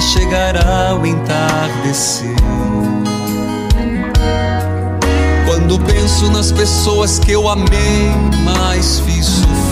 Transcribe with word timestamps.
Chegará 0.00 0.98
o 1.00 1.06
entardecer. 1.06 2.34
Quando 5.46 5.78
penso 5.80 6.30
nas 6.30 6.50
pessoas 6.52 7.18
que 7.18 7.32
eu 7.32 7.48
amei, 7.48 8.10
mas 8.44 9.00
fiz 9.00 9.24
sofrer. 9.26 9.64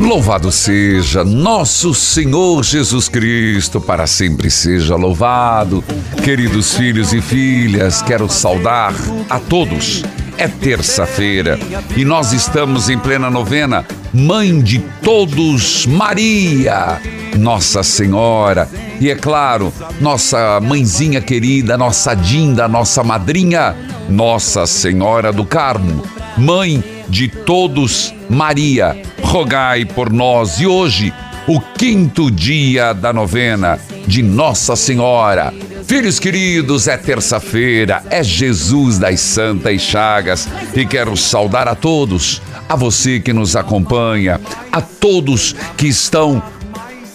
Louvado 0.00 0.52
seja 0.52 1.24
nosso 1.24 1.92
Senhor 1.92 2.62
Jesus 2.62 3.08
Cristo, 3.08 3.80
para 3.80 4.06
sempre 4.06 4.50
seja 4.50 4.94
louvado. 4.96 5.82
Queridos 6.22 6.74
filhos 6.74 7.12
e 7.12 7.20
filhas, 7.20 8.00
quero 8.00 8.28
saudar 8.28 8.94
a 9.28 9.38
todos. 9.38 10.04
É 10.36 10.46
terça-feira 10.46 11.58
e 11.96 12.04
nós 12.04 12.32
estamos 12.32 12.88
em 12.88 12.96
plena 12.96 13.28
novena, 13.28 13.84
Mãe 14.14 14.60
de 14.60 14.78
Todos, 15.02 15.84
Maria, 15.84 17.00
Nossa 17.36 17.82
Senhora. 17.82 18.68
E 19.00 19.10
é 19.10 19.14
claro, 19.14 19.72
nossa 20.00 20.60
mãezinha 20.60 21.20
querida, 21.20 21.76
nossa 21.76 22.14
Dinda, 22.14 22.66
nossa 22.68 23.02
madrinha, 23.04 23.76
Nossa 24.08 24.66
Senhora 24.66 25.32
do 25.32 25.44
Carmo, 25.44 26.02
Mãe 26.36 26.82
de 27.08 27.28
Todos, 27.28 28.14
Maria, 28.28 29.00
rogai 29.22 29.84
por 29.84 30.12
nós. 30.12 30.60
E 30.60 30.66
hoje, 30.66 31.12
o 31.46 31.60
quinto 31.60 32.30
dia 32.30 32.92
da 32.92 33.12
novena 33.12 33.78
de 34.06 34.22
Nossa 34.22 34.76
Senhora. 34.76 35.52
Filhos 35.84 36.18
queridos, 36.20 36.86
é 36.86 36.98
terça-feira, 36.98 38.02
é 38.10 38.22
Jesus 38.22 38.98
das 38.98 39.20
Santas 39.20 39.80
Chagas 39.80 40.46
e 40.74 40.84
quero 40.84 41.16
saudar 41.16 41.66
a 41.66 41.74
todos, 41.74 42.42
a 42.68 42.76
você 42.76 43.18
que 43.18 43.32
nos 43.32 43.56
acompanha, 43.56 44.38
a 44.70 44.82
todos 44.82 45.56
que 45.78 45.86
estão 45.86 46.42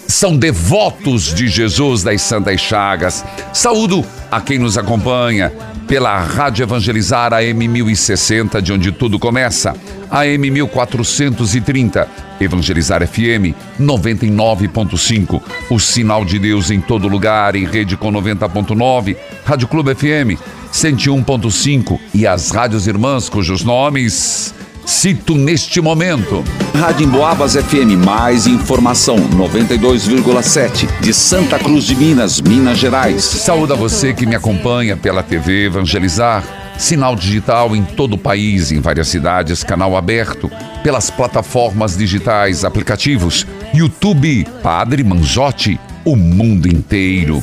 são 0.08 0.38
devotos 0.38 1.34
de 1.34 1.48
Jesus 1.48 2.04
das 2.04 2.22
Santas 2.22 2.62
Chagas. 2.62 3.24
Saúdo 3.54 4.06
a 4.32 4.42
quem 4.42 4.58
nos 4.60 4.78
acompanha 4.78 5.52
pela 5.88 6.20
Rádio 6.20 6.64
Evangelizar 6.64 7.34
AM 7.34 7.68
1060, 7.68 8.62
de 8.62 8.74
onde 8.74 8.92
tudo 8.92 9.20
começa, 9.20 9.76
AM 10.10 10.50
1430, 10.50 12.08
Evangelizar 12.40 13.06
FM 13.06 13.54
99.5, 13.80 15.42
o 15.70 15.80
sinal 15.80 16.26
de 16.26 16.40
Deus 16.40 16.72
em 16.72 16.82
todo 16.82 17.08
lugar, 17.08 17.56
em 17.56 17.66
rede 17.66 17.96
com 17.96 18.12
90.9, 18.12 19.16
Rádio 19.46 19.68
Clube 19.68 19.94
FM 19.94 20.40
101.5 20.72 22.00
e 22.14 22.26
as 22.26 22.50
rádios 22.50 22.88
irmãs 22.88 23.30
cujos 23.30 23.64
nomes 23.64 24.54
cito 24.86 25.36
neste 25.36 25.82
momento. 25.82 26.44
Rádio 26.76 27.06
Emboabas 27.06 27.56
FM, 27.56 28.04
mais 28.06 28.48
informação, 28.48 29.18
92,7, 29.18 30.88
de 31.00 31.14
Santa 31.14 31.58
Cruz 31.60 31.86
de 31.86 31.96
Minas, 31.96 32.42
Minas 32.42 32.78
Gerais. 32.78 33.24
Saúde 33.24 33.74
a 33.74 33.76
você 33.76 34.14
que 34.14 34.26
me 34.26 34.36
acompanha 34.36 34.98
pela 34.98 35.24
TV 35.24 35.66
Evangelizar, 35.66 36.44
sinal 36.78 37.16
digital 37.16 37.76
em 37.76 37.84
todo 37.84 38.14
o 38.14 38.18
país, 38.18 38.72
em 38.72 38.80
várias 38.82 39.08
cidades, 39.08 39.64
canal 39.64 39.96
aberto, 39.96 40.50
pelas 40.84 41.10
plataformas 41.10 41.98
digitais, 41.98 42.66
aplicativos, 42.66 43.48
YouTube, 43.74 44.46
Padre 44.62 45.04
Manzotti, 45.04 45.80
o 46.06 46.16
mundo 46.16 46.68
inteiro. 46.68 47.42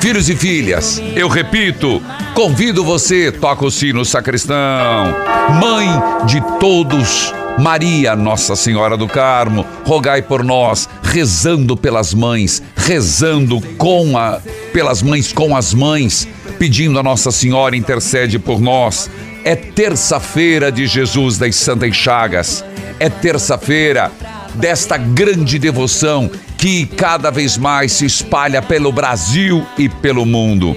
Filhos 0.00 0.28
e 0.28 0.36
filhas, 0.36 1.02
eu 1.14 1.28
repito, 1.28 2.02
convido 2.34 2.84
você, 2.84 3.32
toca 3.32 3.64
o 3.64 3.70
sino 3.70 4.04
sacristão, 4.04 5.14
mãe 5.60 5.88
de 6.26 6.40
todos, 6.58 7.32
Maria 7.58 8.14
Nossa 8.14 8.54
Senhora 8.54 8.96
do 8.96 9.08
Carmo, 9.08 9.66
rogai 9.84 10.22
por 10.22 10.44
nós, 10.44 10.88
rezando 11.02 11.76
pelas 11.76 12.14
mães, 12.14 12.62
rezando 12.76 13.60
com 13.76 14.16
a 14.16 14.40
pelas 14.72 15.02
mães 15.02 15.32
com 15.32 15.56
as 15.56 15.74
mães, 15.74 16.28
pedindo 16.58 16.98
a 16.98 17.02
Nossa 17.02 17.30
Senhora 17.30 17.76
intercede 17.76 18.38
por 18.38 18.60
nós. 18.60 19.10
É 19.44 19.56
terça-feira 19.56 20.70
de 20.70 20.86
Jesus 20.86 21.38
das 21.38 21.56
Santas 21.56 21.96
Chagas. 21.96 22.64
É 23.00 23.08
terça-feira 23.08 24.12
desta 24.54 24.96
grande 24.96 25.58
devoção 25.58 26.30
que 26.58 26.84
cada 26.86 27.30
vez 27.30 27.56
mais 27.56 27.92
se 27.92 28.04
espalha 28.04 28.60
pelo 28.60 28.90
Brasil 28.90 29.64
e 29.78 29.88
pelo 29.88 30.26
mundo. 30.26 30.74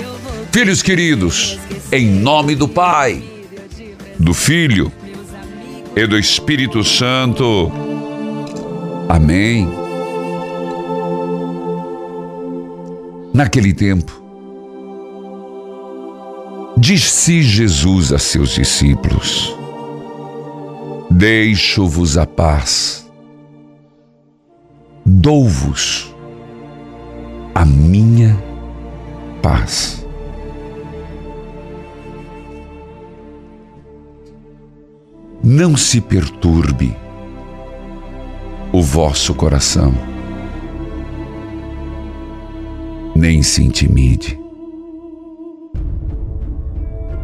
Filhos 0.52 0.84
queridos, 0.84 1.58
em 1.92 2.06
nome 2.08 2.53
do 2.53 2.68
Pai, 2.68 3.24
do 4.20 4.31
Filho 4.31 4.91
e 5.96 6.06
do 6.06 6.20
Espírito 6.20 6.84
Santo. 6.84 7.72
Amém. 9.09 9.68
Naquele 13.34 13.74
tempo, 13.74 14.22
disse 16.78 17.41
Jesus 17.41 18.14
a 18.14 18.20
seus 18.20 18.52
discípulos: 18.52 19.56
Deixo-vos 21.09 22.18
a 22.18 22.28
paz, 22.28 23.00
dou-vos 25.19 26.16
a 27.53 27.66
minha 27.66 28.35
paz. 29.41 30.05
Não 35.43 35.75
se 35.75 35.99
perturbe 35.99 36.96
o 38.72 38.81
vosso 38.81 39.35
coração, 39.35 39.93
nem 43.14 43.43
se 43.43 43.64
intimide. 43.64 44.40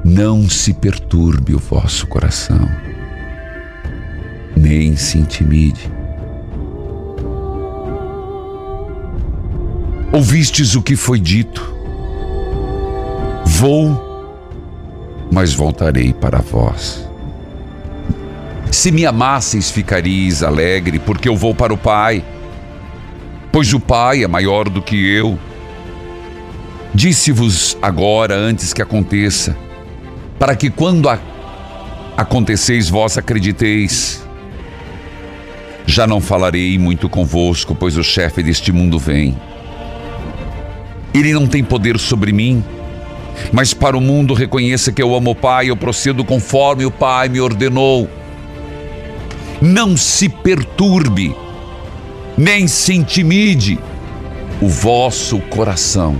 Não 0.03 0.49
se 0.49 0.73
perturbe 0.73 1.53
o 1.55 1.59
vosso 1.59 2.05
coração, 2.07 2.67
nem 4.55 4.95
se 4.95 5.17
intimide. 5.17 5.96
Ouvistes 10.11 10.75
o 10.75 10.81
que 10.81 10.95
foi 10.95 11.19
dito: 11.19 11.75
Vou, 13.45 14.07
mas 15.31 15.53
voltarei 15.53 16.13
para 16.13 16.39
vós. 16.39 17.07
Se 18.71 18.91
me 18.91 19.05
amasseis, 19.05 19.69
ficareis 19.71 20.43
alegre, 20.43 20.99
porque 20.99 21.27
eu 21.27 21.35
vou 21.35 21.53
para 21.53 21.73
o 21.73 21.77
Pai, 21.77 22.23
pois 23.51 23.73
o 23.73 23.79
Pai 23.79 24.23
é 24.23 24.27
maior 24.27 24.69
do 24.69 24.81
que 24.81 24.95
eu. 24.95 25.37
Disse-vos 26.93 27.77
agora, 27.81 28.35
antes 28.35 28.73
que 28.73 28.81
aconteça, 28.81 29.57
para 30.39 30.55
que 30.55 30.69
quando 30.69 31.09
a... 31.09 31.19
aconteceis 32.15 32.89
vós 32.89 33.17
acrediteis. 33.17 34.23
Já 35.85 36.05
não 36.05 36.19
falarei 36.19 36.77
muito 36.77 37.09
convosco, 37.09 37.73
pois 37.73 37.97
o 37.97 38.03
chefe 38.03 38.43
deste 38.43 38.71
mundo 38.71 38.99
vem. 38.99 39.37
Ele 41.13 41.33
não 41.33 41.47
tem 41.47 41.63
poder 41.63 41.97
sobre 41.99 42.31
mim, 42.31 42.63
mas 43.51 43.73
para 43.73 43.97
o 43.97 44.01
mundo 44.01 44.33
reconheça 44.33 44.91
que 44.91 45.01
eu 45.01 45.15
amo 45.15 45.31
o 45.31 45.35
Pai, 45.35 45.69
eu 45.69 45.77
procedo 45.77 46.23
conforme 46.23 46.85
o 46.85 46.91
Pai 46.91 47.29
me 47.29 47.39
ordenou. 47.39 48.09
Não 49.61 49.97
se 49.97 50.29
perturbe, 50.29 51.35
nem 52.37 52.67
se 52.67 52.93
intimide 52.93 53.79
o 54.61 54.67
vosso 54.67 55.39
coração. 55.39 56.17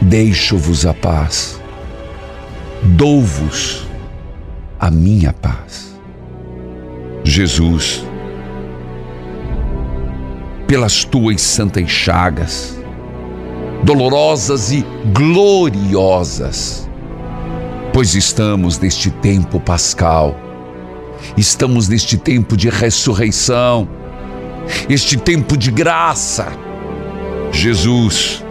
Deixo-vos 0.00 0.86
a 0.86 0.94
paz, 0.94 1.60
dou-vos 2.82 3.86
a 4.78 4.90
minha 4.90 5.32
paz. 5.32 5.98
Jesus, 7.24 8.04
pelas 10.68 11.02
tuas 11.02 11.40
santas 11.40 11.88
chagas, 11.88 12.78
dolorosas 13.82 14.70
e 14.70 14.84
gloriosas, 15.14 16.86
pois 17.90 18.14
estamos 18.14 18.78
neste 18.78 19.10
tempo 19.10 19.58
pascal, 19.58 20.36
estamos 21.38 21.88
neste 21.88 22.18
tempo 22.18 22.54
de 22.54 22.68
ressurreição, 22.68 23.88
este 24.90 25.16
tempo 25.16 25.56
de 25.56 25.70
graça. 25.70 26.52
Jesus, 27.50 28.44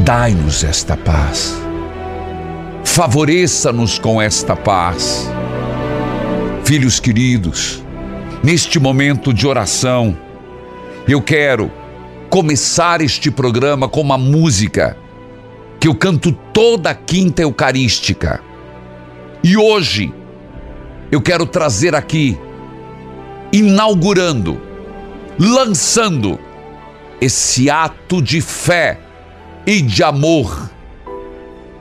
dai-nos 0.00 0.64
esta 0.64 0.96
paz, 0.96 1.54
favoreça-nos 2.82 3.98
com 3.98 4.22
esta 4.22 4.56
paz. 4.56 5.30
Filhos 6.64 6.98
queridos, 6.98 7.84
neste 8.42 8.80
momento 8.80 9.34
de 9.34 9.46
oração, 9.46 10.16
eu 11.12 11.22
quero 11.22 11.70
começar 12.28 13.00
este 13.00 13.30
programa 13.30 13.88
com 13.88 14.00
uma 14.00 14.18
música 14.18 14.96
que 15.80 15.88
eu 15.88 15.94
canto 15.94 16.32
toda 16.52 16.94
quinta 16.94 17.40
eucarística. 17.40 18.40
E 19.42 19.56
hoje 19.56 20.12
eu 21.10 21.20
quero 21.22 21.46
trazer 21.46 21.94
aqui, 21.94 22.38
inaugurando, 23.50 24.60
lançando 25.38 26.38
esse 27.20 27.70
ato 27.70 28.20
de 28.20 28.42
fé 28.42 29.00
e 29.66 29.80
de 29.80 30.02
amor 30.02 30.70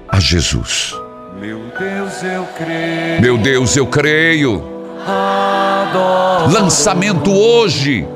a 0.08 0.20
Jesus. 0.20 0.96
Meu 1.40 1.60
Deus, 1.78 2.24
eu 2.24 2.46
creio. 2.58 3.22
Meu 3.22 3.38
Deus, 3.38 3.76
eu 3.76 3.88
creio. 3.88 4.64
Adoro. 5.06 6.52
Lançamento 6.52 7.32
hoje. 7.32 8.08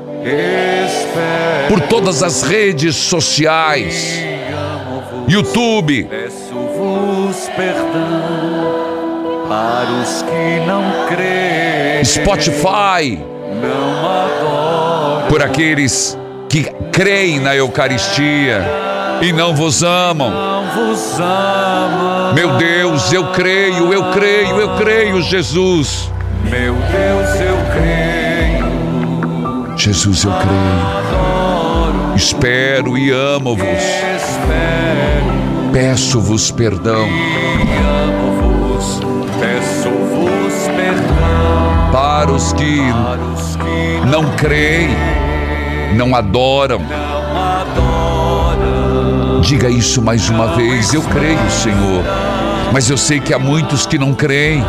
Por 1.68 1.80
todas 1.80 2.22
as 2.22 2.42
redes 2.42 2.96
sociais, 2.96 4.22
YouTube, 5.28 6.04
Peço-vos 6.04 7.48
perdão 7.56 8.52
para 9.48 9.90
os 10.02 10.22
que 10.22 10.66
não 10.66 11.06
creem. 11.08 12.04
Spotify, 12.04 13.22
por 15.28 15.42
aqueles 15.42 16.18
que 16.48 16.64
creem 16.92 17.40
na 17.40 17.54
Eucaristia 17.56 18.62
e 19.22 19.32
não 19.32 19.54
vos 19.54 19.82
amam. 19.82 20.32
Meu 22.34 22.56
Deus, 22.56 23.12
eu 23.12 23.28
creio, 23.28 23.92
eu 23.92 24.10
creio, 24.10 24.60
eu 24.60 24.76
creio, 24.76 25.22
Jesus. 25.22 26.10
Meu 26.44 26.74
Deus, 26.74 27.40
eu. 27.40 27.61
Jesus, 29.84 30.22
eu 30.22 30.30
creio. 30.30 32.14
Espero 32.14 32.96
e 32.96 33.10
amo-vos. 33.10 33.82
Peço-vos 35.72 36.52
perdão 36.52 37.08
amo-vos. 38.04 39.00
Peço-vos 39.40 40.68
perdão 40.76 41.90
para 41.90 42.30
os 42.30 42.52
que 42.52 42.80
não 44.06 44.24
creem, 44.36 44.90
não 45.96 46.14
adoram. 46.14 46.80
Diga 49.40 49.68
isso 49.68 50.00
mais 50.00 50.28
uma 50.30 50.54
vez. 50.54 50.94
Eu 50.94 51.02
creio, 51.02 51.50
Senhor, 51.50 52.04
mas 52.72 52.88
eu 52.88 52.96
sei 52.96 53.18
que 53.18 53.34
há 53.34 53.38
muitos 53.38 53.84
que 53.84 53.98
não 53.98 54.14
creem. 54.14 54.64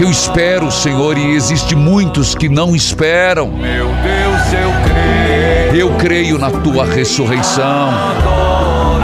Eu 0.00 0.10
espero, 0.10 0.70
Senhor, 0.70 1.18
e 1.18 1.34
existe 1.34 1.74
muitos 1.74 2.32
que 2.32 2.48
não 2.48 2.76
esperam. 2.76 3.48
Meu 3.48 3.86
Deus, 3.86 4.52
eu 4.52 4.72
creio. 4.84 5.76
Eu 5.76 5.96
creio 5.98 6.38
na 6.38 6.50
tua 6.50 6.84
ressurreição. 6.84 7.90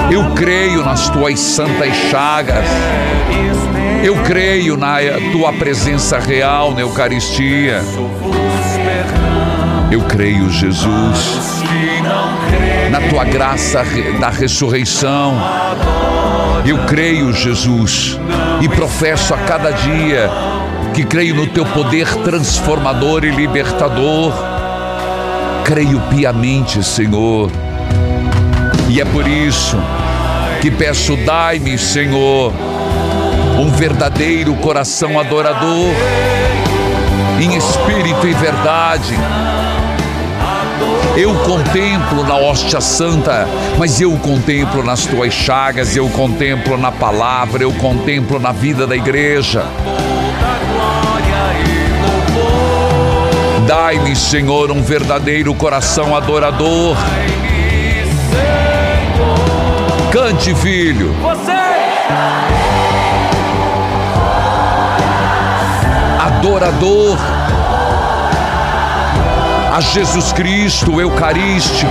Eu 0.08 0.34
creio 0.36 0.84
nas 0.84 1.08
tuas 1.08 1.40
santas 1.40 1.92
chagas. 2.10 2.64
Eu 4.04 4.22
creio 4.22 4.76
na 4.76 4.98
tua 5.32 5.52
presença 5.52 6.20
real 6.20 6.72
na 6.72 6.82
Eucaristia. 6.82 7.82
Eu 9.90 10.00
creio, 10.02 10.48
Jesus, 10.48 11.62
na 12.90 13.00
tua 13.10 13.24
graça 13.24 13.82
da 14.20 14.30
ressurreição. 14.30 15.34
Eu 16.64 16.78
creio, 16.86 17.32
Jesus, 17.32 18.18
e 18.60 18.68
professo 18.68 19.34
a 19.34 19.38
cada 19.38 19.70
dia 19.72 20.30
que 20.94 21.04
creio 21.04 21.34
no 21.34 21.48
teu 21.48 21.66
poder 21.66 22.06
transformador 22.22 23.24
e 23.24 23.30
libertador. 23.30 24.32
Creio 25.64 26.00
piamente, 26.02 26.84
Senhor. 26.84 27.50
E 28.88 29.00
é 29.00 29.04
por 29.04 29.26
isso 29.26 29.76
que 30.62 30.70
peço, 30.70 31.16
dai-me, 31.16 31.76
Senhor, 31.76 32.52
um 33.58 33.70
verdadeiro 33.70 34.54
coração 34.54 35.18
adorador, 35.18 35.90
em 37.40 37.56
espírito 37.56 38.26
e 38.28 38.32
verdade. 38.32 39.14
Eu 41.16 41.34
contemplo 41.40 42.22
na 42.24 42.36
hóstia 42.36 42.80
santa, 42.80 43.48
mas 43.78 44.00
eu 44.00 44.12
contemplo 44.18 44.82
nas 44.84 45.06
tuas 45.06 45.34
chagas, 45.34 45.96
eu 45.96 46.08
contemplo 46.08 46.76
na 46.76 46.92
palavra, 46.92 47.64
eu 47.64 47.72
contemplo 47.72 48.38
na 48.38 48.52
vida 48.52 48.86
da 48.86 48.96
igreja. 48.96 49.64
Dai-me, 53.66 54.14
Senhor, 54.14 54.70
um 54.70 54.82
verdadeiro 54.82 55.54
coração 55.54 56.14
adorador. 56.14 56.96
Cante, 60.12 60.54
filho. 60.54 61.14
Adorador 66.20 67.18
a 69.74 69.80
Jesus 69.80 70.32
Cristo 70.32 71.00
Eucarístico. 71.00 71.90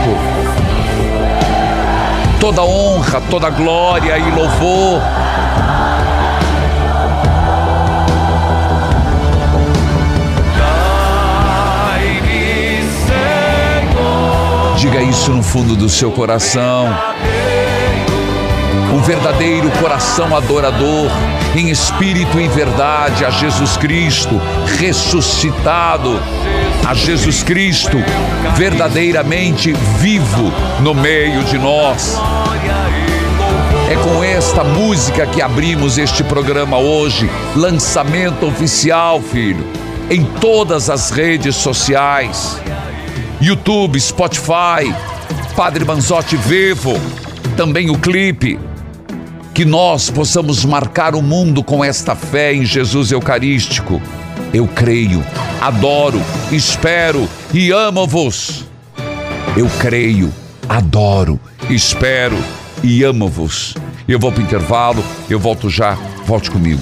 Toda 2.39 2.61
honra, 2.63 3.19
toda 3.29 3.49
glória 3.49 4.17
e 4.17 4.31
louvor. 4.31 5.01
Isso 15.13 15.31
no 15.31 15.43
fundo 15.43 15.75
do 15.75 15.87
seu 15.87 16.11
coração. 16.11 16.87
Um 18.91 18.99
verdadeiro 19.03 19.69
coração 19.79 20.35
adorador, 20.35 21.07
em 21.55 21.69
espírito 21.69 22.39
e 22.39 22.47
verdade, 22.47 23.23
a 23.23 23.29
Jesus 23.29 23.77
Cristo 23.77 24.41
ressuscitado, 24.79 26.19
a 26.87 26.95
Jesus 26.95 27.43
Cristo 27.43 27.99
verdadeiramente 28.55 29.71
vivo 29.99 30.51
no 30.81 30.95
meio 30.95 31.43
de 31.43 31.59
nós. 31.59 32.17
É 33.91 33.95
com 33.95 34.23
esta 34.23 34.63
música 34.63 35.27
que 35.27 35.43
abrimos 35.43 35.99
este 35.99 36.23
programa 36.23 36.79
hoje, 36.79 37.29
lançamento 37.55 38.47
oficial, 38.47 39.21
filho, 39.21 39.63
em 40.09 40.25
todas 40.25 40.89
as 40.89 41.11
redes 41.11 41.55
sociais. 41.55 42.59
YouTube, 43.43 43.99
Spotify, 43.99 44.95
Padre 45.53 45.83
Manzotti 45.83 46.37
Vivo, 46.37 46.93
também 47.57 47.89
o 47.89 47.99
clipe. 47.99 48.57
Que 49.53 49.65
nós 49.65 50.09
possamos 50.09 50.63
marcar 50.63 51.13
o 51.13 51.21
mundo 51.21 51.61
com 51.61 51.83
esta 51.83 52.15
fé 52.15 52.53
em 52.53 52.63
Jesus 52.63 53.11
Eucarístico. 53.11 54.01
Eu 54.53 54.65
creio, 54.65 55.21
adoro, 55.59 56.21
espero 56.53 57.27
e 57.53 57.69
amo-vos. 57.69 58.63
Eu 59.57 59.69
creio, 59.77 60.33
adoro, 60.69 61.37
espero 61.69 62.37
e 62.81 63.03
amo-vos. 63.03 63.75
Eu 64.07 64.19
vou 64.19 64.31
para 64.31 64.41
o 64.41 64.43
intervalo, 64.45 65.03
eu 65.29 65.37
volto 65.37 65.69
já, 65.69 65.97
volte 66.25 66.49
comigo. 66.49 66.81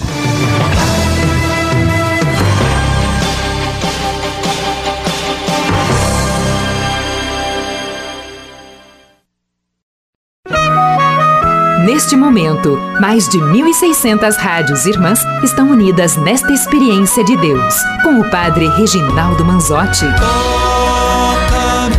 Neste 11.91 12.15
momento, 12.15 12.79
mais 13.01 13.27
de 13.27 13.37
1.600 13.37 14.37
rádios 14.37 14.85
irmãs 14.85 15.19
estão 15.43 15.69
unidas 15.69 16.15
nesta 16.15 16.53
experiência 16.53 17.21
de 17.21 17.35
Deus, 17.35 17.75
com 18.01 18.21
o 18.21 18.29
Padre 18.29 18.69
Reginaldo 18.69 19.43
Manzotti. 19.43 20.05
Toca-me, 20.17 21.97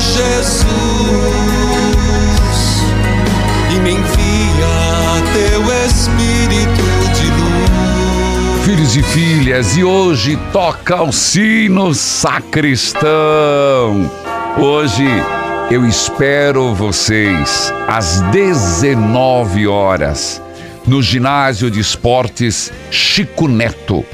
Jesus, 0.00 0.66
e 3.70 3.78
me 3.78 3.92
envia 3.92 5.22
teu 5.32 5.62
Espírito 5.86 6.82
de 7.14 7.30
luz. 7.40 8.64
Filhos 8.64 8.96
e 8.96 9.02
filhas, 9.04 9.76
e 9.76 9.84
hoje 9.84 10.36
toca 10.52 11.00
o 11.04 11.12
sino 11.12 11.94
sacristão. 11.94 13.00
Hoje 14.58 15.06
eu 15.72 15.86
espero 15.86 16.74
vocês 16.74 17.72
às 17.88 18.20
19 18.30 19.66
horas 19.66 20.42
no 20.86 21.00
ginásio 21.00 21.70
de 21.70 21.80
esportes 21.80 22.70
Chico 22.90 23.48
Neto, 23.48 24.04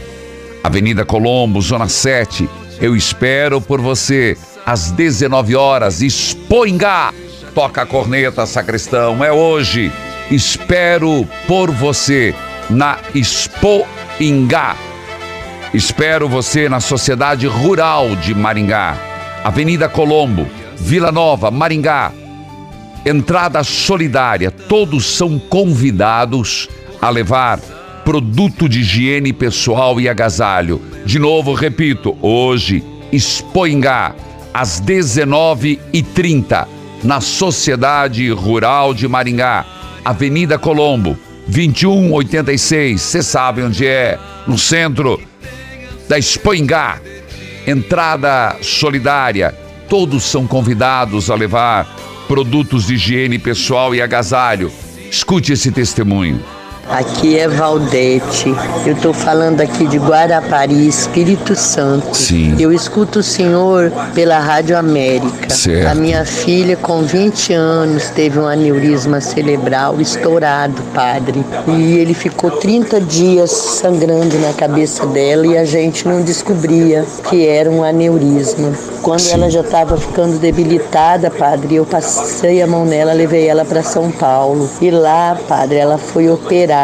Avenida 0.62 1.04
Colombo, 1.04 1.60
Zona 1.60 1.88
7. 1.88 2.48
Eu 2.80 2.94
espero 2.94 3.60
por 3.60 3.80
você 3.80 4.38
às 4.64 4.92
19 4.92 5.56
horas, 5.56 6.00
Expoingá. 6.00 7.12
Toca 7.52 7.82
a 7.82 7.86
corneta, 7.86 8.46
sacristão, 8.46 9.24
é 9.24 9.32
hoje. 9.32 9.90
Espero 10.30 11.28
por 11.48 11.72
você 11.72 12.36
na 12.70 12.98
Expoingá. 13.12 14.76
Espero 15.74 16.28
você 16.28 16.68
na 16.68 16.78
Sociedade 16.78 17.48
Rural 17.48 18.14
de 18.14 18.32
Maringá, 18.32 18.96
Avenida 19.42 19.88
Colombo, 19.88 20.46
Vila 20.80 21.10
Nova, 21.10 21.50
Maringá. 21.50 22.12
Entrada 23.04 23.62
solidária. 23.64 24.50
Todos 24.50 25.06
são 25.06 25.38
convidados 25.38 26.68
a 27.00 27.10
levar 27.10 27.58
produto 28.04 28.68
de 28.68 28.80
higiene 28.80 29.32
pessoal 29.32 30.00
e 30.00 30.08
agasalho. 30.08 30.80
De 31.04 31.18
novo, 31.18 31.52
repito, 31.52 32.16
hoje, 32.22 32.82
Expoingá, 33.12 34.14
às 34.52 34.80
19h30, 34.80 36.66
na 37.02 37.20
Sociedade 37.20 38.30
Rural 38.30 38.94
de 38.94 39.06
Maringá, 39.06 39.64
Avenida 40.04 40.58
Colombo, 40.58 41.18
2186. 41.48 43.00
Você 43.00 43.22
sabe 43.22 43.62
onde 43.62 43.86
é? 43.86 44.18
No 44.46 44.58
centro 44.58 45.20
da 46.08 46.18
Expoingá. 46.18 47.00
Entrada 47.66 48.56
solidária 48.62 49.54
Todos 49.88 50.24
são 50.24 50.46
convidados 50.46 51.30
a 51.30 51.34
levar 51.34 51.86
produtos 52.26 52.86
de 52.86 52.94
higiene 52.94 53.38
pessoal 53.38 53.94
e 53.94 54.02
agasalho. 54.02 54.70
Escute 55.10 55.54
esse 55.54 55.72
testemunho. 55.72 56.57
Aqui 56.90 57.38
é 57.38 57.46
Valdete. 57.46 58.54
Eu 58.86 58.94
estou 58.94 59.12
falando 59.12 59.60
aqui 59.60 59.86
de 59.86 59.98
Guarapari, 59.98 60.88
Espírito 60.88 61.54
Santo. 61.54 62.16
Sim. 62.16 62.56
Eu 62.58 62.72
escuto 62.72 63.18
o 63.18 63.22
senhor 63.22 63.92
pela 64.14 64.38
Rádio 64.38 64.76
América. 64.76 65.50
Certo. 65.50 65.86
A 65.86 65.94
minha 65.94 66.24
filha, 66.24 66.76
com 66.76 67.02
20 67.02 67.52
anos, 67.52 68.08
teve 68.10 68.38
um 68.38 68.46
aneurisma 68.46 69.20
cerebral 69.20 70.00
estourado, 70.00 70.80
padre. 70.94 71.44
E 71.66 71.98
ele 71.98 72.14
ficou 72.14 72.52
30 72.52 73.02
dias 73.02 73.50
sangrando 73.50 74.38
na 74.38 74.54
cabeça 74.54 75.06
dela 75.06 75.46
e 75.46 75.58
a 75.58 75.66
gente 75.66 76.08
não 76.08 76.22
descobria 76.22 77.04
que 77.28 77.46
era 77.46 77.70
um 77.70 77.84
aneurisma. 77.84 78.72
Quando 79.02 79.20
Sim. 79.20 79.34
ela 79.34 79.50
já 79.50 79.60
estava 79.60 79.98
ficando 79.98 80.38
debilitada, 80.38 81.30
padre, 81.30 81.76
eu 81.76 81.84
passei 81.84 82.62
a 82.62 82.66
mão 82.66 82.86
nela, 82.86 83.12
levei 83.12 83.46
ela 83.46 83.64
para 83.64 83.82
São 83.82 84.10
Paulo. 84.10 84.70
E 84.80 84.90
lá, 84.90 85.38
padre, 85.46 85.76
ela 85.76 85.98
foi 85.98 86.30
operada. 86.30 86.77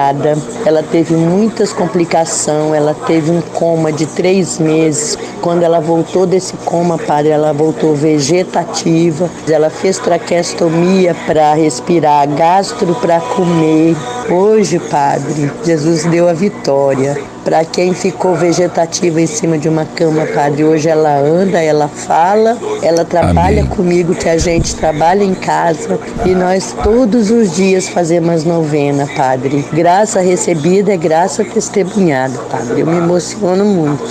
Ela 0.64 0.82
teve 0.82 1.14
muitas 1.14 1.72
complicações. 1.72 2.74
Ela 2.74 2.94
teve 3.06 3.30
um 3.30 3.40
coma 3.40 3.92
de 3.92 4.06
três 4.06 4.58
meses. 4.58 5.18
Quando 5.40 5.62
ela 5.62 5.80
voltou 5.80 6.26
desse 6.26 6.54
coma, 6.58 6.98
padre, 6.98 7.30
ela 7.30 7.52
voltou 7.52 7.94
vegetativa. 7.94 9.28
Ela 9.48 9.70
fez 9.70 9.98
traqueostomia 9.98 11.14
para 11.26 11.54
respirar, 11.54 12.28
gastro 12.28 12.94
para 12.96 13.20
comer. 13.20 13.96
Hoje, 14.30 14.78
padre, 14.78 15.50
Jesus 15.64 16.04
deu 16.04 16.28
a 16.28 16.32
vitória. 16.32 17.16
Para 17.44 17.62
quem 17.64 17.92
ficou 17.92 18.34
vegetativa 18.34 19.20
em 19.20 19.26
cima 19.26 19.58
de 19.58 19.68
uma 19.68 19.84
cama, 19.84 20.26
padre, 20.26 20.64
hoje 20.64 20.88
ela 20.88 21.18
anda, 21.18 21.60
ela 21.60 21.88
fala, 21.88 22.56
ela 22.82 23.04
trabalha 23.04 23.60
Amém. 23.60 23.76
comigo, 23.76 24.14
que 24.14 24.28
a 24.28 24.38
gente 24.38 24.74
trabalha 24.76 25.22
em 25.22 25.34
casa 25.34 25.98
e 26.24 26.34
nós 26.34 26.74
todos 26.82 27.30
os 27.30 27.54
dias 27.54 27.88
fazemos 27.88 28.44
novena, 28.44 29.06
padre. 29.14 29.62
Graça 29.72 30.20
recebida 30.20 30.94
é 30.94 30.96
graça 30.96 31.44
testemunhada, 31.44 32.38
padre. 32.50 32.80
Eu 32.80 32.86
me 32.86 32.96
emociono 32.96 33.64
muito. 33.64 34.04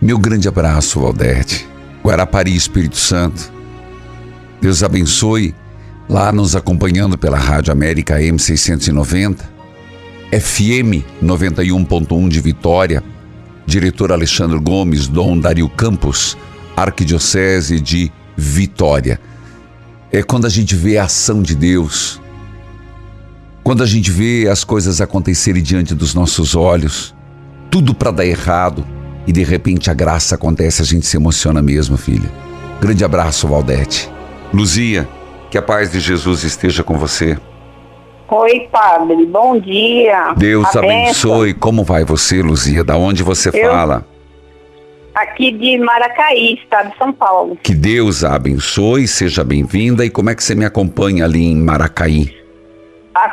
Meu 0.00 0.18
grande 0.18 0.46
abraço, 0.46 1.00
Valdete. 1.00 1.66
Guarapari, 2.04 2.54
Espírito 2.54 2.98
Santo. 2.98 3.50
Deus 4.60 4.82
abençoe 4.82 5.54
lá 6.08 6.32
nos 6.32 6.54
acompanhando 6.54 7.16
pela 7.16 7.38
Rádio 7.38 7.72
América 7.72 8.18
M690, 8.20 9.38
FM 10.30 11.04
91.1 11.22 12.28
de 12.28 12.40
Vitória, 12.40 13.02
diretor 13.66 14.12
Alexandre 14.12 14.58
Gomes, 14.58 15.08
Dom 15.08 15.38
Dario 15.38 15.68
Campos, 15.68 16.36
Arquidiocese 16.76 17.80
de 17.80 18.12
Vitória. 18.36 19.20
É 20.12 20.22
quando 20.22 20.46
a 20.46 20.50
gente 20.50 20.74
vê 20.74 20.98
a 20.98 21.04
ação 21.04 21.42
de 21.42 21.54
Deus, 21.54 22.20
quando 23.62 23.82
a 23.82 23.86
gente 23.86 24.10
vê 24.10 24.48
as 24.48 24.62
coisas 24.62 25.00
acontecerem 25.00 25.62
diante 25.62 25.94
dos 25.94 26.14
nossos 26.14 26.54
olhos, 26.54 27.14
tudo 27.70 27.94
para 27.94 28.10
dar 28.10 28.26
errado 28.26 28.86
e 29.26 29.32
de 29.32 29.42
repente 29.42 29.90
a 29.90 29.94
graça 29.94 30.34
acontece, 30.34 30.82
a 30.82 30.84
gente 30.84 31.06
se 31.06 31.16
emociona 31.16 31.62
mesmo, 31.62 31.96
filha. 31.96 32.30
Grande 32.80 33.04
abraço, 33.04 33.48
Valdete. 33.48 34.10
Luzia, 34.52 35.08
que 35.54 35.58
a 35.58 35.62
paz 35.62 35.92
de 35.92 36.00
Jesus 36.00 36.42
esteja 36.42 36.82
com 36.82 36.98
você. 36.98 37.38
Oi, 38.28 38.68
padre, 38.72 39.24
bom 39.24 39.56
dia. 39.56 40.34
Deus 40.36 40.64
A 40.74 40.80
benção. 40.80 40.82
abençoe. 40.82 41.54
Como 41.54 41.84
vai 41.84 42.04
você, 42.04 42.42
Luzia? 42.42 42.82
Da 42.82 42.96
onde 42.96 43.22
você 43.22 43.50
Eu- 43.50 43.70
fala? 43.70 44.04
Aqui 45.14 45.52
de 45.52 45.78
Maracaí, 45.78 46.54
estado 46.60 46.90
de 46.90 46.98
São 46.98 47.12
Paulo. 47.12 47.56
Que 47.62 47.72
Deus 47.72 48.24
a 48.24 48.34
abençoe, 48.34 49.06
seja 49.06 49.44
bem-vinda. 49.44 50.04
E 50.04 50.10
como 50.10 50.28
é 50.28 50.34
que 50.34 50.42
você 50.42 50.56
me 50.56 50.64
acompanha 50.64 51.24
ali 51.24 51.44
em 51.44 51.54
Maracaí? 51.56 52.34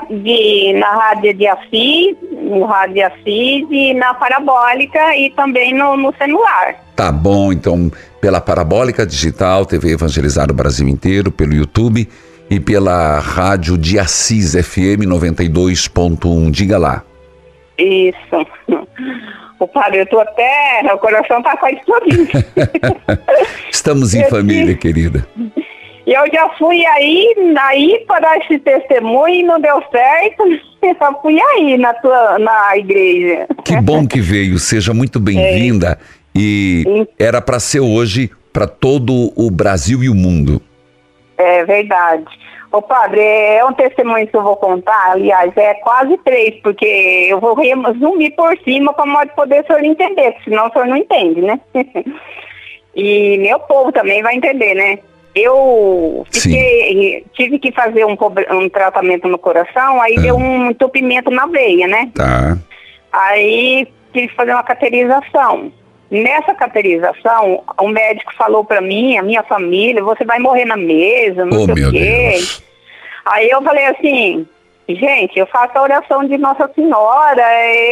De, 0.09 0.73
na 0.73 0.91
rádio 0.91 1.33
de 1.33 1.47
Assis, 1.47 2.15
no 2.31 2.65
rádio 2.65 2.95
de 2.95 3.01
Assis 3.01 3.67
e 3.71 3.93
na 3.93 4.13
parabólica 4.13 5.15
e 5.17 5.29
também 5.31 5.73
no, 5.73 5.97
no 5.97 6.13
celular. 6.17 6.75
Tá 6.95 7.11
bom, 7.11 7.51
então, 7.51 7.91
pela 8.19 8.39
Parabólica 8.39 9.05
Digital, 9.05 9.65
TV 9.65 9.93
Evangelizar 9.93 10.51
o 10.51 10.53
Brasil 10.53 10.87
inteiro, 10.87 11.31
pelo 11.31 11.53
YouTube 11.53 12.07
e 12.49 12.59
pela 12.59 13.19
rádio 13.19 13.77
de 13.77 13.97
Assis 13.97 14.53
FM 14.53 15.07
92.1. 15.07 16.51
Diga 16.51 16.77
lá. 16.77 17.03
Isso. 17.77 18.45
O 19.61 19.67
padre, 19.67 19.99
eu 19.99 20.07
tô 20.07 20.19
até. 20.19 20.81
O 20.91 20.97
coração 20.97 21.39
tá 21.43 21.55
quase 21.55 21.75
explodindo. 21.75 22.31
Estamos 23.71 24.15
em 24.15 24.23
Eu 24.23 24.29
família, 24.29 24.75
querida. 24.75 25.27
E 26.05 26.13
eu 26.13 26.23
já 26.33 26.49
fui 26.57 26.85
aí, 26.85 27.33
aí 27.59 28.03
para 28.07 28.19
dar 28.19 28.37
esse 28.39 28.57
testemunho 28.59 29.35
e 29.35 29.43
não 29.43 29.59
deu 29.59 29.81
certo. 29.91 30.43
Eu 30.81 30.95
só 30.97 31.21
fui 31.21 31.39
aí 31.39 31.77
na, 31.77 31.93
tua, 31.93 32.39
na 32.39 32.75
igreja. 32.75 33.45
Que 33.63 33.79
bom 33.79 34.07
que 34.07 34.19
veio, 34.19 34.57
seja 34.57 34.95
muito 34.95 35.19
bem-vinda. 35.21 35.99
E 36.33 36.81
Sim. 36.83 37.07
era 37.19 37.39
para 37.39 37.59
ser 37.59 37.81
hoje 37.81 38.31
para 38.51 38.67
todo 38.67 39.31
o 39.35 39.51
Brasil 39.51 40.03
e 40.03 40.09
o 40.09 40.15
mundo. 40.15 40.59
É 41.37 41.63
verdade. 41.65 42.25
Ô 42.71 42.81
padre, 42.81 43.19
é 43.19 43.63
um 43.65 43.73
testemunho 43.73 44.25
que 44.27 44.35
eu 44.35 44.41
vou 44.41 44.55
contar, 44.55 45.11
aliás, 45.11 45.51
é 45.57 45.73
quase 45.75 46.17
três, 46.19 46.55
porque 46.63 47.27
eu 47.29 47.37
vou 47.39 47.53
resumir 47.53 48.31
por 48.31 48.57
cima 48.63 48.93
para 48.93 49.27
poder 49.27 49.61
o 49.61 49.67
senhor 49.67 49.83
entender, 49.83 50.35
senão 50.43 50.67
o 50.67 50.71
senhor 50.71 50.87
não 50.87 50.95
entende, 50.95 51.41
né? 51.41 51.59
e 52.95 53.37
meu 53.39 53.59
povo 53.59 53.91
também 53.91 54.23
vai 54.23 54.35
entender, 54.35 54.73
né? 54.73 54.99
Eu 55.33 56.25
fiquei, 56.31 57.25
tive 57.33 57.57
que 57.59 57.71
fazer 57.71 58.05
um, 58.05 58.17
um 58.51 58.69
tratamento 58.69 59.27
no 59.27 59.37
coração, 59.37 60.01
aí 60.01 60.15
Ah. 60.17 60.21
deu 60.21 60.35
um 60.35 60.71
entupimento 60.71 61.31
na 61.31 61.45
veia, 61.45 61.87
né? 61.87 62.11
Tá? 62.13 62.57
Aí 63.11 63.87
tive 64.13 64.27
que 64.27 64.35
fazer 64.35 64.51
uma 64.51 64.63
caterização. 64.63 65.71
Nessa 66.09 66.53
caterização, 66.53 67.63
o 67.79 67.87
médico 67.87 68.33
falou 68.35 68.65
pra 68.65 68.81
mim, 68.81 69.17
a 69.17 69.23
minha 69.23 69.43
família, 69.43 70.03
você 70.03 70.25
vai 70.25 70.39
morrer 70.39 70.65
na 70.65 70.75
mesa, 70.75 71.45
não 71.45 71.61
Oh, 71.61 71.65
sei 71.65 71.85
o 71.85 71.91
quê. 71.91 72.31
Deus. 72.31 72.63
Aí 73.25 73.49
eu 73.49 73.61
falei 73.61 73.85
assim, 73.85 74.45
gente, 74.89 75.39
eu 75.39 75.45
faço 75.47 75.77
a 75.77 75.81
oração 75.83 76.25
de 76.25 76.37
Nossa 76.37 76.69
Senhora, 76.75 77.41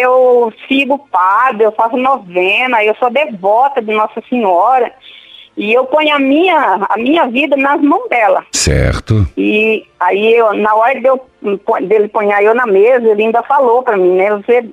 eu 0.02 0.52
sigo 0.68 0.96
o 0.96 1.00
padre, 1.00 1.64
eu 1.64 1.72
faço 1.72 1.96
novena, 1.96 2.84
eu 2.84 2.94
sou 2.96 3.10
devota 3.10 3.82
de 3.82 3.94
Nossa 3.94 4.22
Senhora. 4.30 4.92
E 5.58 5.74
eu 5.74 5.86
ponho 5.86 6.16
a 6.16 6.20
minha, 6.20 6.88
a 6.90 6.98
minha 6.98 7.28
vida 7.28 7.58
nas 7.58 7.82
mãos 7.82 8.08
dela. 8.10 8.46
Certo. 8.52 9.28
E 9.38 9.86
aí, 10.00 10.34
eu, 10.34 10.54
na 10.54 10.74
hora 10.74 11.00
de 11.00 11.06
eu, 11.06 11.20
dele 11.82 12.08
pôr 12.08 12.24
eu 12.24 12.56
na 12.56 12.66
mesa, 12.66 13.08
ele 13.08 13.24
ainda 13.24 13.44
falou 13.44 13.84
pra 13.84 13.98
mim, 13.98 14.16
né? 14.16 14.30
Você, 14.38 14.64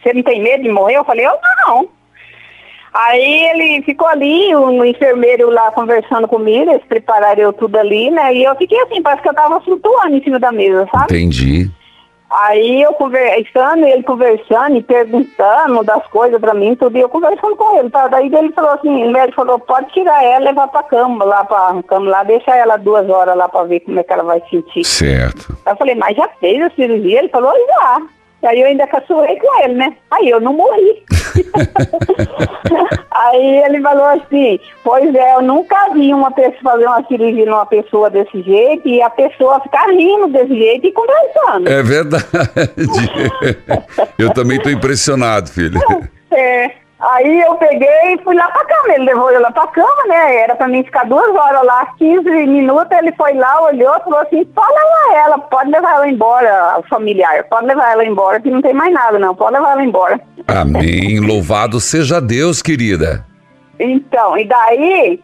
você 0.00 0.12
não 0.12 0.22
tem 0.22 0.40
medo 0.40 0.62
de 0.62 0.70
morrer? 0.70 0.96
Eu 0.96 1.04
falei, 1.04 1.26
eu 1.26 1.36
não. 1.66 1.88
Aí 2.94 3.44
ele 3.50 3.82
ficou 3.82 4.08
ali, 4.08 4.54
o 4.54 4.82
enfermeiro 4.82 5.50
lá 5.50 5.70
conversando 5.72 6.26
comigo, 6.26 6.70
eles 6.70 6.84
prepararam 6.88 7.52
tudo 7.52 7.76
ali, 7.76 8.10
né? 8.10 8.34
E 8.34 8.44
eu 8.44 8.56
fiquei 8.56 8.80
assim, 8.80 9.02
parece 9.02 9.22
que 9.22 9.28
eu 9.28 9.34
tava 9.34 9.60
flutuando 9.60 10.16
em 10.16 10.22
cima 10.22 10.38
da 10.38 10.50
mesa, 10.50 10.88
sabe? 10.90 11.04
Entendi. 11.04 11.70
Aí 12.28 12.82
eu 12.82 12.92
conversando, 12.94 13.86
ele 13.86 14.02
conversando 14.02 14.76
e 14.76 14.82
perguntando 14.82 15.84
das 15.84 16.04
coisas 16.08 16.40
pra 16.40 16.54
mim, 16.54 16.74
tudo, 16.74 16.98
e 16.98 17.00
eu 17.00 17.08
conversando 17.08 17.54
com 17.54 17.78
ele. 17.78 17.88
Tá? 17.88 18.08
Daí 18.08 18.26
ele 18.26 18.52
falou 18.52 18.72
assim, 18.72 19.04
o 19.04 19.12
médico 19.12 19.36
falou, 19.36 19.58
pode 19.58 19.92
tirar 19.92 20.24
ela 20.24 20.44
e 20.44 20.48
levar 20.48 20.68
pra 20.68 20.82
cama, 20.82 21.24
lá 21.24 21.44
pra 21.44 21.80
cama 21.86 22.10
lá, 22.10 22.24
deixa 22.24 22.54
ela 22.54 22.76
duas 22.76 23.08
horas 23.08 23.36
lá 23.36 23.48
pra 23.48 23.62
ver 23.62 23.80
como 23.80 24.00
é 24.00 24.02
que 24.02 24.12
ela 24.12 24.24
vai 24.24 24.42
sentir. 24.50 24.84
Certo. 24.84 25.56
Aí 25.64 25.72
eu 25.72 25.76
falei, 25.76 25.94
mas 25.94 26.16
já 26.16 26.28
fez 26.40 26.60
a 26.62 26.70
cirurgia? 26.70 27.20
Ele 27.20 27.28
falou, 27.28 27.52
já. 27.52 28.02
Aí 28.42 28.60
eu 28.60 28.66
ainda 28.66 28.86
caçoei 28.86 29.36
com 29.36 29.62
ele, 29.62 29.74
né? 29.74 29.96
Aí 30.10 30.28
eu 30.28 30.40
não 30.40 30.52
morri. 30.52 31.02
Aí 33.10 33.64
ele 33.64 33.80
falou 33.80 34.04
assim, 34.04 34.60
pois 34.84 35.14
é, 35.14 35.34
eu 35.34 35.42
nunca 35.42 35.88
vi 35.94 36.12
uma 36.12 36.30
pessoa 36.30 36.56
fazer 36.62 36.86
uma 36.86 37.04
cirurgia 37.06 37.46
numa 37.46 37.66
pessoa 37.66 38.10
desse 38.10 38.42
jeito 38.42 38.86
e 38.86 39.00
a 39.00 39.08
pessoa 39.08 39.60
ficar 39.60 39.86
rindo 39.86 40.28
desse 40.28 40.54
jeito 40.54 40.86
e 40.86 40.92
conversando. 40.92 41.68
É 41.68 41.82
verdade. 41.82 42.26
eu 44.18 44.32
também 44.34 44.58
estou 44.58 44.70
impressionado, 44.70 45.50
filho. 45.50 45.80
É. 46.30 46.72
Aí 46.98 47.40
eu 47.42 47.54
peguei 47.56 48.14
e 48.14 48.18
fui 48.24 48.34
lá 48.34 48.50
pra 48.50 48.64
cama. 48.64 48.94
Ele 48.94 49.04
levou 49.04 49.30
eu 49.30 49.40
lá 49.40 49.50
pra 49.50 49.66
cama, 49.66 50.06
né? 50.08 50.36
Era 50.36 50.56
pra 50.56 50.66
mim 50.66 50.82
ficar 50.82 51.04
duas 51.04 51.28
horas 51.34 51.62
lá, 51.64 51.86
15 51.98 52.28
minutos. 52.46 52.96
Ele 52.96 53.12
foi 53.12 53.34
lá, 53.34 53.62
olhou 53.62 54.00
falou 54.00 54.20
assim: 54.20 54.44
pode 54.46 54.72
levar 54.72 55.24
ela, 55.24 55.38
pode 55.38 55.70
levar 55.70 55.94
ela 55.94 56.08
embora, 56.08 56.82
familiar. 56.88 57.44
Pode 57.44 57.66
levar 57.66 57.92
ela 57.92 58.04
embora, 58.04 58.40
que 58.40 58.50
não 58.50 58.62
tem 58.62 58.72
mais 58.72 58.92
nada, 58.92 59.18
não. 59.18 59.34
Pode 59.34 59.52
levar 59.52 59.72
ela 59.72 59.84
embora. 59.84 60.20
Amém. 60.48 61.20
Louvado 61.20 61.80
seja 61.80 62.20
Deus, 62.20 62.62
querida. 62.62 63.26
Então, 63.78 64.38
e 64.38 64.44
daí 64.46 65.20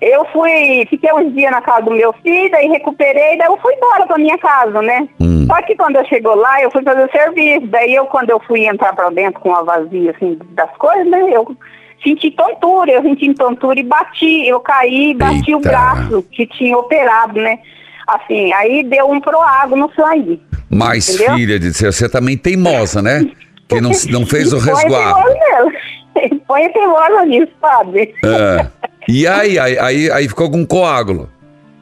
eu 0.00 0.24
fui, 0.26 0.86
fiquei 0.90 1.12
uns 1.12 1.32
dias 1.34 1.50
na 1.50 1.62
casa 1.62 1.82
do 1.82 1.90
meu 1.90 2.12
filho, 2.22 2.50
daí 2.50 2.68
recuperei, 2.68 3.38
daí 3.38 3.46
eu 3.46 3.56
fui 3.58 3.72
embora 3.74 4.06
pra 4.06 4.18
minha 4.18 4.36
casa, 4.38 4.82
né? 4.82 5.08
Hum. 5.20 5.46
Só 5.46 5.62
que 5.62 5.74
quando 5.74 5.96
eu 5.96 6.04
chegou 6.06 6.34
lá, 6.34 6.60
eu 6.60 6.70
fui 6.70 6.82
fazer 6.82 7.10
serviço. 7.10 7.66
Daí 7.68 7.94
eu, 7.94 8.06
quando 8.06 8.30
eu 8.30 8.40
fui 8.40 8.66
entrar 8.66 8.94
pra 8.94 9.08
dentro 9.10 9.40
com 9.40 9.54
a 9.54 9.62
vazia, 9.62 10.10
assim, 10.10 10.38
das 10.50 10.70
coisas, 10.76 11.06
né? 11.06 11.20
Eu 11.32 11.56
senti 12.02 12.30
tontura, 12.32 12.92
eu 12.92 13.02
senti 13.02 13.32
tontura 13.32 13.78
e 13.78 13.82
bati, 13.82 14.46
eu 14.46 14.60
caí 14.60 15.10
e 15.10 15.14
bati 15.14 15.52
Eita. 15.52 15.56
o 15.56 15.60
braço 15.60 16.22
que 16.30 16.46
tinha 16.46 16.76
operado, 16.76 17.40
né? 17.40 17.58
Assim, 18.06 18.52
aí 18.52 18.82
deu 18.82 19.10
um 19.10 19.20
proago 19.20 19.76
no 19.76 19.90
sangue. 19.94 20.40
Mas, 20.70 21.08
Entendeu? 21.08 21.34
filha 21.36 21.58
de 21.58 21.70
Deus, 21.70 21.96
você 21.96 22.08
também 22.08 22.36
teimosa, 22.36 23.00
né? 23.00 23.26
Que 23.68 23.80
não, 23.80 23.90
não 24.10 24.26
fez 24.26 24.52
o 24.52 24.58
resguardo. 24.60 25.22
Põe 26.46 26.68
teimosa 26.70 27.24
nisso, 27.24 27.52
sabe? 27.60 28.14
É. 28.24 28.66
E 29.08 29.26
aí, 29.26 29.58
aí, 29.58 29.78
aí, 29.78 30.10
aí 30.10 30.28
ficou 30.28 30.50
com 30.50 30.66
coágulo. 30.66 31.30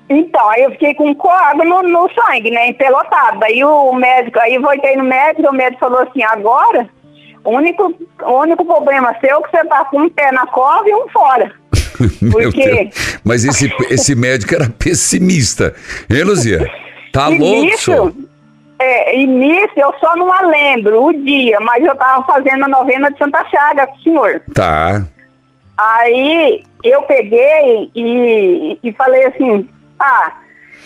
Então, 0.08 0.48
aí 0.50 0.62
eu 0.62 0.70
fiquei 0.72 0.94
com 0.94 1.14
coágulo 1.14 1.82
no, 1.82 1.82
no 1.82 2.10
sangue, 2.12 2.50
né? 2.50 2.68
Empelotado. 2.68 3.42
Aí 3.44 3.64
o 3.64 3.92
médico, 3.94 4.38
aí 4.38 4.58
voltei 4.58 4.96
no 4.96 5.04
médico, 5.04 5.48
o 5.48 5.54
médico 5.54 5.80
falou 5.80 6.00
assim, 6.00 6.22
agora, 6.22 6.88
o 7.42 7.50
único, 7.50 7.94
o 8.22 8.32
único 8.40 8.64
problema 8.64 9.16
seu 9.20 9.38
é 9.38 9.42
que 9.42 9.50
você 9.50 9.64
tá 9.64 9.84
com 9.86 10.02
um 10.02 10.10
pé 10.10 10.30
na 10.32 10.46
cova 10.46 10.88
e 10.88 10.94
um 10.94 11.08
fora. 11.08 11.52
Porque-. 12.30 12.90
Mas 13.24 13.44
esse, 13.44 13.72
esse 13.90 14.14
médico 14.14 14.54
era 14.54 14.68
pessimista. 14.68 15.74
Hein, 16.10 16.24
Luzia? 16.24 16.70
Tá 17.12 17.30
e 17.32 17.38
louco, 17.38 17.62
nisso, 17.62 18.14
é, 18.78 19.16
e 19.16 19.26
nisso 19.26 19.72
eu 19.76 19.94
só 20.00 20.14
não 20.16 20.30
a 20.32 20.42
lembro 20.42 21.04
o 21.04 21.12
dia, 21.12 21.58
mas 21.60 21.82
eu 21.82 21.94
tava 21.96 22.24
fazendo 22.24 22.64
a 22.64 22.68
novena 22.68 23.10
de 23.10 23.18
Santa 23.18 23.44
Chaga 23.48 23.88
senhor. 24.02 24.42
Tá. 24.52 25.06
Aí 25.76 26.62
eu 26.82 27.02
peguei 27.02 27.90
e, 27.94 28.78
e 28.82 28.92
falei 28.92 29.26
assim, 29.26 29.68
ah, 29.98 30.32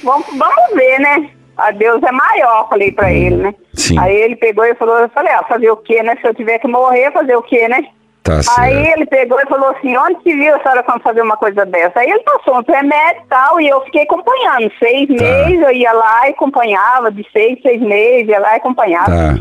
vamos, 0.02 0.26
vamos 0.36 0.74
ver, 0.74 0.98
né? 1.00 1.30
A 1.56 1.70
Deus 1.72 2.02
é 2.02 2.12
maior, 2.12 2.68
falei 2.68 2.92
pra 2.92 3.10
ele, 3.12 3.36
né? 3.36 3.54
Sim. 3.74 3.98
Aí 3.98 4.14
ele 4.14 4.36
pegou 4.36 4.64
e 4.64 4.74
falou, 4.76 4.96
eu 4.98 5.08
falei, 5.08 5.32
ah, 5.32 5.44
fazer 5.48 5.70
o 5.70 5.76
quê, 5.76 6.02
né? 6.02 6.16
Se 6.20 6.26
eu 6.26 6.34
tiver 6.34 6.58
que 6.58 6.68
morrer, 6.68 7.10
fazer 7.12 7.36
o 7.36 7.42
quê, 7.42 7.66
né? 7.68 7.84
Tá 8.22 8.42
certo. 8.42 8.60
Aí 8.60 8.92
ele 8.92 9.06
pegou 9.06 9.40
e 9.40 9.46
falou 9.46 9.70
assim, 9.70 9.96
onde 9.96 10.22
se 10.22 10.34
viu 10.34 10.54
a 10.54 10.60
senhora 10.62 10.82
quando 10.82 11.02
fazer 11.02 11.20
uma 11.22 11.36
coisa 11.36 11.66
dessa? 11.66 11.98
Aí 12.00 12.10
ele 12.10 12.22
passou 12.22 12.58
uns 12.58 12.66
remédios 12.66 13.24
e 13.24 13.28
tal, 13.28 13.60
e 13.60 13.68
eu 13.68 13.80
fiquei 13.82 14.02
acompanhando. 14.02 14.70
Seis 14.78 15.08
Tá. 15.08 15.14
meses 15.24 15.60
eu 15.60 15.72
ia 15.72 15.92
lá 15.92 16.28
e 16.28 16.32
acompanhava, 16.32 17.10
de 17.10 17.26
seis, 17.32 17.60
seis 17.62 17.80
meses, 17.80 18.28
ia 18.28 18.38
lá 18.38 18.52
e 18.54 18.56
acompanhava. 18.56 19.06
Tá. 19.06 19.38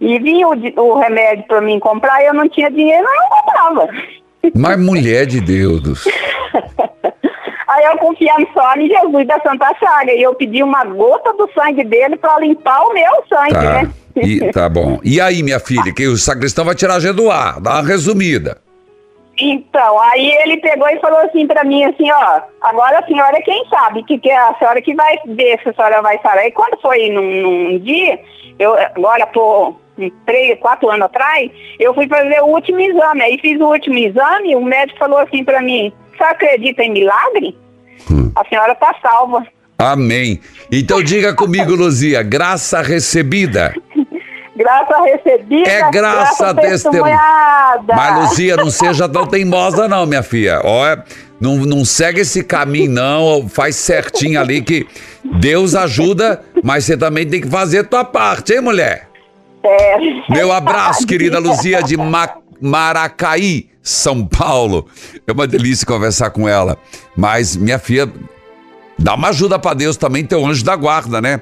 E 0.00 0.18
vinha 0.18 0.48
o, 0.48 0.52
o 0.80 0.98
remédio 0.98 1.44
pra 1.46 1.60
mim 1.60 1.78
comprar, 1.78 2.22
e 2.22 2.26
eu 2.26 2.34
não 2.34 2.48
tinha 2.48 2.70
dinheiro, 2.70 3.06
eu 3.06 3.14
não 3.20 3.28
comprava. 3.28 3.88
Mas 4.54 4.78
mulher 4.78 5.26
de 5.26 5.40
Deus. 5.40 6.06
Aí 7.68 7.84
eu 7.84 7.98
confiando 7.98 8.46
só 8.52 8.74
em 8.74 8.88
Jesus 8.88 9.26
da 9.28 9.38
Santa 9.40 9.72
Chaga, 9.78 10.12
e 10.12 10.22
eu 10.22 10.34
pedi 10.34 10.62
uma 10.62 10.84
gota 10.84 11.32
do 11.34 11.48
sangue 11.52 11.84
dele 11.84 12.16
pra 12.16 12.38
limpar 12.40 12.80
o 12.82 12.92
meu 12.92 13.12
sangue, 13.28 13.52
Tá. 13.52 13.82
né? 13.82 13.90
E, 14.16 14.50
tá 14.50 14.68
bom. 14.68 14.98
E 15.04 15.20
aí, 15.20 15.40
minha 15.40 15.60
filha, 15.60 15.94
que 15.94 16.04
o 16.08 16.16
sacristão 16.16 16.64
vai 16.64 16.74
tirar 16.74 16.96
a 16.96 17.00
G 17.00 17.12
do 17.12 17.30
ar. 17.30 17.60
Dá 17.60 17.74
uma 17.74 17.86
resumida. 17.86 18.58
Então, 19.38 20.00
aí 20.00 20.32
ele 20.42 20.56
pegou 20.58 20.88
e 20.88 20.98
falou 20.98 21.20
assim 21.20 21.46
pra 21.46 21.62
mim, 21.64 21.84
assim, 21.84 22.10
ó, 22.10 22.40
agora 22.60 22.98
a 22.98 23.06
senhora 23.06 23.38
é 23.38 23.40
quem 23.40 23.64
sabe, 23.70 24.02
que, 24.02 24.18
que 24.18 24.28
é 24.28 24.36
a 24.36 24.54
senhora 24.58 24.82
que 24.82 24.94
vai 24.94 25.16
ver 25.28 25.58
se 25.62 25.68
a 25.70 25.72
senhora 25.72 26.02
vai 26.02 26.18
sarar. 26.20 26.44
E 26.46 26.50
quando 26.50 26.78
foi 26.82 27.08
num, 27.08 27.40
num 27.42 27.78
dia, 27.78 28.20
eu 28.58 28.74
agora 28.76 29.26
por 29.28 29.76
três, 30.26 30.58
quatro 30.60 30.88
anos 30.90 31.06
atrás, 31.06 31.50
eu 31.78 31.94
fui 31.94 32.08
fazer 32.08 32.40
o 32.40 32.46
último 32.46 32.80
exame. 32.80 33.22
Aí 33.22 33.38
fiz 33.38 33.60
o 33.60 33.66
último 33.66 33.98
exame, 33.98 34.56
o 34.56 34.64
médico 34.64 34.98
falou 34.98 35.18
assim 35.18 35.44
pra 35.44 35.60
mim, 35.60 35.92
você 36.16 36.24
acredita 36.24 36.82
em 36.82 36.92
milagre? 36.92 37.56
Hum. 38.10 38.30
A 38.36 38.44
senhora 38.48 38.74
tá 38.74 38.94
salva. 39.02 39.46
Amém. 39.78 40.40
Então 40.70 41.02
diga 41.02 41.34
comigo, 41.34 41.74
Luzia, 41.74 42.22
graça 42.22 42.82
recebida. 42.82 43.74
Graça 44.56 44.94
recebida, 45.04 45.70
É 45.70 45.90
graça 45.90 46.54
testemunhada. 46.54 46.60
testemunhada. 46.60 47.94
Mas, 47.96 48.18
Luzia, 48.28 48.56
não 48.56 48.68
seja 48.70 49.08
tão 49.08 49.26
teimosa, 49.26 49.88
não, 49.88 50.04
minha 50.04 50.22
filha. 50.22 50.60
Olha, 50.62 51.02
não, 51.40 51.56
não 51.56 51.82
segue 51.82 52.20
esse 52.20 52.44
caminho, 52.44 52.90
não. 52.90 53.48
Faz 53.48 53.76
certinho 53.76 54.38
ali 54.38 54.60
que 54.60 54.86
Deus 55.38 55.74
ajuda, 55.74 56.42
mas 56.62 56.84
você 56.84 56.94
também 56.94 57.26
tem 57.26 57.40
que 57.40 57.48
fazer 57.48 57.84
tua 57.84 58.04
parte, 58.04 58.52
hein, 58.52 58.60
mulher? 58.60 59.08
É. 59.62 59.96
Meu 60.32 60.52
abraço, 60.52 61.06
querida 61.06 61.38
Luzia 61.38 61.82
de 61.82 61.96
Ma- 61.96 62.34
Maracaí, 62.60 63.68
São 63.82 64.26
Paulo. 64.26 64.86
É 65.26 65.32
uma 65.32 65.46
delícia 65.46 65.86
conversar 65.86 66.30
com 66.30 66.48
ela. 66.48 66.76
Mas, 67.16 67.56
minha 67.56 67.78
filha, 67.78 68.10
dá 68.98 69.14
uma 69.14 69.28
ajuda 69.28 69.58
pra 69.58 69.74
Deus 69.74 69.96
também, 69.96 70.24
teu 70.24 70.44
anjo 70.46 70.64
da 70.64 70.76
guarda, 70.76 71.20
né? 71.20 71.40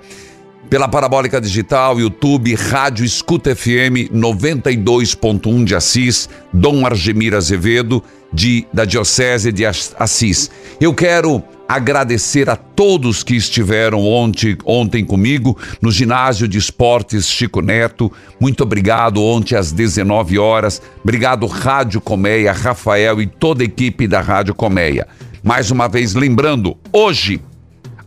Pela 0.71 0.87
Parabólica 0.87 1.41
Digital, 1.41 1.99
YouTube, 1.99 2.55
Rádio 2.55 3.05
Escuta 3.05 3.57
FM 3.57 4.13
92.1 4.13 5.65
de 5.65 5.75
Assis, 5.75 6.29
Dom 6.53 6.85
Argemir 6.85 7.35
Azevedo, 7.35 8.03
de, 8.33 8.67
da 8.73 8.85
Diocese 8.85 9.51
de 9.51 9.65
As- 9.65 9.95
Assis. 9.99 10.51
Eu 10.81 10.93
quero 10.93 11.43
agradecer 11.69 12.49
a 12.49 12.57
todos 12.57 13.23
que 13.23 13.37
estiveram 13.37 14.03
ontem, 14.03 14.57
ontem 14.65 15.05
comigo 15.05 15.59
no 15.83 15.93
ginásio 15.93 16.49
de 16.49 16.57
esportes 16.57 17.29
Chico 17.29 17.61
Neto. 17.61 18.11
Muito 18.41 18.63
obrigado 18.63 19.23
ontem 19.23 19.55
às 19.55 19.71
19 19.71 20.39
horas. 20.39 20.81
Obrigado 21.03 21.47
Rádio 21.47 22.01
Colmeia, 22.01 22.53
Rafael 22.53 23.21
e 23.21 23.27
toda 23.27 23.63
a 23.63 23.67
equipe 23.67 24.09
da 24.09 24.23
Rádio 24.23 24.55
Colmeia. 24.55 25.07
Mais 25.43 25.71
uma 25.71 25.89
vez 25.89 26.15
lembrando, 26.15 26.75
hoje 26.91 27.43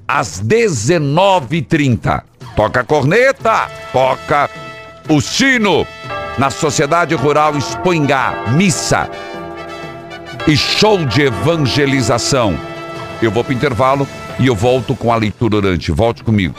às 0.07 0.41
19h30. 0.41 2.23
Toca 2.55 2.79
a 2.81 2.83
corneta, 2.83 3.69
toca 3.93 4.49
o 5.07 5.21
sino 5.21 5.85
na 6.37 6.49
Sociedade 6.49 7.13
Rural 7.13 7.55
Espoingá, 7.55 8.45
missa 8.53 9.07
e 10.47 10.57
show 10.57 11.05
de 11.05 11.21
evangelização. 11.21 12.70
Eu 13.21 13.31
vou 13.31 13.43
para 13.43 13.53
intervalo 13.53 14.07
e 14.39 14.47
eu 14.47 14.55
volto 14.55 14.95
com 14.95 15.11
a 15.11 15.15
leitura 15.15 15.57
orante. 15.57 15.91
Volte 15.91 16.23
comigo. 16.23 16.55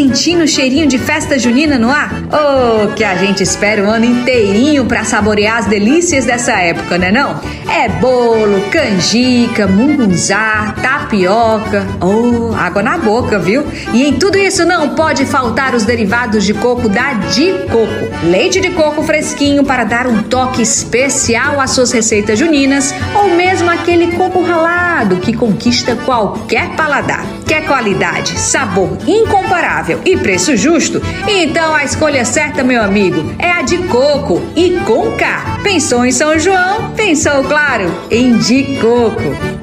Sentindo 0.00 0.44
o 0.44 0.48
cheirinho 0.48 0.86
de 0.86 0.98
festa 0.98 1.38
junina 1.38 1.78
no 1.78 1.90
ar? 1.90 2.10
Oh, 2.32 2.94
que 2.94 3.04
a 3.04 3.16
gente 3.16 3.42
espera 3.42 3.84
o 3.84 3.90
ano 3.90 4.06
inteirinho 4.06 4.86
para 4.86 5.04
saborear 5.04 5.58
as 5.58 5.66
delícias 5.66 6.24
dessa 6.24 6.52
época, 6.52 6.96
né 6.96 7.12
não? 7.12 7.38
É 7.68 7.86
bolo, 7.86 8.62
canjica, 8.70 9.66
mungunzá, 9.66 10.74
tapioca. 10.80 11.86
Oh, 12.00 12.54
água 12.54 12.82
na 12.82 12.96
boca, 12.96 13.38
viu? 13.38 13.62
E 13.92 14.06
em 14.06 14.14
tudo 14.14 14.38
isso 14.38 14.64
não 14.64 14.94
pode 14.94 15.26
faltar 15.26 15.74
os 15.74 15.84
derivados 15.84 16.44
de 16.46 16.54
coco 16.54 16.88
da 16.88 17.12
Di 17.12 17.52
Coco. 17.70 18.26
Leite 18.26 18.58
de 18.58 18.70
coco 18.70 19.02
fresquinho 19.02 19.64
para 19.64 19.84
dar 19.84 20.06
um 20.06 20.22
toque 20.22 20.62
especial 20.62 21.60
às 21.60 21.72
suas 21.72 21.92
receitas 21.92 22.38
juninas 22.38 22.94
ou 23.14 23.34
mesmo 23.34 23.70
aquele 23.70 24.12
coco 24.12 24.42
ralado 24.42 25.16
que 25.16 25.34
conquista 25.34 25.94
qualquer 25.94 26.70
paladar. 26.70 27.26
Quer 27.46 27.66
qualidade, 27.66 28.38
sabor 28.38 28.96
incomparável 29.06 29.89
e 30.04 30.16
preço 30.16 30.56
justo? 30.56 31.02
Então 31.28 31.74
a 31.74 31.84
escolha 31.84 32.24
certa, 32.24 32.62
meu 32.62 32.82
amigo, 32.82 33.34
é 33.38 33.50
a 33.50 33.62
de 33.62 33.78
coco 33.88 34.42
e 34.56 34.78
com 34.86 35.12
K. 35.16 35.60
Pensou 35.62 36.04
em 36.04 36.12
São 36.12 36.38
João? 36.38 36.92
Pensou, 36.92 37.42
claro, 37.44 37.90
em 38.10 38.38
de 38.38 38.78
coco. 38.80 39.59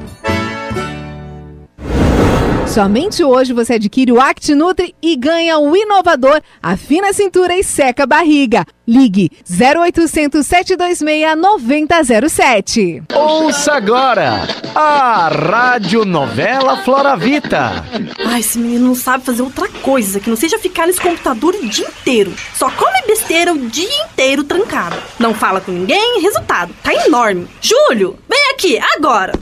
Somente 2.78 3.24
hoje 3.24 3.52
você 3.52 3.72
adquire 3.72 4.12
o 4.12 4.20
Act 4.20 4.54
Nutri 4.54 4.94
e 5.02 5.16
ganha 5.16 5.58
o 5.58 5.76
inovador 5.76 6.40
Afina 6.62 7.08
a 7.08 7.12
Cintura 7.12 7.52
e 7.56 7.64
Seca 7.64 8.04
a 8.04 8.06
Barriga. 8.06 8.64
Ligue 8.86 9.32
0800 9.50 10.46
726 10.46 11.36
9007. 11.36 13.02
Ouça 13.12 13.72
agora 13.72 14.46
a 14.76 15.26
Rádio 15.26 16.04
Novela 16.04 16.76
Floravita. 16.84 17.84
Ai, 18.24 18.38
esse 18.38 18.56
menino 18.60 18.86
não 18.86 18.94
sabe 18.94 19.24
fazer 19.24 19.42
outra 19.42 19.68
coisa 19.82 20.20
que 20.20 20.30
não 20.30 20.36
seja 20.36 20.56
ficar 20.56 20.86
nesse 20.86 21.00
computador 21.00 21.56
o 21.56 21.68
dia 21.68 21.88
inteiro. 21.88 22.32
Só 22.54 22.70
come 22.70 23.02
besteira 23.08 23.52
o 23.52 23.58
dia 23.58 24.04
inteiro 24.04 24.44
trancado. 24.44 24.94
Não 25.18 25.34
fala 25.34 25.60
com 25.60 25.72
ninguém, 25.72 26.22
resultado, 26.22 26.72
tá 26.80 26.94
enorme. 26.94 27.48
Júlio, 27.60 28.16
vem 28.28 28.52
aqui, 28.52 28.78
agora. 28.96 29.32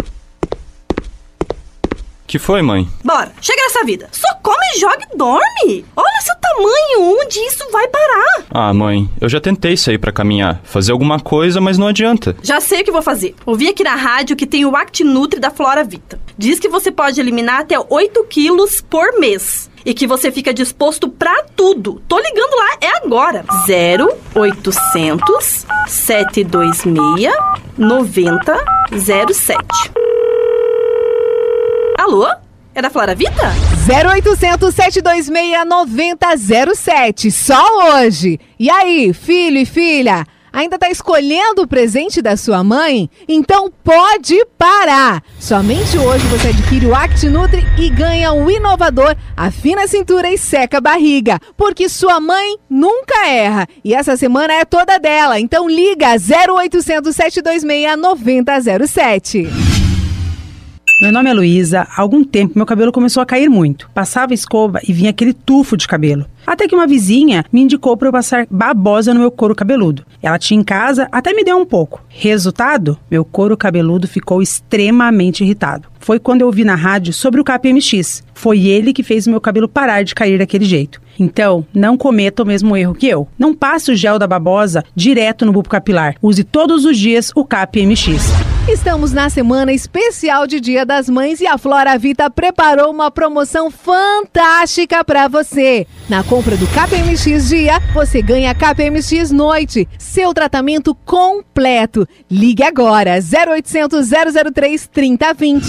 Que 2.37 2.41
foi, 2.41 2.61
mãe? 2.61 2.87
Bora, 3.03 3.33
chega 3.41 3.63
nessa 3.63 3.83
vida. 3.83 4.11
Só 4.13 4.29
come, 4.43 4.79
joga 4.79 5.09
e 5.11 5.17
dorme. 5.17 5.87
Olha 5.97 6.21
seu 6.21 6.35
tamanho, 6.37 7.17
onde 7.19 7.39
isso 7.39 7.65
vai 7.73 7.89
parar? 7.89 8.45
Ah, 8.51 8.75
mãe, 8.75 9.09
eu 9.19 9.27
já 9.27 9.41
tentei 9.41 9.75
sair 9.75 9.97
para 9.97 10.13
caminhar, 10.13 10.61
fazer 10.63 10.93
alguma 10.93 11.19
coisa, 11.19 11.63
mas 11.63 11.79
não 11.79 11.87
adianta. 11.87 12.37
Já 12.43 12.61
sei 12.61 12.83
o 12.83 12.85
que 12.85 12.93
vou 12.93 13.01
fazer. 13.01 13.35
Ouvi 13.47 13.69
aqui 13.69 13.83
na 13.83 13.95
rádio 13.95 14.37
que 14.37 14.47
tem 14.47 14.67
o 14.67 14.77
ActiNutri 14.77 15.41
da 15.41 15.51
Flora 15.51 15.83
Vita. 15.83 16.21
Diz 16.37 16.61
que 16.61 16.69
você 16.69 16.93
pode 16.93 17.19
eliminar 17.19 17.61
até 17.61 17.79
8 17.79 18.23
quilos 18.25 18.83
por 18.83 19.19
mês 19.19 19.71
e 19.83 19.95
que 19.95 20.07
você 20.07 20.31
fica 20.31 20.53
disposto 20.53 21.09
para 21.09 21.43
tudo. 21.57 22.03
Tô 22.07 22.19
ligando 22.19 22.55
lá, 22.55 22.77
é 22.83 22.99
agora. 22.99 23.47
0800 23.67 25.65
726 25.89 27.33
9007. 27.79 30.06
Alô? 32.07 32.25
É 32.73 32.81
da 32.81 32.89
Flora 32.89 33.17
Vita? 33.17 33.53
0800 33.93 34.73
726 34.73 35.67
9007. 35.67 37.33
Só 37.33 37.61
hoje. 37.97 38.39
E 38.61 38.71
aí, 38.71 39.13
filho 39.13 39.59
e 39.59 39.67
filha? 39.67 40.25
Ainda 40.53 40.79
tá 40.79 40.89
escolhendo 40.89 41.63
o 41.63 41.67
presente 41.67 42.23
da 42.23 42.37
sua 42.37 42.63
mãe? 42.63 43.11
Então 43.27 43.73
pode 43.83 44.37
parar! 44.57 45.21
Somente 45.41 45.99
hoje 45.99 46.25
você 46.29 46.51
adquire 46.51 46.87
o 46.87 46.95
Act 46.95 47.29
Nutri 47.29 47.67
e 47.77 47.91
ganha 47.91 48.33
o 48.33 48.49
inovador 48.49 49.17
Afina 49.37 49.83
a 49.83 49.89
Cintura 49.89 50.31
e 50.31 50.39
Seca 50.39 50.79
a 50.79 50.81
Barriga. 50.81 51.41
Porque 51.57 51.89
sua 51.89 52.21
mãe 52.21 52.57
nunca 52.71 53.27
erra. 53.27 53.67
E 53.85 53.93
essa 53.93 54.17
semana 54.17 54.53
é 54.53 54.65
toda 54.65 54.97
dela. 54.97 55.41
Então 55.41 55.69
liga 55.69 56.11
0800 56.13 57.17
726 57.17 57.99
9007. 57.99 59.66
Meu 60.99 61.13
nome 61.13 61.29
é 61.29 61.35
Luísa. 61.35 61.87
Há 61.91 62.01
algum 62.01 62.25
tempo 62.25 62.55
meu 62.57 62.65
cabelo 62.65 62.91
começou 62.91 63.23
a 63.23 63.27
cair 63.27 63.51
muito. 63.51 63.91
Passava 63.93 64.33
escova 64.33 64.81
e 64.89 64.95
vinha 64.95 65.11
aquele 65.11 65.35
tufo 65.35 65.77
de 65.77 65.87
cabelo. 65.87 66.25
Até 66.47 66.67
que 66.67 66.75
uma 66.75 66.87
vizinha 66.87 67.45
me 67.53 67.61
indicou 67.61 67.99
para 67.99 68.09
eu 68.09 68.13
passar 68.13 68.47
babosa 68.51 69.13
no 69.13 69.21
meu 69.21 69.31
couro 69.31 69.55
cabeludo. 69.55 70.07
Ela 70.23 70.39
tinha 70.39 70.59
em 70.59 70.65
casa, 70.65 71.07
até 71.13 71.35
me 71.35 71.45
deu 71.45 71.59
um 71.59 71.67
pouco. 71.67 72.03
Resultado? 72.09 72.99
Meu 73.11 73.27
couro 73.27 73.59
cabeludo 73.59 74.09
ficou 74.09 74.41
extremamente 74.41 75.45
irritado. 75.45 75.87
Foi 76.01 76.19
quando 76.19 76.41
eu 76.41 76.47
ouvi 76.47 76.65
na 76.65 76.75
rádio 76.75 77.13
sobre 77.13 77.43
o 77.43 77.45
KPMX. 77.45 78.25
Foi 78.33 78.67
ele 78.67 78.95
que 78.95 79.03
fez 79.03 79.27
meu 79.27 79.41
cabelo 79.41 79.69
parar 79.69 80.03
de 80.03 80.15
cair 80.15 80.39
daquele 80.39 80.65
jeito. 80.65 81.03
Então, 81.21 81.67
não 81.75 81.99
cometa 81.99 82.43
o 82.43 82.47
mesmo 82.47 82.75
erro 82.75 82.95
que 82.95 83.07
eu. 83.07 83.29
Não 83.39 83.55
passe 83.55 83.91
o 83.91 83.97
gel 83.97 84.19
da 84.19 84.27
babosa 84.27 84.83
direto 84.95 85.45
no 85.45 85.53
bulbo 85.53 85.69
capilar. 85.69 86.15
Use 86.23 86.43
todos 86.43 86.87
os 86.87 86.97
dias 86.97 87.33
o 87.35 87.45
KPMX. 87.45 88.46
Estamos 88.69 89.13
na 89.13 89.31
semana 89.31 89.73
especial 89.73 90.45
de 90.45 90.59
Dia 90.59 90.85
das 90.85 91.09
Mães 91.09 91.41
e 91.41 91.47
a 91.47 91.57
Flora 91.57 91.97
Vita 91.97 92.29
preparou 92.29 92.91
uma 92.91 93.13
promoção 93.13 93.71
fantástica 93.71 95.05
para 95.05 95.29
você. 95.29 95.87
Na 96.09 96.25
compra 96.25 96.57
do 96.57 96.67
KPMX 96.67 97.49
Dia, 97.49 97.81
você 97.95 98.21
ganha 98.21 98.53
KPMX 98.53 99.31
Noite, 99.31 99.89
seu 99.97 100.35
tratamento 100.35 100.97
completo. 100.97 102.09
Ligue 102.29 102.65
agora 102.65 103.13
0800 103.21 104.09
003 104.53 104.89
3020. 104.89 105.65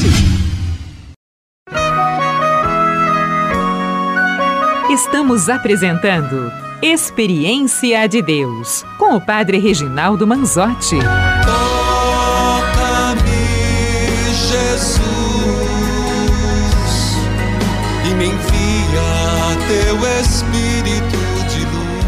Estamos 4.90 5.50
apresentando 5.50 6.52
Experiência 6.82 8.08
de 8.08 8.24
Deus 8.24 8.84
com 8.98 9.16
o 9.16 9.22
Padre 9.22 9.60
Reginaldo 9.60 10.26
Manzotti. 10.26 10.98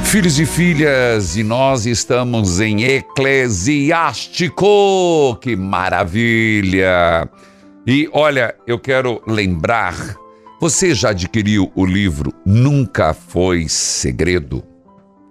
Filhos 0.10 0.40
e 0.40 0.46
filhas, 0.48 1.38
e 1.38 1.44
nós 1.44 1.86
estamos 1.86 2.60
em 2.60 2.84
Eclesiástico, 2.84 5.38
que 5.40 5.56
maravilha! 5.56 7.30
E 7.86 8.10
olha, 8.12 8.56
eu 8.66 8.80
quero 8.80 9.22
lembrar, 9.28 10.16
você 10.60 10.96
já 10.96 11.12
adquiriu 11.12 11.72
o 11.76 11.86
livro 11.86 12.34
Nunca 12.44 13.14
Foi 13.14 13.70
Segredo? 13.70 14.64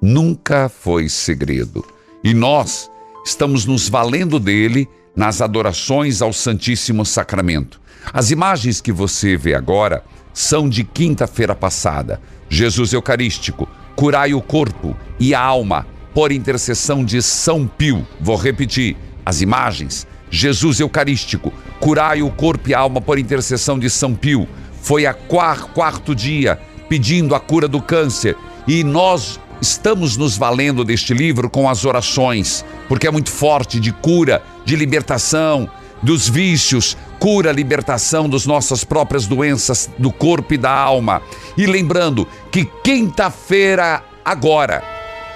Nunca 0.01 0.69
foi 0.69 1.09
segredo. 1.09 1.85
E 2.23 2.33
nós 2.33 2.89
estamos 3.27 3.67
nos 3.67 3.89
valendo 3.89 4.39
dele 4.39 4.89
nas 5.17 5.41
adorações 5.41 6.23
ao 6.23 6.33
Santíssimo 6.33 7.05
Sacramento. 7.05 7.81
As 8.13 8.31
imagens 8.31 8.81
que 8.81 8.93
você 8.93 9.37
vê 9.37 9.57
agora 9.57 10.05
são 10.33 10.69
de 10.69 10.85
quinta-feira 10.85 11.57
passada. 11.57 12.21
Jesus 12.49 12.93
Eucarístico, 12.93 13.69
curai 13.99 14.33
o 14.33 14.41
corpo 14.41 14.97
e 15.19 15.35
a 15.35 15.41
alma 15.41 15.85
por 16.15 16.31
intercessão 16.31 17.05
de 17.05 17.21
São 17.21 17.67
Pio. 17.67 18.07
Vou 18.21 18.37
repetir 18.37 18.97
as 19.27 19.41
imagens. 19.41 20.07
Jesus 20.31 20.79
Eucarístico, 20.79 21.53
curai 21.81 22.23
o 22.23 22.31
corpo 22.31 22.71
e 22.71 22.75
a 22.75 22.79
alma 22.79 23.01
por 23.01 23.19
intercessão 23.19 23.77
de 23.77 23.91
São 23.91 24.15
Pio. 24.15 24.47
Foi 24.81 25.05
a 25.05 25.13
quarto 25.13 26.15
dia 26.15 26.61
pedindo 26.89 27.35
a 27.35 27.41
cura 27.41 27.67
do 27.67 27.83
câncer 27.83 28.37
e 28.69 28.85
nós 28.85 29.41
estamos 29.61 30.17
nos 30.17 30.37
valendo 30.37 30.85
deste 30.85 31.13
livro 31.13 31.51
com 31.51 31.69
as 31.69 31.85
orações, 31.85 32.65
porque 32.87 33.09
é 33.09 33.11
muito 33.11 33.33
forte 33.33 33.81
de 33.81 33.91
cura, 33.91 34.41
de 34.65 34.77
libertação, 34.77 35.69
dos 36.01 36.29
vícios, 36.29 36.97
cura, 37.19 37.53
libertação 37.53 38.29
das 38.29 38.47
nossas 38.47 38.85
próprias 38.85 39.27
doenças 39.27 39.91
do 39.99 40.13
corpo 40.13 40.55
e 40.55 40.59
da 40.59 40.71
alma. 40.71 41.23
E 41.57 41.67
lembrando 41.67 42.27
que 42.51 42.65
quinta-feira, 42.65 44.03
agora, 44.25 44.83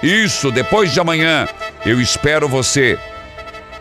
isso, 0.01 0.51
depois 0.51 0.91
de 0.91 0.99
amanhã, 0.99 1.47
eu 1.85 2.01
espero 2.01 2.47
você. 2.47 2.99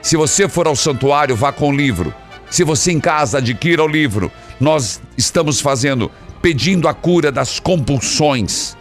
Se 0.00 0.16
você 0.16 0.48
for 0.48 0.66
ao 0.66 0.76
santuário, 0.76 1.34
vá 1.34 1.52
com 1.52 1.70
o 1.70 1.76
livro. 1.76 2.14
Se 2.50 2.64
você 2.64 2.92
em 2.92 3.00
casa 3.00 3.38
adquira 3.38 3.82
o 3.82 3.88
livro, 3.88 4.30
nós 4.60 5.00
estamos 5.16 5.60
fazendo, 5.60 6.10
pedindo 6.40 6.86
a 6.86 6.94
cura 6.94 7.32
das 7.32 7.58
compulsões. 7.58 8.76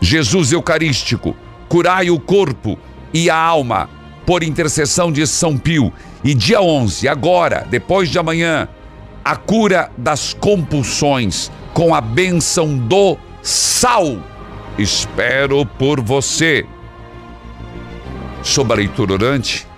Jesus 0.00 0.52
Eucarístico, 0.52 1.34
curai 1.68 2.10
o 2.10 2.20
corpo 2.20 2.78
e 3.12 3.30
a 3.30 3.36
alma 3.36 3.88
por 4.26 4.42
intercessão 4.42 5.10
de 5.10 5.26
São 5.26 5.56
Pio. 5.56 5.92
E 6.26 6.34
dia 6.34 6.60
11, 6.60 7.06
agora, 7.06 7.64
depois 7.70 8.08
de 8.08 8.18
amanhã, 8.18 8.68
a 9.24 9.36
cura 9.36 9.92
das 9.96 10.34
compulsões 10.34 11.52
com 11.72 11.94
a 11.94 12.00
bênção 12.00 12.76
do 12.76 13.16
sal. 13.44 14.18
Espero 14.76 15.64
por 15.64 16.00
você. 16.00 16.66
Sobre 18.42 18.72
a 18.72 18.76
leitura 18.78 19.12
orante, 19.12 19.68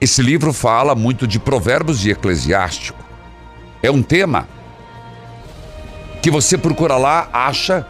esse 0.00 0.20
livro 0.20 0.52
fala 0.52 0.96
muito 0.96 1.28
de 1.28 1.38
provérbios 1.38 2.00
de 2.00 2.10
eclesiástico. 2.10 2.98
É 3.80 3.88
um 3.88 4.02
tema 4.02 4.48
que 6.20 6.28
você 6.28 6.58
procura 6.58 6.96
lá, 6.96 7.28
acha 7.32 7.86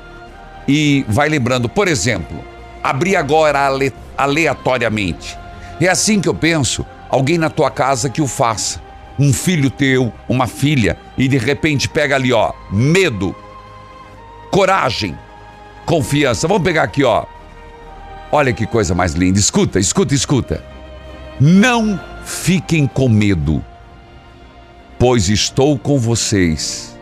e 0.68 1.06
vai 1.08 1.30
lembrando. 1.30 1.70
Por 1.70 1.88
exemplo, 1.88 2.44
abrir 2.84 3.16
agora 3.16 3.60
ale- 3.60 3.94
aleatoriamente. 4.18 5.38
É 5.80 5.88
assim 5.88 6.20
que 6.20 6.28
eu 6.28 6.34
penso, 6.34 6.84
alguém 7.10 7.36
na 7.38 7.50
tua 7.50 7.70
casa 7.70 8.08
que 8.08 8.22
o 8.22 8.26
faça. 8.26 8.80
Um 9.18 9.32
filho 9.32 9.70
teu, 9.70 10.12
uma 10.28 10.46
filha, 10.46 10.96
e 11.18 11.28
de 11.28 11.36
repente 11.36 11.88
pega 11.88 12.14
ali, 12.14 12.32
ó, 12.32 12.52
medo, 12.70 13.34
coragem, 14.50 15.18
confiança. 15.84 16.48
Vamos 16.48 16.62
pegar 16.62 16.84
aqui, 16.84 17.04
ó. 17.04 17.26
Olha 18.32 18.52
que 18.52 18.66
coisa 18.66 18.94
mais 18.94 19.12
linda. 19.12 19.38
Escuta, 19.38 19.78
escuta, 19.78 20.14
escuta. 20.14 20.64
Não 21.38 22.00
fiquem 22.24 22.86
com 22.86 23.08
medo, 23.08 23.62
pois 24.98 25.28
estou 25.28 25.78
com 25.78 25.98
vocês. 25.98 26.98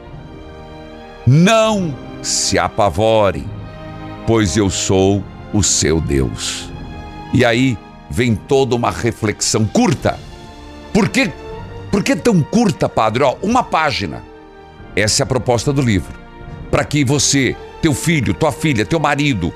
Não 1.26 1.94
se 2.22 2.58
apavorem, 2.58 3.44
pois 4.26 4.56
eu 4.56 4.70
sou 4.70 5.22
o 5.52 5.62
seu 5.62 6.00
Deus. 6.00 6.70
E 7.32 7.44
aí 7.44 7.76
vem 8.10 8.34
toda 8.34 8.74
uma 8.74 8.90
reflexão 8.90 9.64
curta. 9.64 10.18
Por 10.92 11.08
que, 11.08 11.30
por 11.90 12.02
que 12.02 12.16
tão 12.16 12.40
curta, 12.42 12.88
padre? 12.88 13.22
Ó, 13.22 13.36
uma 13.42 13.62
página. 13.62 14.22
Essa 14.96 15.22
é 15.22 15.24
a 15.24 15.26
proposta 15.26 15.72
do 15.72 15.82
livro. 15.82 16.18
Para 16.70 16.84
que 16.84 17.04
você, 17.04 17.56
teu 17.80 17.94
filho, 17.94 18.34
tua 18.34 18.52
filha, 18.52 18.84
teu 18.84 18.98
marido, 18.98 19.52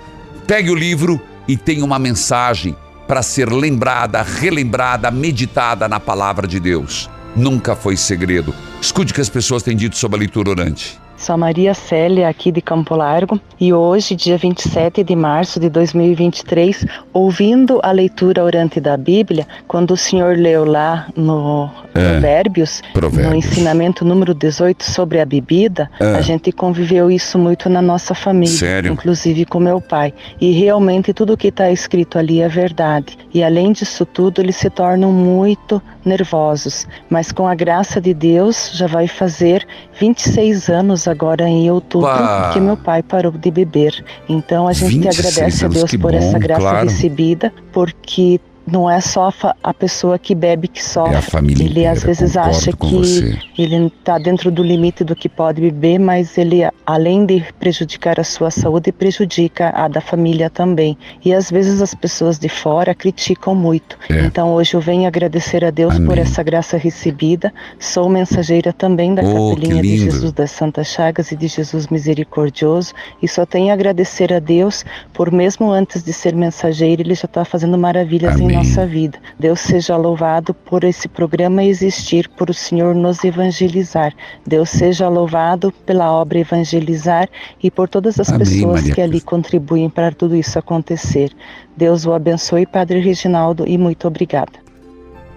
pegue 0.47 0.71
o 0.71 0.75
livro 0.75 1.21
e 1.49 1.57
tenha 1.57 1.85
uma 1.85 1.99
mensagem 1.99 2.77
para 3.09 3.23
ser 3.23 3.51
lembrada, 3.51 4.23
relembrada, 4.23 5.11
meditada 5.11 5.89
na 5.89 5.99
palavra 5.99 6.47
de 6.47 6.61
Deus. 6.61 7.11
Nunca 7.35 7.75
foi 7.75 7.97
segredo. 7.97 8.55
Escute 8.81 9.13
o 9.13 9.15
que 9.15 9.21
as 9.21 9.29
pessoas 9.29 9.63
têm 9.63 9.77
dito 9.77 9.97
sobre 9.97 10.17
a 10.17 10.21
leitura 10.21 10.51
orante. 10.51 11.02
Sou 11.23 11.35
a 11.35 11.37
Maria 11.37 11.73
Célia, 11.73 12.29
aqui 12.29 12.51
de 12.51 12.61
Campo 12.61 12.97
Largo, 12.97 13.41
e 13.61 13.73
hoje, 13.73 14.17
dia 14.17 14.37
27 14.37 15.05
de 15.05 15.15
março 15.15 15.61
de 15.61 15.69
2023, 15.71 16.85
ouvindo 17.13 17.79
a 17.85 17.93
leitura 17.93 18.43
orante 18.43 18.81
da 18.81 18.97
Bíblia, 18.97 19.47
quando 19.69 19.93
o 19.93 19.97
senhor 19.97 20.37
leu 20.37 20.65
lá 20.65 21.07
no 21.15 21.71
É, 21.95 22.11
Provérbios, 22.15 22.83
Provérbios. 22.93 23.31
no 23.31 23.37
ensinamento 23.37 24.05
número 24.05 24.35
18 24.35 24.83
sobre 24.83 25.21
a 25.21 25.25
bebida, 25.25 25.89
É. 26.01 26.07
a 26.17 26.21
gente 26.23 26.51
conviveu 26.51 27.09
isso 27.09 27.39
muito 27.39 27.69
na 27.69 27.81
nossa 27.81 28.17
família, 28.17 28.49
Sério? 28.57 28.93
inclusive 28.93 29.45
com 29.45 29.61
meu 29.61 29.81
pai. 29.81 30.13
E 30.41 30.51
realmente 30.51 31.13
tudo 31.15 31.37
que 31.37 31.49
está 31.49 31.71
escrito 31.71 32.19
ali 32.19 32.43
é 32.43 32.49
verdade. 32.49 33.17
E 33.33 33.45
além 33.45 33.71
disso 33.71 34.05
tudo, 34.05 34.41
eles 34.41 34.57
se 34.57 34.69
tornam 34.69 35.13
muito 35.13 35.81
nervosos. 36.05 36.87
Mas 37.09 37.33
com 37.33 37.47
a 37.47 37.55
graça 37.55 38.01
de 38.01 38.15
Deus, 38.15 38.71
já 38.75 38.87
vai 38.87 39.07
fazer 39.07 39.67
26 39.99 40.69
anos 40.69 41.09
agora 41.09 41.49
em 41.49 41.71
outubro 41.71 42.09
Pá. 42.09 42.51
que 42.53 42.61
meu 42.61 42.77
pai 42.77 43.03
parou 43.03 43.33
de 43.33 43.51
beber. 43.51 44.05
Então 44.29 44.69
a 44.69 44.73
gente 44.73 45.01
26 45.01 45.19
agradece 45.19 45.65
a 45.65 45.69
Deus 45.69 45.91
por 45.93 46.13
bom, 46.13 46.19
essa 46.19 46.39
graça 46.39 46.61
claro. 46.61 46.89
recebida, 46.89 47.53
porque 47.73 48.41
não 48.67 48.89
é 48.91 49.01
só 49.01 49.33
a 49.63 49.75
pessoa 49.75 50.19
que 50.19 50.35
bebe 50.35 50.69
que 50.69 50.83
sofre. 50.83 51.15
É 51.15 51.19
a 51.19 51.23
família 51.23 51.65
ele 51.65 51.87
às 51.87 52.03
vezes 52.03 52.37
acha 52.37 52.73
que 52.73 52.87
você. 52.87 53.39
ele 53.59 53.87
está 53.87 54.19
dentro 54.19 54.51
do 54.51 54.63
limite 54.63 55.05
do 55.05 55.15
que 55.17 55.29
pode 55.29 55.61
beber, 55.61 55.99
mas 55.99 56.37
ele, 56.39 56.63
além 56.87 57.27
de 57.27 57.45
prejudicar 57.59 58.21
a 58.21 58.25
sua 58.25 58.51
saúde, 58.51 58.93
prejudica 58.93 59.71
a 59.75 59.89
da 59.89 60.01
família 60.01 60.49
também. 60.49 60.97
E 61.25 61.33
às 61.33 61.51
vezes 61.51 61.81
as 61.83 61.95
pessoas 61.95 62.39
de 62.39 62.49
fora 62.49 62.95
criticam 62.95 63.55
muito. 63.55 63.99
É. 64.11 64.21
Então 64.25 64.53
hoje 64.53 64.75
eu 64.75 64.81
venho 64.81 65.07
agradecer 65.07 65.65
a 65.65 65.71
Deus 65.71 65.99
por 66.01 66.19
essa 66.19 66.43
graça 66.43 66.77
recebida. 66.77 67.53
Sou 67.79 68.09
mensageira 68.09 68.73
também 68.73 69.15
da 69.15 69.23
Oh, 69.23 69.55
Capelinha 69.55 69.83
de. 69.83 69.99
Jesus 69.99 70.33
das 70.33 70.51
Santas 70.51 70.89
Chagas 70.89 71.33
e 71.33 71.37
de 71.37 71.49
Jesus 71.49 71.89
Misericordioso. 71.89 72.93
E 73.23 73.29
só 73.29 73.45
tenho 73.47 73.71
a 73.71 73.75
agradecer 73.75 74.33
a 74.33 74.39
Deus 74.39 74.85
por, 75.13 75.31
mesmo 75.31 75.71
antes 75.71 76.03
de 76.03 76.13
ser 76.13 76.35
mensageira, 76.35 77.03
Ele 77.03 77.15
já 77.15 77.25
está 77.27 77.45
fazendo 77.45 77.77
maravilhas 77.79 78.39
em 78.41 78.52
Amém. 78.55 78.69
nossa 78.69 78.87
vida. 78.87 79.19
Deus 79.39 79.61
seja 79.61 79.97
louvado 79.97 80.55
por 80.55 80.85
esse 80.85 81.09
programa 81.09 81.65
existir, 81.65 82.29
por 82.37 82.51
o 82.51 82.55
Senhor 82.55 82.95
nos 82.95 83.25
evangelizar. 83.25 84.13
Deus 84.47 84.71
seja 84.71 85.09
louvado 85.09 85.73
pela 85.85 86.11
obra 86.11 86.39
evangelizar 86.39 87.29
e 87.63 87.71
por 87.71 87.89
todas 87.89 88.19
as 88.21 88.29
Amém, 88.29 88.41
pessoas 88.41 88.81
Maria 88.81 88.95
que 88.95 89.01
ali 89.01 89.21
contribuem 89.21 89.89
para 89.89 90.13
tudo 90.13 90.37
isso 90.37 90.59
acontecer. 90.59 91.33
Deus 91.77 92.07
o 92.07 92.13
abençoe, 92.13 92.67
Padre 92.67 93.01
Reginaldo, 93.01 93.65
e 93.67 93.77
muito 93.79 94.07
obrigada. 94.07 94.53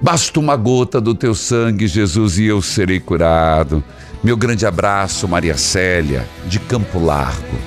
Basta 0.02 0.40
uma 0.40 0.56
gota 0.56 1.00
do 1.00 1.16
teu 1.16 1.34
sangue, 1.34 1.88
Jesus, 1.88 2.38
e 2.38 2.46
eu 2.46 2.62
serei 2.62 3.00
curado. 3.00 3.84
Meu 4.24 4.36
grande 4.36 4.66
abraço, 4.66 5.28
Maria 5.28 5.58
Célia, 5.58 6.28
de 6.48 6.60
Campo 6.60 7.00
Largo. 7.00 7.58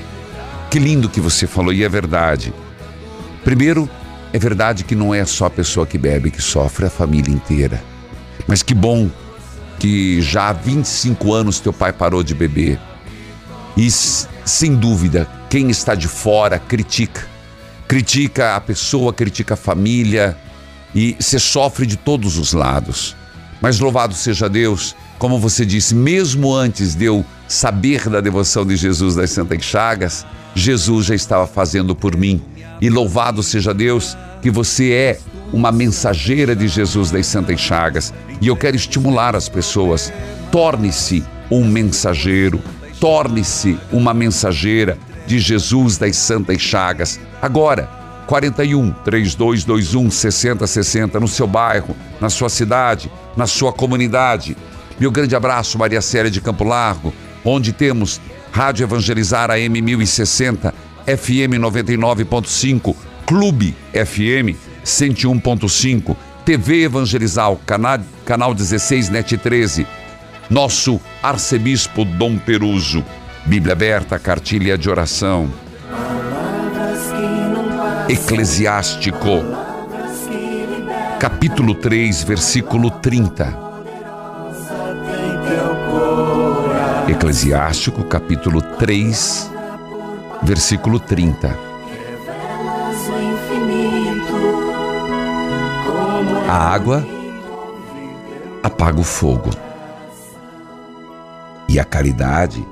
Que 0.71 0.79
lindo 0.79 1.09
que 1.09 1.21
você 1.21 1.47
falou, 1.47 1.73
e 1.73 1.83
é 1.83 1.89
verdade. 1.89 2.53
Primeiro, 3.43 3.89
é 4.33 4.39
verdade 4.39 4.85
que 4.85 4.95
não 4.95 5.15
é 5.15 5.25
só 5.25 5.47
a 5.47 5.51
pessoa 5.51 5.87
que 5.87 5.97
bebe 5.97 6.31
que 6.31 6.43
sofre, 6.43 6.85
é 6.85 6.89
a 6.89 6.91
família 6.91 7.33
inteira. 7.33 7.83
Mas 8.47 8.63
que 8.63 8.75
bom 8.75 9.11
que 9.79 10.21
já 10.21 10.49
há 10.49 10.53
25 10.53 11.33
anos 11.33 11.61
teu 11.61 11.73
pai 11.73 11.93
parou 11.93 12.23
de 12.23 12.35
beber. 12.35 12.79
E, 13.77 13.91
sem 13.91 14.75
dúvida, 14.75 15.29
quem 15.49 15.71
está 15.71 15.95
de 15.95 16.09
fora 16.09 16.59
critica. 16.59 17.27
Critica 17.87 18.57
a 18.57 18.61
pessoa, 18.61 19.13
critica 19.15 19.55
a 19.55 19.57
família, 19.57 20.37
e 20.95 21.17
você 21.19 21.39
sofre 21.39 21.87
de 21.87 21.97
todos 21.97 22.37
os 22.37 22.53
lados. 22.53 23.17
Mas 23.61 23.79
louvado 23.79 24.15
seja 24.15 24.49
Deus, 24.49 24.95
como 25.19 25.39
você 25.39 25.65
disse, 25.65 25.95
mesmo 25.95 26.55
antes 26.55 26.95
de 26.95 27.07
eu 27.07 27.25
saber 27.47 28.09
da 28.09 28.21
devoção 28.21 28.67
de 28.67 28.77
Jesus 28.77 29.15
das 29.15 29.31
Santas 29.31 29.65
Chagas, 29.65 30.27
Jesus 30.55 31.07
já 31.07 31.15
estava 31.15 31.47
fazendo 31.47 31.95
por 31.95 32.17
mim. 32.17 32.43
E 32.81 32.89
louvado 32.89 33.43
seja 33.43 33.75
Deus 33.75 34.17
que 34.41 34.51
você 34.51 34.93
é 34.93 35.21
uma 35.53 35.73
mensageira 35.73 36.55
de 36.55 36.69
Jesus 36.69 37.11
das 37.11 37.27
Santas 37.27 37.61
Chagas. 37.61 38.13
E 38.41 38.47
eu 38.47 38.57
quero 38.57 38.77
estimular 38.77 39.35
as 39.35 39.49
pessoas. 39.49 40.13
Torne-se 40.53 41.25
um 41.51 41.65
mensageiro, 41.65 42.61
torne-se 43.01 43.79
uma 43.93 44.15
mensageira 44.15 44.99
de 45.27 45.39
Jesus 45.39 45.99
das 45.99 46.17
Santas 46.17 46.61
Chagas. 46.61 47.19
Agora, 47.41 47.89
41 48.27 48.93
3221 49.05 50.11
6060 50.11 51.19
no 51.19 51.27
seu 51.27 51.47
bairro, 51.47 51.97
na 52.21 52.29
sua 52.29 52.49
cidade, 52.49 53.11
na 53.37 53.47
sua 53.47 53.73
comunidade. 53.73 54.57
Meu 55.01 55.11
grande 55.11 55.35
abraço, 55.35 55.79
Maria 55.79 56.03
Célia 56.03 56.31
de 56.31 56.41
Campo 56.41 56.65
Largo, 56.65 57.15
onde 57.45 57.73
temos 57.73 58.21
Rádio 58.53 58.85
Evangelizar 58.85 59.51
AM 59.51 59.81
1060, 59.81 60.75
FM 61.09 61.59
99.5, 61.59 62.95
Clube 63.25 63.75
FM 63.95 64.55
101.5, 64.85 66.15
TV 66.45 66.83
Evangelizar, 66.83 67.57
canal, 67.65 68.01
canal 68.27 68.55
16, 68.55 69.09
NET 69.09 69.39
13. 69.39 69.87
Nosso 70.51 71.01
arcebispo 71.23 72.05
Dom 72.05 72.37
Peruso. 72.37 73.03
Bíblia 73.47 73.73
aberta, 73.73 74.19
cartilha 74.19 74.77
de 74.77 74.91
oração. 74.91 75.51
Eclesiástico, 78.07 79.43
capítulo 81.19 81.75
3, 81.75 82.23
versículo 82.25 82.91
30. 82.91 83.69
Eclesiástico, 87.09 88.05
capítulo 88.05 88.61
3, 88.61 89.53
versículo 90.43 90.99
30. 91.01 91.57
A 96.49 96.57
água 96.57 97.07
apaga 98.63 99.01
o 99.01 99.05
fogo, 99.05 99.51
e 101.69 101.79
a 101.79 101.85
caridade 101.85 102.67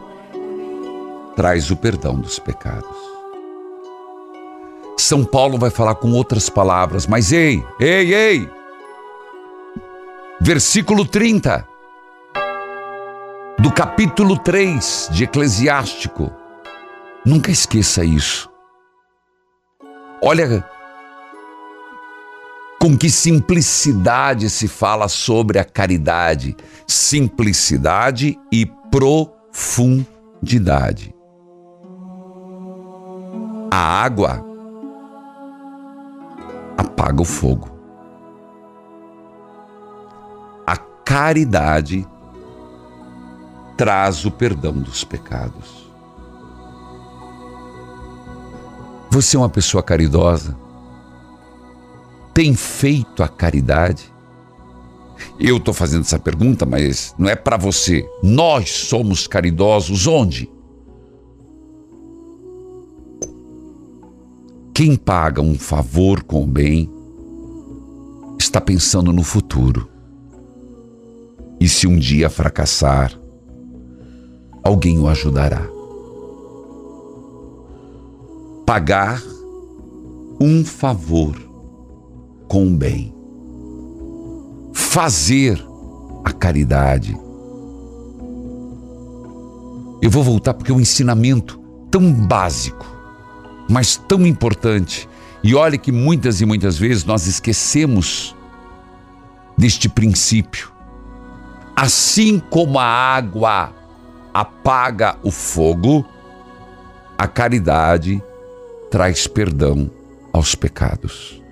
traz 1.36 1.70
o 1.70 1.76
perdão 1.76 2.14
dos 2.18 2.38
pecados. 2.38 2.96
São 4.96 5.24
Paulo 5.24 5.58
vai 5.58 5.70
falar 5.70 5.94
com 5.96 6.10
outras 6.12 6.48
palavras, 6.48 7.06
mas 7.06 7.30
ei, 7.30 7.62
ei, 7.78 8.14
ei! 8.14 8.50
Versículo 10.40 11.04
30 11.04 11.66
do 13.58 13.70
capítulo 13.70 14.38
3 14.38 15.08
de 15.12 15.24
Eclesiástico. 15.24 16.32
Nunca 17.26 17.50
esqueça 17.50 18.04
isso. 18.04 18.48
Olha 20.22 20.64
com 22.80 22.96
que 22.96 23.10
simplicidade 23.10 24.48
se 24.48 24.68
fala 24.68 25.08
sobre 25.08 25.58
a 25.58 25.64
caridade. 25.64 26.56
Simplicidade 26.86 28.38
e 28.52 28.64
profundidade. 28.92 31.12
A 33.72 34.04
água 34.04 34.46
apaga 36.78 37.22
o 37.22 37.24
fogo. 37.24 37.68
A 40.64 40.76
caridade 40.76 42.06
traz 43.76 44.24
o 44.24 44.30
perdão 44.30 44.74
dos 44.74 45.02
pecados. 45.02 45.85
Você 49.16 49.34
é 49.34 49.38
uma 49.38 49.48
pessoa 49.48 49.82
caridosa? 49.82 50.54
Tem 52.34 52.54
feito 52.54 53.22
a 53.22 53.28
caridade? 53.28 54.12
Eu 55.40 55.56
estou 55.56 55.72
fazendo 55.72 56.02
essa 56.02 56.18
pergunta, 56.18 56.66
mas 56.66 57.14
não 57.18 57.26
é 57.26 57.34
para 57.34 57.56
você. 57.56 58.06
Nós 58.22 58.68
somos 58.68 59.26
caridosos 59.26 60.06
onde? 60.06 60.52
Quem 64.74 64.96
paga 64.96 65.40
um 65.40 65.58
favor 65.58 66.22
com 66.22 66.42
o 66.42 66.46
bem 66.46 66.86
está 68.38 68.60
pensando 68.60 69.14
no 69.14 69.22
futuro. 69.22 69.88
E 71.58 71.66
se 71.66 71.86
um 71.86 71.98
dia 71.98 72.28
fracassar, 72.28 73.18
alguém 74.62 74.98
o 74.98 75.08
ajudará. 75.08 75.75
Pagar 78.66 79.22
um 80.40 80.64
favor 80.64 81.36
com 82.48 82.66
o 82.66 82.76
bem. 82.76 83.14
Fazer 84.74 85.64
a 86.24 86.32
caridade. 86.32 87.16
Eu 90.02 90.10
vou 90.10 90.24
voltar 90.24 90.52
porque 90.54 90.72
é 90.72 90.74
um 90.74 90.80
ensinamento 90.80 91.60
tão 91.92 92.12
básico, 92.12 92.84
mas 93.70 93.96
tão 93.96 94.26
importante. 94.26 95.08
E 95.44 95.54
olha 95.54 95.78
que 95.78 95.92
muitas 95.92 96.40
e 96.40 96.44
muitas 96.44 96.76
vezes 96.76 97.04
nós 97.04 97.28
esquecemos 97.28 98.34
deste 99.56 99.88
princípio. 99.88 100.72
Assim 101.76 102.40
como 102.50 102.80
a 102.80 102.84
água 102.84 103.72
apaga 104.34 105.16
o 105.22 105.30
fogo, 105.30 106.04
a 107.16 107.28
caridade 107.28 108.20
traz 108.90 109.26
perdão 109.26 109.90
aos 110.32 110.54
pecados. 110.54 111.42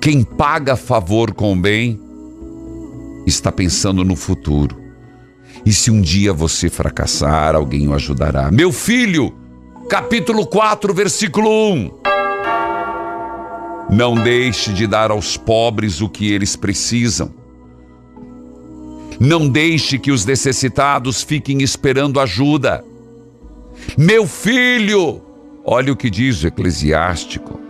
Quem 0.00 0.22
paga 0.22 0.76
favor 0.76 1.34
com 1.34 1.52
o 1.52 1.56
bem 1.56 2.00
está 3.26 3.50
pensando 3.50 4.04
no 4.04 4.14
futuro. 4.14 4.76
E 5.64 5.72
se 5.72 5.90
um 5.90 6.00
dia 6.00 6.32
você 6.32 6.70
fracassar, 6.70 7.56
alguém 7.56 7.88
o 7.88 7.94
ajudará. 7.94 8.52
Meu 8.52 8.70
filho, 8.70 9.34
capítulo 9.88 10.46
4, 10.46 10.94
versículo 10.94 11.50
1. 11.72 11.90
Não 13.90 14.14
deixe 14.14 14.72
de 14.72 14.86
dar 14.86 15.10
aos 15.10 15.36
pobres 15.36 16.00
o 16.00 16.08
que 16.08 16.30
eles 16.30 16.54
precisam. 16.54 17.34
Não 19.18 19.48
deixe 19.48 19.98
que 19.98 20.10
os 20.12 20.24
necessitados 20.24 21.22
fiquem 21.22 21.62
esperando 21.62 22.20
ajuda. 22.20 22.84
Meu 23.96 24.26
filho, 24.26 25.22
olha 25.64 25.92
o 25.92 25.96
que 25.96 26.10
diz 26.10 26.42
o 26.42 26.46
Eclesiástico. 26.46 27.60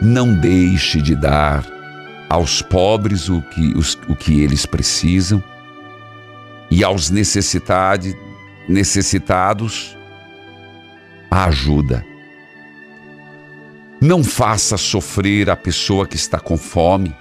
Não 0.00 0.34
deixe 0.34 1.02
de 1.02 1.14
dar 1.14 1.66
aos 2.28 2.62
pobres 2.62 3.28
o 3.28 3.42
que, 3.42 3.76
os, 3.76 3.94
o 4.08 4.14
que 4.14 4.40
eles 4.40 4.64
precisam 4.66 5.42
e 6.70 6.84
aos 6.84 7.10
necessitados 7.10 8.14
a 11.30 11.44
ajuda. 11.46 12.04
Não 14.00 14.22
faça 14.22 14.76
sofrer 14.76 15.50
a 15.50 15.56
pessoa 15.56 16.06
que 16.06 16.16
está 16.16 16.38
com 16.38 16.56
fome. 16.56 17.14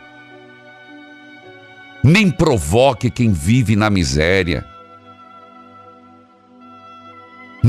Nem 2.03 2.29
provoque 2.29 3.09
quem 3.09 3.31
vive 3.31 3.75
na 3.75 3.89
miséria. 3.89 4.63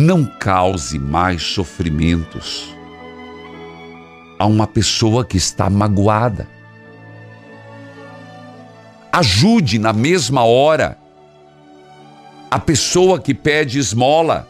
Não 0.01 0.25
cause 0.25 0.97
mais 0.97 1.43
sofrimentos 1.43 2.73
a 4.39 4.47
uma 4.47 4.65
pessoa 4.65 5.25
que 5.25 5.37
está 5.37 5.69
magoada. 5.69 6.47
Ajude 9.11 9.77
na 9.77 9.93
mesma 9.93 10.45
hora 10.45 10.97
a 12.49 12.61
pessoa 12.61 13.19
que 13.19 13.35
pede 13.35 13.81
esmola. 13.81 14.47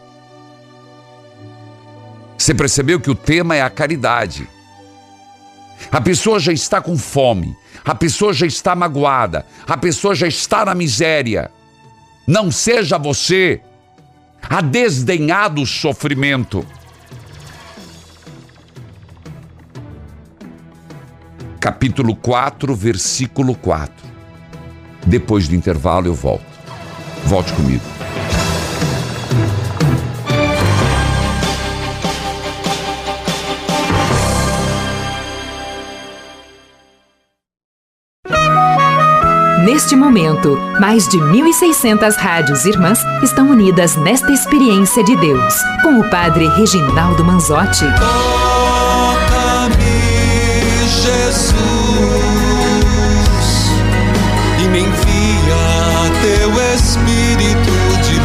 Você 2.37 2.53
percebeu 2.53 2.99
que 2.99 3.09
o 3.09 3.15
tema 3.15 3.55
é 3.55 3.63
a 3.63 3.71
caridade. 3.71 4.47
A 5.91 5.99
pessoa 5.99 6.39
já 6.39 6.53
está 6.53 6.79
com 6.79 6.95
fome, 6.95 7.57
a 7.83 7.95
pessoa 7.95 8.33
já 8.33 8.45
está 8.45 8.75
magoada, 8.75 9.47
a 9.67 9.75
pessoa 9.75 10.13
já 10.13 10.27
está 10.27 10.63
na 10.63 10.75
miséria. 10.75 11.49
Não 12.27 12.51
seja 12.51 12.99
você 12.99 13.63
a 14.49 14.61
desdenhar 14.61 15.49
do 15.51 15.63
sofrimento. 15.63 16.65
Capítulo 21.59 22.15
4, 22.15 22.73
versículo 22.75 23.53
4. 23.53 23.93
Depois 25.05 25.47
do 25.47 25.53
intervalo 25.53 26.07
eu 26.07 26.15
volto. 26.15 26.43
Volte 27.25 27.53
comigo. 27.53 27.98
Neste 39.71 39.95
momento, 39.95 40.57
mais 40.79 41.07
de 41.07 41.19
1.600 41.19 42.15
rádios 42.15 42.65
irmãs 42.65 42.97
estão 43.21 43.51
unidas 43.51 43.95
nesta 43.97 44.31
experiência 44.31 45.03
de 45.03 45.15
Deus, 45.15 45.53
com 45.83 45.99
o 45.99 46.09
Padre 46.09 46.47
Reginaldo 46.47 47.23
Manzotti. 47.23 47.85
Toca-me, 47.99 49.75
Jesus, 50.87 51.53
e 54.57 54.67
me 54.69 54.79
envia 54.79 56.09
teu 56.23 56.49
Espírito 56.73 57.71
de 58.07 58.15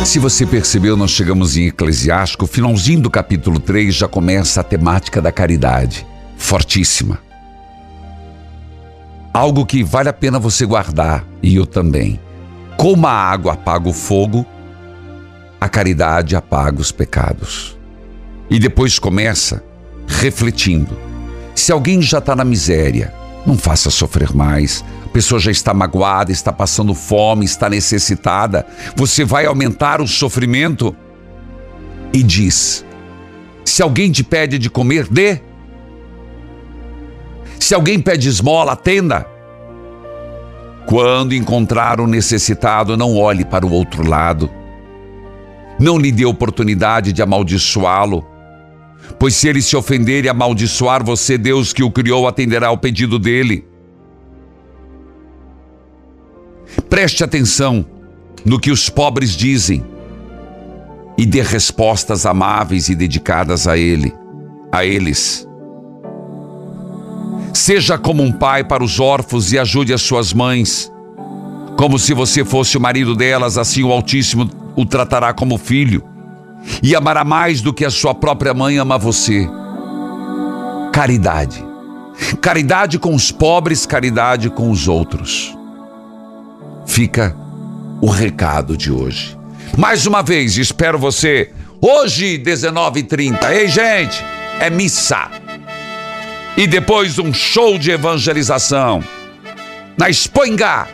luz. 0.00 0.08
Se 0.08 0.18
você 0.18 0.44
percebeu, 0.44 0.96
nós 0.96 1.12
chegamos 1.12 1.56
em 1.56 1.68
Eclesiástico, 1.68 2.48
finalzinho 2.48 3.00
do 3.00 3.10
capítulo 3.10 3.60
3 3.60 3.94
já 3.94 4.08
começa 4.08 4.60
a 4.60 4.64
temática 4.64 5.22
da 5.22 5.30
caridade, 5.30 6.04
fortíssima. 6.36 7.20
Algo 9.34 9.66
que 9.66 9.82
vale 9.82 10.08
a 10.08 10.12
pena 10.12 10.38
você 10.38 10.64
guardar, 10.64 11.26
e 11.42 11.56
eu 11.56 11.66
também. 11.66 12.20
Como 12.76 13.04
a 13.04 13.10
água 13.10 13.54
apaga 13.54 13.88
o 13.88 13.92
fogo, 13.92 14.46
a 15.60 15.68
caridade 15.68 16.36
apaga 16.36 16.80
os 16.80 16.92
pecados. 16.92 17.76
E 18.48 18.60
depois 18.60 18.96
começa 18.96 19.64
refletindo. 20.06 20.96
Se 21.52 21.72
alguém 21.72 22.00
já 22.00 22.18
está 22.18 22.36
na 22.36 22.44
miséria, 22.44 23.12
não 23.44 23.58
faça 23.58 23.90
sofrer 23.90 24.32
mais. 24.32 24.84
A 25.04 25.08
pessoa 25.08 25.40
já 25.40 25.50
está 25.50 25.74
magoada, 25.74 26.30
está 26.30 26.52
passando 26.52 26.94
fome, 26.94 27.44
está 27.44 27.68
necessitada. 27.68 28.64
Você 28.94 29.24
vai 29.24 29.46
aumentar 29.46 30.00
o 30.00 30.06
sofrimento? 30.06 30.94
E 32.12 32.22
diz: 32.22 32.84
se 33.64 33.82
alguém 33.82 34.12
te 34.12 34.22
pede 34.22 34.60
de 34.60 34.70
comer, 34.70 35.08
dê. 35.10 35.40
Se 37.64 37.74
alguém 37.74 37.98
pede 37.98 38.28
esmola, 38.28 38.72
atenda. 38.72 39.26
Quando 40.84 41.34
encontrar 41.34 41.98
o 41.98 42.06
necessitado, 42.06 42.94
não 42.94 43.16
olhe 43.16 43.42
para 43.42 43.64
o 43.64 43.72
outro 43.72 44.06
lado. 44.06 44.50
Não 45.80 45.96
lhe 45.96 46.12
dê 46.12 46.26
oportunidade 46.26 47.10
de 47.10 47.22
amaldiçoá-lo. 47.22 48.22
Pois 49.18 49.34
se 49.34 49.48
ele 49.48 49.62
se 49.62 49.74
ofender 49.78 50.26
e 50.26 50.28
amaldiçoar 50.28 51.02
você, 51.02 51.38
Deus 51.38 51.72
que 51.72 51.82
o 51.82 51.90
criou 51.90 52.28
atenderá 52.28 52.66
ao 52.66 52.76
pedido 52.76 53.18
dele. 53.18 53.66
Preste 56.90 57.24
atenção 57.24 57.86
no 58.44 58.60
que 58.60 58.70
os 58.70 58.90
pobres 58.90 59.30
dizem 59.30 59.82
e 61.16 61.24
dê 61.24 61.40
respostas 61.40 62.26
amáveis 62.26 62.90
e 62.90 62.94
dedicadas 62.94 63.66
a 63.66 63.78
ele, 63.78 64.12
a 64.70 64.84
eles. 64.84 65.48
Seja 67.54 67.96
como 67.96 68.20
um 68.20 68.32
pai 68.32 68.64
para 68.64 68.82
os 68.82 68.98
órfãos 68.98 69.52
e 69.52 69.58
ajude 69.58 69.94
as 69.94 70.02
suas 70.02 70.32
mães. 70.32 70.92
Como 71.78 72.00
se 72.00 72.12
você 72.12 72.44
fosse 72.44 72.76
o 72.76 72.80
marido 72.80 73.14
delas, 73.14 73.56
assim 73.56 73.84
o 73.84 73.92
Altíssimo 73.92 74.50
o 74.74 74.84
tratará 74.84 75.32
como 75.32 75.56
filho. 75.56 76.02
E 76.82 76.96
amará 76.96 77.24
mais 77.24 77.60
do 77.60 77.72
que 77.72 77.84
a 77.84 77.90
sua 77.90 78.12
própria 78.12 78.52
mãe 78.52 78.76
ama 78.76 78.98
você. 78.98 79.48
Caridade. 80.92 81.64
Caridade 82.40 82.98
com 82.98 83.14
os 83.14 83.30
pobres, 83.30 83.86
caridade 83.86 84.50
com 84.50 84.68
os 84.68 84.88
outros. 84.88 85.56
Fica 86.84 87.36
o 88.00 88.10
recado 88.10 88.76
de 88.76 88.90
hoje. 88.90 89.38
Mais 89.78 90.06
uma 90.06 90.22
vez, 90.22 90.58
espero 90.58 90.98
você 90.98 91.52
hoje, 91.80 92.36
19h30. 92.36 93.50
Ei, 93.50 93.68
gente, 93.68 94.24
é 94.60 94.68
missa 94.68 95.43
e 96.56 96.66
depois 96.66 97.18
um 97.18 97.32
show 97.32 97.78
de 97.78 97.90
evangelização 97.90 99.02
na 99.96 100.08
Espoingá. 100.08 100.88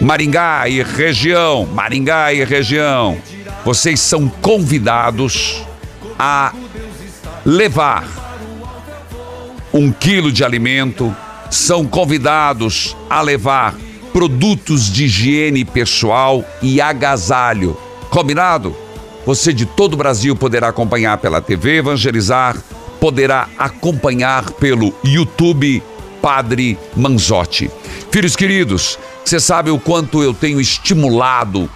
Maringá 0.00 0.68
e 0.68 0.82
região, 0.82 1.64
Maringá 1.66 2.32
e 2.32 2.44
região, 2.44 3.16
vocês 3.64 3.98
são 4.00 4.28
convidados 4.28 5.64
a 6.18 6.52
levar 7.44 8.04
um 9.72 9.90
quilo 9.90 10.30
de 10.30 10.44
alimento, 10.44 11.14
são 11.50 11.86
convidados 11.86 12.96
a 13.08 13.22
levar 13.22 13.74
produtos 14.12 14.92
de 14.92 15.04
higiene 15.04 15.64
pessoal 15.64 16.44
e 16.60 16.80
agasalho. 16.80 17.76
Combinado? 18.10 18.76
Você 19.24 19.52
de 19.52 19.66
todo 19.66 19.94
o 19.94 19.96
Brasil 19.96 20.36
poderá 20.36 20.68
acompanhar 20.68 21.18
pela 21.18 21.40
TV 21.40 21.78
Evangelizar, 21.78 22.56
poderá 23.00 23.48
acompanhar 23.58 24.50
pelo 24.52 24.94
YouTube 25.04 25.82
Padre 26.20 26.78
Manzotti. 26.96 27.70
Filhos 28.10 28.34
queridos, 28.34 28.98
você 29.24 29.38
sabe 29.38 29.70
o 29.70 29.78
quanto 29.78 30.22
eu 30.22 30.32
tenho 30.32 30.60
estimulado 30.60 31.70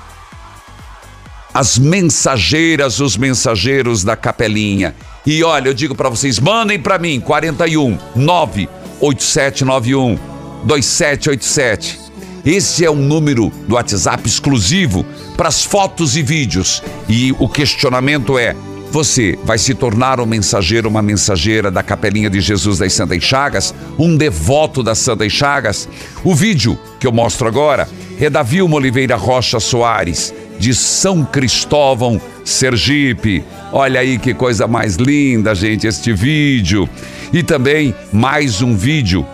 as 1.53 1.79
mensageiras, 1.79 3.01
os 3.01 3.17
mensageiros 3.17 4.05
da 4.05 4.17
capelinha. 4.17 4.95
E 5.27 5.43
olha, 5.45 5.69
eu 5.69 5.75
digo 5.75 5.95
para 5.95 6.09
vocês, 6.09 6.39
mandem 6.39 6.79
para 6.79 6.99
mim 6.99 7.21
41 7.21 7.99
98791 8.17 10.19
2787. 10.65 12.01
Esse 12.45 12.85
é 12.85 12.91
um 12.91 12.97
número 12.97 13.51
do 13.69 13.75
WhatsApp 13.75 14.27
exclusivo 14.27 15.05
para 15.37 15.49
as 15.49 15.63
fotos 15.63 16.17
e 16.17 16.23
vídeos. 16.23 16.83
E 17.09 17.33
o 17.39 17.49
questionamento 17.49 18.39
é: 18.39 18.57
você 18.91 19.39
vai 19.45 19.57
se 19.57 19.75
tornar 19.75 20.21
um 20.21 20.27
mensageiro, 20.27 20.89
uma 20.89 21.01
mensageira 21.01 21.71
da 21.71 21.83
Capelinha 21.83 22.29
de 22.29 22.41
Jesus 22.41 22.79
das 22.79 22.93
Santas 22.93 23.23
Chagas, 23.23 23.75
um 23.99 24.17
devoto 24.17 24.83
das 24.83 24.99
Santas 24.99 25.33
Chagas? 25.33 25.89
O 26.25 26.35
vídeo 26.35 26.79
que 26.99 27.07
eu 27.07 27.13
mostro 27.13 27.47
agora 27.47 27.89
é 28.21 28.29
da 28.29 28.43
Vilma 28.43 28.77
Oliveira 28.77 29.17
Rocha 29.17 29.61
Soares, 29.61 30.35
de 30.59 30.75
São 30.75 31.25
Cristóvão, 31.25 32.21
Sergipe. 32.45 33.45
Olha 33.73 34.01
aí 34.01 34.19
que 34.19 34.35
coisa 34.35 34.67
mais 34.67 34.97
linda, 34.97 35.55
gente, 35.55 35.87
este 35.87 36.13
vídeo. 36.13 36.89
E 37.33 37.43
também 37.43 37.95
mais 38.13 38.61
um 38.61 38.77
vídeo 38.77 39.25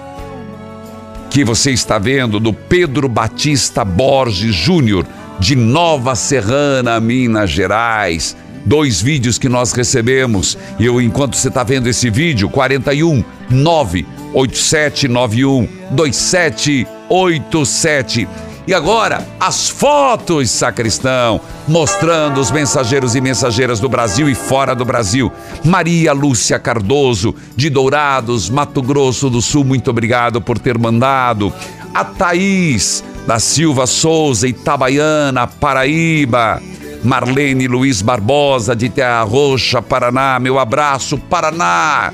que 1.31 1.45
você 1.45 1.71
está 1.71 1.99
vendo 1.99 2.39
do 2.39 2.53
Pedro 2.53 3.09
Batista 3.09 3.85
Borges 3.85 4.55
Júnior, 4.55 5.07
de 5.39 5.57
Nova 5.57 6.15
Serrana, 6.15 7.01
Minas 7.01 7.51
Gerais. 7.51 8.37
Dois 8.67 9.01
vídeos 9.01 9.39
que 9.39 9.49
nós 9.49 9.73
recebemos. 9.73 10.59
Eu, 10.79 11.01
enquanto 11.01 11.37
você 11.37 11.49
está 11.49 11.63
vendo 11.63 11.89
esse 11.89 12.11
vídeo, 12.11 12.51
41 12.51 13.25
98791 13.49 15.67
2787. 15.93 18.29
E 18.67 18.75
agora, 18.75 19.25
as 19.39 19.69
fotos, 19.69 20.51
sacristão, 20.51 21.41
mostrando 21.69 22.41
os 22.41 22.51
mensageiros 22.51 23.15
e 23.15 23.21
mensageiras 23.21 23.79
do 23.79 23.89
Brasil 23.89 24.29
e 24.29 24.35
fora 24.35 24.75
do 24.75 24.85
Brasil. 24.85 25.33
Maria 25.65 26.13
Lúcia 26.13 26.59
Cardoso, 26.59 27.33
de 27.55 27.71
Dourados, 27.71 28.51
Mato 28.51 28.83
Grosso 28.83 29.31
do 29.31 29.41
Sul, 29.41 29.65
muito 29.65 29.89
obrigado 29.89 30.41
por 30.41 30.59
ter 30.59 30.77
mandado. 30.77 31.53
A 31.95 32.05
Thaís, 32.05 33.05
da 33.25 33.39
Silva 33.39 33.87
Souza, 33.87 34.49
Itabaiana, 34.49 35.47
Paraíba. 35.47 36.61
Marlene 37.07 37.69
Luiz 37.69 38.03
Barbosa, 38.03 38.75
de 38.75 38.89
Terra 38.89 39.23
Roxa, 39.23 39.81
Paraná, 39.81 40.41
meu 40.41 40.59
abraço, 40.59 41.17
Paraná. 41.17 42.13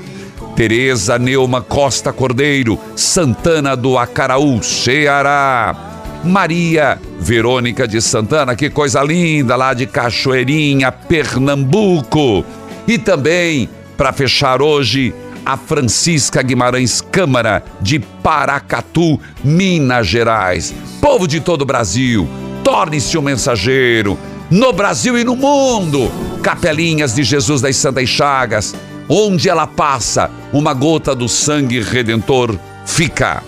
Tereza 0.55 1.17
Neuma 1.17 1.61
Costa 1.61 2.13
Cordeiro, 2.13 2.77
Santana 2.95 3.75
do 3.75 3.97
Acaraú, 3.97 4.61
Ceará. 4.61 5.75
Maria 6.23 7.01
Verônica 7.19 7.87
de 7.87 7.99
Santana, 7.99 8.55
que 8.55 8.69
coisa 8.69 9.01
linda, 9.01 9.55
lá 9.55 9.73
de 9.73 9.87
Cachoeirinha, 9.87 10.91
Pernambuco. 10.91 12.45
E 12.87 12.99
também, 12.99 13.67
para 13.97 14.13
fechar 14.13 14.61
hoje, 14.61 15.11
a 15.43 15.57
Francisca 15.57 16.43
Guimarães 16.43 17.01
Câmara, 17.01 17.63
de 17.81 17.97
Paracatu, 17.97 19.19
Minas 19.43 20.05
Gerais. 20.05 20.71
Povo 21.01 21.27
de 21.27 21.41
todo 21.41 21.63
o 21.63 21.65
Brasil, 21.65 22.29
torne-se 22.63 23.17
um 23.17 23.23
mensageiro, 23.23 24.17
no 24.53 24.71
Brasil 24.71 25.17
e 25.17 25.23
no 25.23 25.35
mundo. 25.35 26.11
Capelinhas 26.43 27.15
de 27.15 27.23
Jesus 27.23 27.59
das 27.59 27.75
Santas 27.75 28.07
Chagas, 28.07 28.75
onde 29.09 29.49
ela 29.49 29.65
passa, 29.65 30.29
uma 30.53 30.75
gota 30.75 31.15
do 31.15 31.27
sangue 31.27 31.81
redentor 31.81 32.55
fica. 32.85 33.41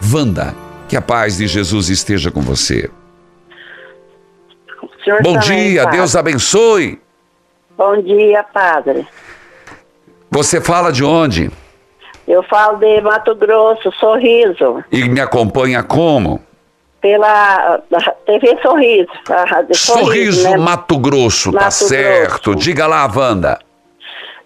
Vanda 0.00 0.52
que 0.88 0.96
a 0.96 1.02
paz 1.02 1.36
de 1.36 1.46
Jesus 1.46 1.88
esteja 1.88 2.32
com 2.32 2.40
você. 2.40 2.90
Bom 5.22 5.38
também, 5.38 5.70
dia, 5.70 5.84
padre. 5.84 5.98
Deus 5.98 6.16
abençoe. 6.16 7.00
Bom 7.78 8.02
dia, 8.02 8.42
padre. 8.42 9.06
Você 10.32 10.60
fala 10.60 10.90
de 10.90 11.04
onde? 11.04 11.48
Eu 12.26 12.42
falo 12.42 12.78
de 12.78 13.00
Mato 13.00 13.36
Grosso, 13.36 13.92
Sorriso. 13.92 14.84
E 14.90 15.08
me 15.08 15.20
acompanha 15.20 15.82
como? 15.82 16.40
Pela 17.00 17.82
TV 18.26 18.58
Sorriso. 18.62 19.08
Sorriso, 19.72 19.74
Sorriso 19.74 20.50
né? 20.50 20.56
Mato 20.58 20.98
Grosso, 20.98 21.52
tá 21.52 21.60
Mato 21.60 21.64
tá 21.64 21.70
certo. 21.70 22.50
Grosso. 22.50 22.64
Diga 22.64 22.86
lá, 22.86 23.10
Wanda. 23.14 23.58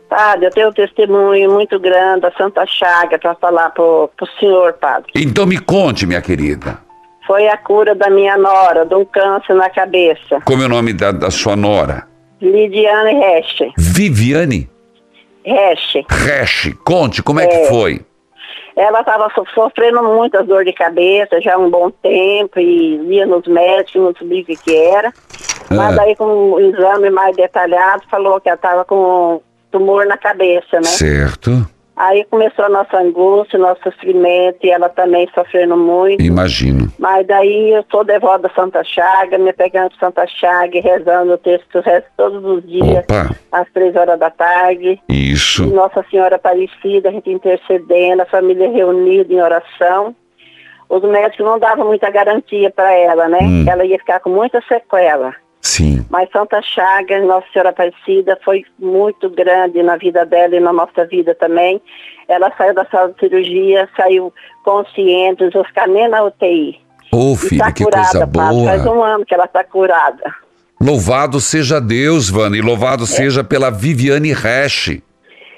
Padre, 0.08 0.46
eu 0.46 0.50
tenho 0.50 0.68
um 0.68 0.72
testemunho 0.72 1.50
muito 1.50 1.78
grande 1.80 2.20
da 2.20 2.30
Santa 2.32 2.64
Chaga 2.66 3.18
para 3.18 3.34
falar 3.34 3.70
para 3.70 3.82
o 3.82 4.10
senhor, 4.38 4.74
padre. 4.74 5.10
Então 5.16 5.44
me 5.44 5.58
conte, 5.58 6.06
minha 6.06 6.22
querida. 6.22 6.78
Foi 7.26 7.48
a 7.48 7.56
cura 7.56 7.94
da 7.94 8.08
minha 8.10 8.36
nora, 8.36 8.84
de 8.84 8.94
um 8.94 9.04
câncer 9.04 9.54
na 9.54 9.68
cabeça. 9.70 10.40
Como 10.44 10.62
é 10.62 10.66
o 10.66 10.68
nome 10.68 10.92
da, 10.92 11.10
da 11.10 11.30
sua 11.30 11.56
nora? 11.56 12.06
Lidiane 12.40 13.18
Resch. 13.18 13.72
Viviane? 13.76 14.68
Resch. 15.44 16.04
Resch. 16.08 16.74
Conte, 16.84 17.22
como 17.22 17.40
é, 17.40 17.44
é 17.44 17.48
que 17.48 17.68
foi? 17.68 18.00
Ela 18.76 19.00
estava 19.00 19.30
sofrendo 19.54 20.02
muitas 20.02 20.46
dores 20.46 20.66
de 20.66 20.72
cabeça 20.72 21.40
já 21.40 21.54
há 21.54 21.58
um 21.58 21.70
bom 21.70 21.90
tempo 21.90 22.58
e 22.58 22.96
ia 23.14 23.24
nos 23.24 23.46
médicos, 23.46 24.02
não 24.02 24.14
sabia 24.14 24.42
o 24.42 24.44
que, 24.44 24.56
que 24.56 24.76
era. 24.76 25.12
Ah. 25.70 25.74
Mas 25.74 25.96
daí 25.96 26.16
com 26.16 26.54
um 26.54 26.60
exame 26.60 27.08
mais 27.10 27.36
detalhado 27.36 28.02
falou 28.10 28.40
que 28.40 28.48
ela 28.48 28.56
estava 28.56 28.84
com 28.84 29.40
tumor 29.70 30.06
na 30.06 30.16
cabeça, 30.16 30.76
né? 30.76 30.84
Certo. 30.84 31.66
Aí 31.96 32.24
começou 32.24 32.64
a 32.64 32.68
nossa 32.68 32.98
angústia, 32.98 33.58
nosso 33.58 33.82
sofrimento, 33.84 34.58
e 34.64 34.70
ela 34.70 34.88
também 34.88 35.28
sofrendo 35.32 35.76
muito. 35.76 36.20
Imagino. 36.20 36.92
Mas 36.98 37.24
daí 37.26 37.70
eu 37.70 37.84
sou 37.88 38.02
devota 38.02 38.48
da 38.48 38.54
Santa 38.54 38.82
Chaga, 38.82 39.38
me 39.38 39.52
pegando 39.52 39.94
Santa 40.00 40.26
Chaga 40.26 40.80
rezando 40.80 41.34
o 41.34 41.38
texto 41.38 41.80
resto 41.80 42.08
todos 42.16 42.44
os 42.44 42.66
dias, 42.68 43.04
Opa. 43.04 43.30
às 43.52 43.70
três 43.72 43.94
horas 43.94 44.18
da 44.18 44.28
tarde. 44.28 45.00
Isso. 45.08 45.64
E 45.64 45.72
Nossa 45.72 46.04
Senhora 46.10 46.34
Aparecida, 46.34 47.10
a 47.10 47.12
gente 47.12 47.30
intercedendo, 47.30 48.22
a 48.22 48.26
família 48.26 48.68
reunida 48.70 49.32
em 49.32 49.40
oração. 49.40 50.14
Os 50.88 51.02
médicos 51.02 51.46
não 51.46 51.58
davam 51.58 51.86
muita 51.86 52.10
garantia 52.10 52.70
para 52.70 52.92
ela, 52.92 53.28
né? 53.28 53.38
Hum. 53.40 53.64
Ela 53.68 53.84
ia 53.84 53.98
ficar 53.98 54.20
com 54.20 54.30
muita 54.30 54.60
sequela. 54.62 55.34
Sim. 55.64 56.04
Mas 56.10 56.28
Santa 56.30 56.60
Chaga, 56.60 57.20
Nossa 57.22 57.46
Senhora 57.50 57.70
Aparecida, 57.70 58.38
foi 58.44 58.64
muito 58.78 59.30
grande 59.30 59.82
na 59.82 59.96
vida 59.96 60.24
dela 60.26 60.54
e 60.54 60.60
na 60.60 60.74
nossa 60.74 61.06
vida 61.06 61.34
também. 61.34 61.80
Ela 62.28 62.52
saiu 62.56 62.74
da 62.74 62.84
sala 62.84 63.10
de 63.12 63.18
cirurgia, 63.18 63.88
saiu 63.96 64.32
consciente, 64.62 65.42
os 65.42 65.66
ficar 65.66 65.88
nem 65.88 66.06
na 66.06 66.22
UTI. 66.22 66.78
Ô, 67.10 67.32
oh, 67.32 67.36
filha, 67.36 67.64
tá 67.64 67.72
que 67.72 67.82
curada, 67.82 68.10
coisa 68.10 68.26
boa. 68.26 68.64
Faz 68.66 68.86
um 68.86 69.02
ano 69.02 69.24
que 69.24 69.34
ela 69.34 69.46
está 69.46 69.64
curada. 69.64 70.34
Louvado 70.78 71.40
seja 71.40 71.80
Deus, 71.80 72.28
Vani, 72.28 72.60
louvado 72.60 73.04
é. 73.04 73.06
seja 73.06 73.42
pela 73.42 73.70
Viviane 73.70 74.34
Resch. 74.34 75.00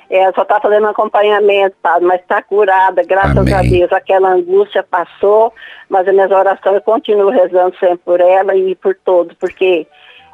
É, 0.09 0.31
só 0.33 0.43
está 0.43 0.61
fazendo 0.61 0.87
acompanhamento, 0.87 1.77
padre, 1.83 2.07
mas 2.07 2.21
está 2.21 2.41
curada, 2.41 3.03
graças 3.03 3.37
Amém. 3.37 3.55
a 3.55 3.63
Deus. 3.63 3.93
Aquela 3.93 4.31
angústia 4.31 4.85
passou, 4.89 5.53
mas 5.89 6.07
as 6.07 6.15
minhas 6.15 6.31
orações 6.31 6.77
eu 6.77 6.83
continuo 6.83 7.31
rezando 7.31 7.75
sempre 7.79 7.99
por 8.05 8.21
ela 8.21 8.55
e 8.55 8.75
por 8.77 8.97
todos, 9.05 9.37
porque 9.37 9.87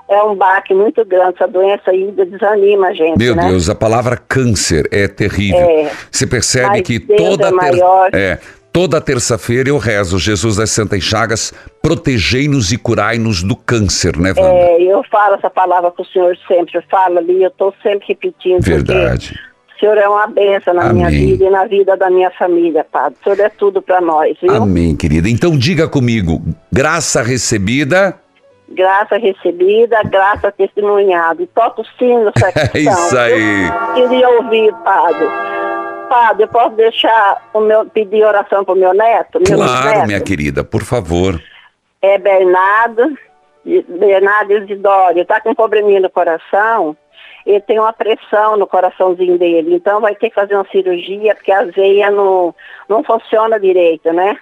é 0.08 0.22
um 0.22 0.34
baque 0.34 0.74
muito 0.74 1.04
grande, 1.04 1.36
essa 1.36 1.48
doença 1.48 1.90
ainda 1.90 2.26
desanima 2.26 2.88
a 2.88 2.92
gente. 2.92 3.18
Meu 3.18 3.34
né? 3.34 3.48
Deus, 3.48 3.70
a 3.70 3.74
palavra 3.74 4.16
câncer 4.16 4.86
é 4.92 5.08
terrível. 5.08 5.58
É, 5.58 5.90
Você 6.10 6.26
percebe 6.26 6.82
que 6.82 6.98
Deus 6.98 7.18
toda 7.18 7.48
é 7.48 7.50
maior. 7.50 8.10
É, 8.12 8.38
toda 8.72 9.00
terça-feira 9.00 9.68
eu 9.68 9.78
rezo 9.78 10.18
Jesus 10.18 10.56
das 10.56 10.70
Santas 10.70 11.02
Chagas, 11.02 11.52
protegei-nos 11.80 12.72
e 12.72 12.78
curai-nos 12.78 13.42
do 13.42 13.54
câncer, 13.54 14.18
né, 14.18 14.34
Wanda? 14.36 14.54
É, 14.54 14.82
eu 14.82 15.02
falo 15.10 15.36
essa 15.36 15.50
palavra 15.50 15.90
com 15.90 16.02
o 16.02 16.06
senhor 16.06 16.36
sempre, 16.48 16.76
eu 16.78 16.82
falo 16.90 17.18
ali, 17.18 17.42
eu 17.42 17.48
estou 17.48 17.74
sempre 17.82 18.08
repetindo. 18.08 18.62
Verdade. 18.62 19.34
O 19.34 19.51
senhor 19.82 19.98
é 19.98 20.08
uma 20.08 20.26
benção 20.28 20.74
na 20.74 20.82
Amém. 20.82 20.94
minha 20.94 21.10
vida 21.10 21.44
e 21.44 21.50
na 21.50 21.64
vida 21.66 21.96
da 21.96 22.08
minha 22.08 22.30
família, 22.30 22.86
Padre. 22.90 23.18
O 23.20 23.24
senhor 23.24 23.40
é 23.40 23.48
tudo 23.48 23.82
para 23.82 24.00
nós, 24.00 24.36
viu? 24.40 24.54
Amém, 24.54 24.94
querida. 24.94 25.28
Então 25.28 25.58
diga 25.58 25.88
comigo, 25.88 26.40
graça 26.70 27.22
recebida 27.22 28.16
graça 28.72 29.18
recebida, 29.18 30.02
graça 30.04 30.50
testemunhada. 30.50 31.42
E 31.42 31.46
toca 31.46 31.82
o 31.82 31.86
sino, 31.98 32.32
É 32.74 32.78
isso 32.78 33.18
aí. 33.18 33.68
Eu 33.96 34.08
queria 34.08 34.28
ouvir, 34.30 34.72
padre. 34.82 35.28
Padre, 36.08 36.44
eu 36.44 36.48
posso 36.48 36.76
deixar 36.76 37.50
o 37.52 37.60
meu, 37.60 37.84
pedir 37.86 38.24
oração 38.24 38.64
para 38.64 38.74
o 38.74 38.76
meu 38.76 38.94
neto? 38.94 39.40
Claro, 39.44 39.90
neto? 39.90 40.06
minha 40.06 40.20
querida, 40.20 40.64
por 40.64 40.82
favor. 40.82 41.40
É 42.00 42.18
Bernardo, 42.18 43.16
Bernardo 43.64 44.52
Isidório, 44.52 45.24
tá 45.24 45.40
com 45.40 45.50
um 45.50 45.54
probleminha 45.54 46.00
no 46.00 46.10
coração, 46.10 46.96
ele 47.46 47.60
tem 47.60 47.78
uma 47.78 47.92
pressão 47.92 48.56
no 48.56 48.66
coraçãozinho 48.66 49.38
dele, 49.38 49.74
então 49.74 50.00
vai 50.00 50.14
ter 50.14 50.28
que 50.28 50.34
fazer 50.34 50.54
uma 50.54 50.66
cirurgia, 50.70 51.34
porque 51.34 51.52
a 51.52 51.64
veia 51.64 52.10
não, 52.10 52.54
não 52.88 53.02
funciona 53.02 53.58
direito, 53.58 54.12
né? 54.12 54.38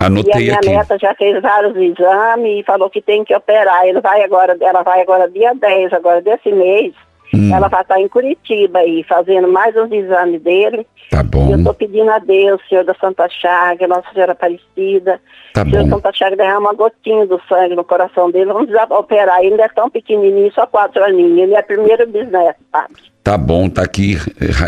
Anotei 0.00 0.30
e 0.32 0.32
a 0.32 0.36
minha 0.38 0.54
aqui. 0.54 0.68
neta 0.68 0.98
já 0.98 1.14
fez 1.14 1.42
vários 1.42 1.76
exames 1.76 2.60
e 2.60 2.62
falou 2.62 2.88
que 2.88 3.02
tem 3.02 3.24
que 3.24 3.34
operar. 3.34 3.84
Ele 3.84 4.00
vai 4.00 4.22
agora, 4.22 4.56
ela 4.60 4.82
vai 4.82 5.00
agora 5.00 5.28
dia 5.28 5.52
10, 5.54 5.92
agora 5.92 6.22
desse 6.22 6.52
mês. 6.52 6.94
Hum. 7.32 7.54
Ela 7.54 7.68
vai 7.68 7.82
estar 7.82 8.00
em 8.00 8.08
Curitiba 8.08 8.78
aí, 8.78 9.04
fazendo 9.04 9.48
mais 9.48 9.76
uns 9.76 9.92
exames 9.92 10.40
dele. 10.42 10.86
Tá 11.10 11.22
bom. 11.22 11.48
E 11.48 11.52
eu 11.52 11.58
estou 11.58 11.74
pedindo 11.74 12.10
a 12.10 12.18
Deus, 12.18 12.60
Senhor 12.68 12.84
da 12.84 12.94
Santa 12.94 13.28
Chaga, 13.28 13.86
Nossa 13.86 14.10
Senhora 14.12 14.32
Aparecida. 14.32 15.20
Tá 15.52 15.64
Senhor 15.64 15.84
bom. 15.84 15.96
Santa 15.96 16.12
Chaga 16.12 16.36
derrama 16.36 16.70
uma 16.70 16.74
gotinha 16.74 17.26
do 17.26 17.40
sangue 17.48 17.74
no 17.74 17.84
coração 17.84 18.30
dele. 18.30 18.52
Vamos 18.52 18.70
operar. 18.90 19.40
Ele 19.42 19.60
é 19.60 19.68
tão 19.68 19.90
pequenininho, 19.90 20.52
só 20.52 20.66
quatro 20.66 21.02
aninhos. 21.04 21.38
Ele 21.38 21.54
é 21.54 21.62
primeiro 21.62 22.06
bisneto, 22.06 22.60
padre. 22.72 23.02
Tá 23.22 23.36
bom, 23.36 23.68
tá 23.68 23.82
aqui. 23.82 24.16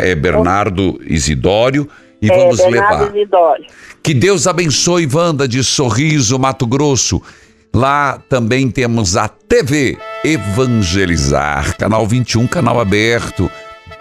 É 0.02 0.14
Bernardo 0.14 1.00
Isidório. 1.02 1.88
E 2.20 2.30
é, 2.30 2.36
vamos 2.36 2.58
Bernardo 2.58 3.04
levar. 3.04 3.16
Isidório. 3.16 3.66
Que 4.02 4.12
Deus 4.12 4.46
abençoe, 4.46 5.08
Wanda, 5.10 5.48
de 5.48 5.64
Sorriso, 5.64 6.38
Mato 6.38 6.66
Grosso. 6.66 7.22
Lá 7.74 8.18
também 8.28 8.70
temos 8.70 9.16
a 9.16 9.28
TV 9.28 9.96
Evangelizar, 10.24 11.76
canal 11.76 12.06
21, 12.06 12.46
canal 12.46 12.80
aberto. 12.80 13.50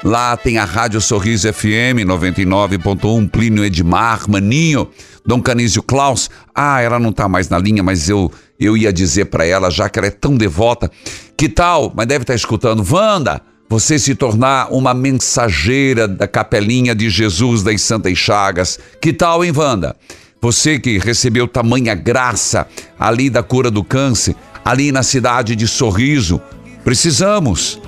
Lá 0.03 0.36
tem 0.36 0.57
a 0.57 0.65
Rádio 0.65 0.99
Sorriso 0.99 1.51
FM 1.53 2.03
99.1, 2.05 3.30
Plínio 3.30 3.63
Edmar, 3.63 4.30
Maninho, 4.30 4.89
Dom 5.26 5.41
Canísio 5.41 5.84
Klaus. 5.84 6.30
Ah, 6.55 6.82
ela 6.82 6.97
não 6.97 7.11
tá 7.11 7.30
mais 7.30 7.49
na 7.49 7.57
linha, 7.59 7.84
mas 7.84 8.09
eu 8.09 8.32
eu 8.59 8.76
ia 8.76 8.91
dizer 8.91 9.26
para 9.26 9.45
ela, 9.45 9.72
já 9.72 9.88
que 9.88 9.97
ela 9.97 10.07
é 10.07 10.11
tão 10.11 10.36
devota, 10.36 10.91
que 11.38 11.47
tal, 11.47 11.93
mas 11.95 12.07
deve 12.07 12.24
estar 12.24 12.36
escutando, 12.36 12.86
Wanda, 12.91 13.41
você 13.70 13.97
se 13.97 14.15
tornar 14.15 14.67
uma 14.74 14.93
mensageira 14.93 16.07
da 16.07 16.28
capelinha 16.28 16.93
de 16.93 17.09
Jesus 17.09 17.63
das 17.63 17.82
Santas 17.82 18.17
Chagas. 18.17 18.78
Que 18.99 19.13
tal, 19.13 19.45
hein, 19.45 19.53
Wanda? 19.55 19.95
Você 20.42 20.80
que 20.80 20.98
recebeu 20.98 21.48
tamanha 21.48 21.94
graça 21.94 22.66
ali 22.98 23.30
da 23.30 23.44
cura 23.44 23.70
do 23.70 23.84
câncer, 23.84 24.36
ali 24.64 24.90
na 24.90 25.04
cidade 25.04 25.54
de 25.54 25.68
Sorriso, 25.68 26.42
precisamos. 26.84 27.82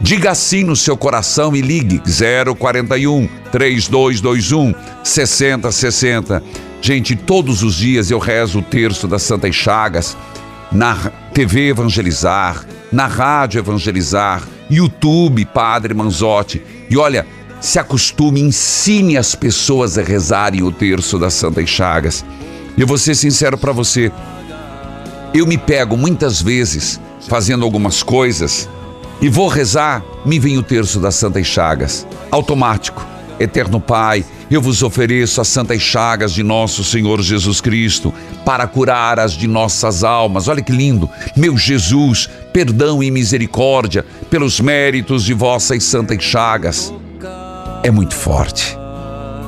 Diga 0.00 0.34
sim 0.34 0.64
no 0.64 0.74
seu 0.74 0.96
coração 0.96 1.54
e 1.54 1.60
ligue 1.60 2.02
041 2.58 3.28
3221 3.52 4.74
6060. 5.04 6.42
Gente, 6.80 7.14
todos 7.14 7.62
os 7.62 7.76
dias 7.76 8.10
eu 8.10 8.18
rezo 8.18 8.58
o 8.58 8.62
terço 8.62 9.06
das 9.06 9.22
Santas 9.22 9.54
Chagas 9.54 10.16
na 10.72 10.96
TV 11.32 11.68
Evangelizar, 11.68 12.66
na 12.90 13.06
Rádio 13.06 13.60
Evangelizar, 13.60 14.42
YouTube 14.68 15.44
Padre 15.44 15.94
Manzotti. 15.94 16.60
E 16.90 16.96
olha, 16.96 17.24
se 17.62 17.78
acostume, 17.78 18.40
ensine 18.40 19.16
as 19.16 19.36
pessoas 19.36 19.96
a 19.96 20.02
rezarem 20.02 20.64
o 20.64 20.72
terço 20.72 21.16
das 21.16 21.32
Santas 21.32 21.70
Chagas. 21.70 22.24
Eu 22.76 22.88
vou 22.88 22.98
ser 22.98 23.14
sincero 23.14 23.56
para 23.56 23.70
você. 23.70 24.10
Eu 25.32 25.46
me 25.46 25.56
pego 25.56 25.96
muitas 25.96 26.42
vezes 26.42 27.00
fazendo 27.28 27.64
algumas 27.64 28.02
coisas 28.02 28.68
e 29.20 29.28
vou 29.28 29.46
rezar, 29.46 30.02
me 30.26 30.40
vem 30.40 30.58
o 30.58 30.62
terço 30.62 30.98
das 30.98 31.14
Santas 31.14 31.46
Chagas. 31.46 32.04
Automático. 32.32 33.06
Eterno 33.38 33.80
Pai, 33.80 34.24
eu 34.50 34.60
vos 34.60 34.82
ofereço 34.82 35.40
as 35.40 35.48
santas 35.48 35.80
chagas 35.80 36.32
de 36.32 36.42
nosso 36.42 36.84
Senhor 36.84 37.20
Jesus 37.22 37.60
Cristo 37.60 38.12
para 38.44 38.66
curar 38.66 39.18
as 39.18 39.32
de 39.32 39.46
nossas 39.46 40.04
almas. 40.04 40.48
Olha 40.48 40.62
que 40.62 40.72
lindo. 40.72 41.08
Meu 41.36 41.56
Jesus, 41.56 42.28
perdão 42.52 43.02
e 43.02 43.10
misericórdia 43.10 44.04
pelos 44.28 44.60
méritos 44.60 45.24
de 45.24 45.32
vossas 45.32 45.82
santas 45.84 46.22
chagas. 46.22 46.92
É 47.82 47.90
muito 47.90 48.14
forte. 48.14 48.78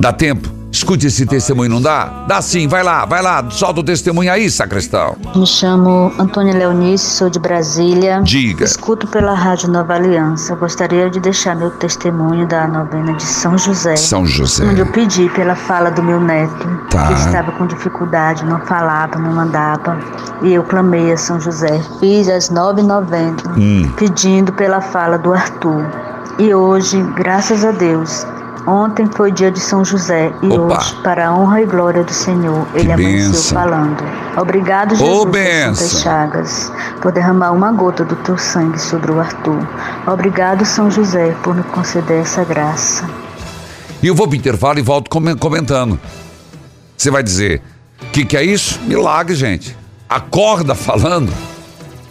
Dá 0.01 0.12
tempo? 0.12 0.53
Escute 0.72 1.07
esse 1.07 1.24
testemunho, 1.24 1.70
não 1.70 1.80
dá? 1.80 2.24
Dá 2.26 2.43
sim, 2.43 2.66
vai 2.66 2.82
lá, 2.82 3.05
vai 3.05 3.22
lá, 3.22 3.49
solta 3.49 3.78
o 3.78 3.82
testemunho 3.85 4.32
aí, 4.32 4.51
sacristão. 4.51 5.16
Me 5.37 5.47
chamo 5.47 6.12
Antônia 6.18 6.53
Leonice, 6.53 7.05
sou 7.16 7.30
de 7.30 7.39
Brasília. 7.39 8.20
Diga. 8.24 8.64
Escuto 8.64 9.07
pela 9.07 9.35
Rádio 9.35 9.68
Nova 9.70 9.95
Aliança. 9.95 10.57
Gostaria 10.57 11.09
de 11.09 11.20
deixar 11.20 11.55
meu 11.55 11.70
testemunho 11.70 12.45
da 12.49 12.66
novena 12.66 13.12
de 13.12 13.22
São 13.22 13.57
José. 13.57 13.95
São 13.95 14.26
José. 14.26 14.64
Onde 14.64 14.80
eu 14.80 14.87
pedi 14.87 15.28
pela 15.28 15.55
fala 15.55 15.93
do 15.93 16.03
meu 16.03 16.20
neto, 16.20 16.66
Tá. 16.91 17.07
que 17.07 17.12
estava 17.20 17.53
com 17.53 17.68
dificuldade, 17.68 18.45
não 18.45 18.59
falava, 18.66 19.16
não 19.16 19.39
andava. 19.39 19.97
E 20.43 20.53
eu 20.55 20.64
clamei 20.64 21.12
a 21.12 21.16
São 21.16 21.41
José. 21.41 21.80
Fiz 22.01 22.28
às 22.28 22.51
9h90, 22.51 23.49
Hum. 23.57 23.89
pedindo 23.97 24.53
pela 24.53 24.80
fala 24.80 25.16
do 25.18 25.32
Arthur. 25.32 25.85
E 26.39 26.53
hoje, 26.55 27.01
graças 27.16 27.64
a 27.64 27.70
Deus, 27.70 28.26
Ontem 28.66 29.07
foi 29.14 29.30
dia 29.30 29.51
de 29.51 29.61
São 29.61 29.85
José 29.85 30.32
e 30.41 30.47
Opa. 30.49 30.78
hoje, 30.78 30.95
para 31.03 31.28
a 31.28 31.35
honra 31.37 31.61
e 31.61 31.66
glória 31.66 32.03
do 32.03 32.14
Senhor, 32.14 32.66
ele 32.72 32.91
amanheceu 32.91 33.32
bênção. 33.32 33.59
falando. 33.59 34.03
Obrigado, 34.41 34.95
Jesus. 34.97 35.76
Santas 35.76 36.01
Chagas, 36.01 36.72
por 37.03 37.12
derramar 37.12 37.51
uma 37.53 37.70
gota 37.72 38.07
do 38.07 38.16
teu 38.16 38.39
sangue 38.39 38.80
sobre 38.80 39.12
o 39.12 39.20
Arthur. 39.20 39.59
Obrigado, 40.07 40.64
São 40.64 40.91
José, 40.91 41.37
por 41.43 41.55
me 41.55 41.62
conceder 41.64 42.22
essa 42.22 42.43
graça. 42.43 43.05
E 44.03 44.07
eu 44.07 44.14
vou 44.14 44.26
pro 44.26 44.35
intervalo 44.35 44.78
e 44.78 44.82
volto 44.82 45.11
comen- 45.11 45.37
comentando. 45.37 46.01
Você 46.97 47.11
vai 47.11 47.22
dizer, 47.22 47.61
o 48.01 48.07
que, 48.12 48.24
que 48.24 48.35
é 48.35 48.43
isso? 48.43 48.80
Milagre, 48.87 49.35
gente. 49.35 49.76
Acorda 50.09 50.74
falando. 50.74 51.30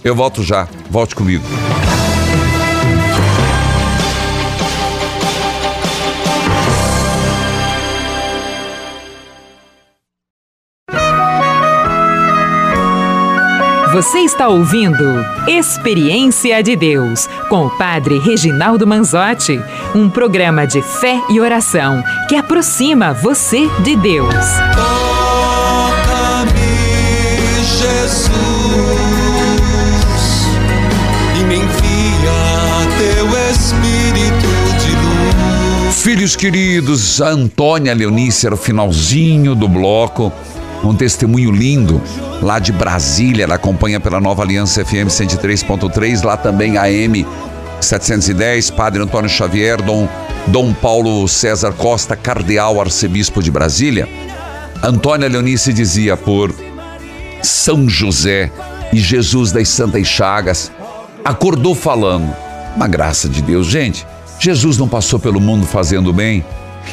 Eu 0.03 0.13
volto 0.15 0.43
já. 0.43 0.67
Volte 0.91 1.15
comigo. 1.15 1.43
Você 13.93 14.21
está 14.21 14.47
ouvindo 14.47 15.23
Experiência 15.47 16.63
de 16.63 16.75
Deus 16.75 17.29
com 17.47 17.67
o 17.67 17.77
Padre 17.77 18.17
Reginaldo 18.17 18.87
Manzotti, 18.87 19.61
um 19.93 20.09
programa 20.09 20.65
de 20.65 20.81
fé 20.81 21.21
e 21.29 21.39
oração 21.39 22.01
que 22.27 22.35
aproxima 22.35 23.13
você 23.13 23.69
de 23.83 23.95
Deus. 23.95 24.33
Toca-me, 24.73 26.49
Jesus, 27.63 28.31
e 31.39 31.43
me 31.43 31.57
envia 31.57 32.33
teu 32.97 33.27
Espírito 33.51 34.47
de 34.79 34.89
luz. 35.85 36.01
Filhos 36.01 36.35
queridos, 36.35 37.21
a 37.21 37.27
Antônia 37.27 37.93
Leonice 37.93 38.47
era 38.47 38.55
o 38.55 38.57
finalzinho 38.57 39.53
do 39.53 39.69
bloco. 39.69 40.33
Um 40.83 40.95
testemunho 40.95 41.51
lindo 41.51 42.01
lá 42.43 42.59
de 42.59 42.71
Brasília. 42.71 43.45
Ela 43.45 43.55
acompanha 43.55 43.99
pela 43.99 44.19
Nova 44.19 44.43
Aliança 44.43 44.83
FM 44.85 45.07
103.3. 45.07 46.23
Lá 46.23 46.37
também 46.37 46.77
a 46.77 46.91
M 46.91 47.25
710. 47.79 48.69
Padre 48.71 49.01
Antônio 49.01 49.29
Xavier, 49.29 49.81
Dom, 49.81 50.07
Dom 50.47 50.73
Paulo 50.73 51.27
César 51.27 51.73
Costa, 51.73 52.15
Cardeal 52.15 52.79
Arcebispo 52.79 53.41
de 53.41 53.49
Brasília. 53.49 54.07
Antônia 54.83 55.29
Leonice 55.29 55.71
dizia 55.71 56.17
por 56.17 56.53
São 57.41 57.87
José 57.87 58.51
e 58.91 58.97
Jesus 58.97 59.51
das 59.51 59.69
Santas 59.69 60.05
Chagas. 60.05 60.71
Acordou 61.23 61.73
falando. 61.73 62.35
Uma 62.75 62.87
graça 62.87 63.29
de 63.29 63.41
Deus, 63.41 63.67
gente. 63.67 64.05
Jesus 64.39 64.77
não 64.77 64.89
passou 64.89 65.19
pelo 65.19 65.39
mundo 65.39 65.65
fazendo 65.65 66.11
bem. 66.11 66.43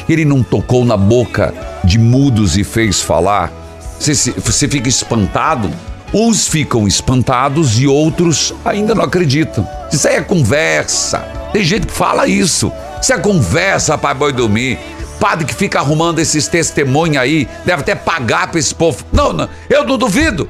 Ele 0.07 0.23
não 0.23 0.41
tocou 0.41 0.85
na 0.85 0.95
boca 0.95 1.53
de 1.83 1.99
mudos 1.99 2.57
e 2.57 2.63
fez 2.63 3.01
falar. 3.01 3.60
Você, 4.01 4.67
fica 4.67 4.89
espantado. 4.89 5.69
Uns 6.11 6.47
ficam 6.47 6.87
espantados 6.87 7.79
e 7.79 7.85
outros 7.85 8.53
ainda 8.65 8.95
não 8.95 9.03
acreditam. 9.03 9.67
Isso 9.91 10.07
aí 10.07 10.15
é 10.15 10.21
conversa. 10.21 11.19
Tem 11.53 11.63
gente 11.63 11.85
que 11.85 11.93
fala 11.93 12.27
isso. 12.27 12.71
Isso 12.99 13.13
é 13.13 13.17
conversa 13.19 13.97
para 13.97 14.15
boi 14.15 14.33
dormir. 14.33 14.79
Padre 15.19 15.45
que 15.45 15.53
fica 15.53 15.79
arrumando 15.79 16.17
esses 16.17 16.47
testemunhos 16.47 17.17
aí, 17.17 17.47
deve 17.63 17.81
até 17.81 17.93
pagar 17.93 18.47
para 18.47 18.59
esse 18.59 18.73
povo. 18.73 19.05
Não, 19.13 19.31
não, 19.31 19.47
eu 19.69 19.85
não 19.85 19.97
duvido. 19.99 20.49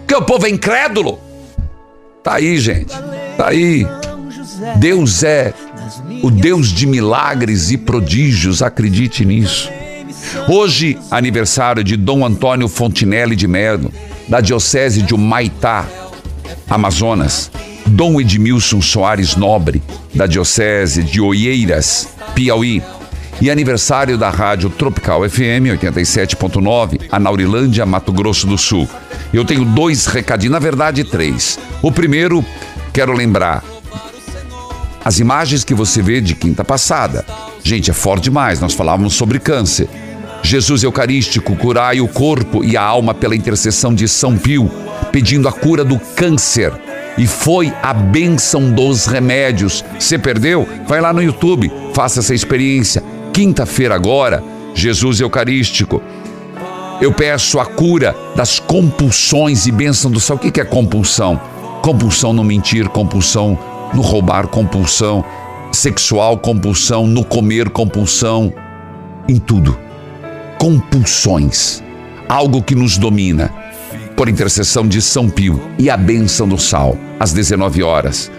Porque 0.00 0.14
o 0.14 0.22
povo 0.22 0.46
é 0.46 0.50
incrédulo. 0.50 1.18
Tá 2.22 2.34
aí, 2.34 2.58
gente. 2.58 2.94
Tá 3.38 3.48
aí. 3.48 3.86
Deus 4.76 5.22
é 5.22 5.54
o 6.22 6.30
Deus 6.30 6.68
de 6.68 6.86
milagres 6.86 7.70
e 7.70 7.78
prodígios, 7.78 8.62
acredite 8.62 9.24
nisso. 9.24 9.70
Hoje, 10.48 10.98
aniversário 11.10 11.82
de 11.82 11.96
Dom 11.96 12.24
Antônio 12.24 12.68
Fontinelli 12.68 13.34
de 13.34 13.46
Mello, 13.46 13.92
da 14.28 14.40
Diocese 14.40 15.02
de 15.02 15.14
Humaitá, 15.14 15.86
Amazonas. 16.68 17.50
Dom 17.86 18.20
Edmilson 18.20 18.80
Soares 18.80 19.36
Nobre, 19.36 19.82
da 20.14 20.26
Diocese 20.26 21.02
de 21.02 21.20
Oeiras, 21.20 22.08
Piauí. 22.34 22.82
E 23.40 23.50
aniversário 23.50 24.16
da 24.16 24.30
Rádio 24.30 24.70
Tropical 24.70 25.28
FM 25.28 25.74
87.9, 25.80 27.00
a 27.10 27.18
Naurilândia, 27.18 27.84
Mato 27.84 28.12
Grosso 28.12 28.46
do 28.46 28.56
Sul. 28.56 28.88
Eu 29.32 29.44
tenho 29.44 29.64
dois 29.64 30.06
recadinhos, 30.06 30.52
na 30.52 30.58
verdade, 30.58 31.04
três. 31.04 31.58
O 31.82 31.90
primeiro, 31.90 32.44
quero 32.92 33.12
lembrar 33.12 33.62
as 35.04 35.18
imagens 35.18 35.64
que 35.64 35.74
você 35.74 36.00
vê 36.00 36.20
de 36.20 36.34
quinta 36.34 36.64
passada. 36.64 37.26
Gente, 37.62 37.90
é 37.90 37.94
forte 37.94 38.24
demais. 38.24 38.60
Nós 38.60 38.72
falávamos 38.72 39.14
sobre 39.14 39.38
câncer. 39.38 39.88
Jesus 40.44 40.82
Eucarístico, 40.82 41.56
curai 41.56 42.02
o 42.02 42.06
corpo 42.06 42.62
e 42.62 42.76
a 42.76 42.82
alma 42.82 43.14
pela 43.14 43.34
intercessão 43.34 43.94
de 43.94 44.06
São 44.06 44.36
Pio, 44.36 44.70
pedindo 45.10 45.48
a 45.48 45.52
cura 45.52 45.82
do 45.82 45.98
câncer. 45.98 46.70
E 47.16 47.26
foi 47.26 47.72
a 47.82 47.94
bênção 47.94 48.70
dos 48.70 49.06
remédios. 49.06 49.82
Você 49.98 50.18
perdeu? 50.18 50.68
Vai 50.86 51.00
lá 51.00 51.14
no 51.14 51.22
YouTube, 51.22 51.72
faça 51.94 52.20
essa 52.20 52.34
experiência. 52.34 53.02
Quinta-feira 53.32 53.94
agora, 53.94 54.44
Jesus 54.74 55.18
Eucarístico. 55.18 56.02
Eu 57.00 57.12
peço 57.14 57.58
a 57.58 57.64
cura 57.64 58.14
das 58.36 58.58
compulsões 58.58 59.66
e 59.66 59.72
bênção 59.72 60.10
do 60.10 60.20
céu. 60.20 60.36
O 60.36 60.38
que 60.38 60.60
é 60.60 60.64
compulsão? 60.64 61.40
Compulsão 61.80 62.34
no 62.34 62.44
mentir, 62.44 62.86
compulsão 62.90 63.58
no 63.94 64.02
roubar, 64.02 64.48
compulsão 64.48 65.24
sexual, 65.72 66.36
compulsão 66.36 67.06
no 67.06 67.24
comer, 67.24 67.70
compulsão 67.70 68.52
em 69.26 69.38
tudo 69.38 69.83
compulsões, 70.64 71.82
algo 72.26 72.62
que 72.62 72.74
nos 72.74 72.96
domina. 72.96 73.52
Por 74.16 74.30
intercessão 74.30 74.88
de 74.88 75.02
São 75.02 75.28
Pio 75.28 75.60
e 75.78 75.90
a 75.90 75.96
bênção 75.96 76.48
do 76.48 76.56
sal, 76.56 76.96
às 77.20 77.34
19 77.34 77.82
horas. 77.82 78.32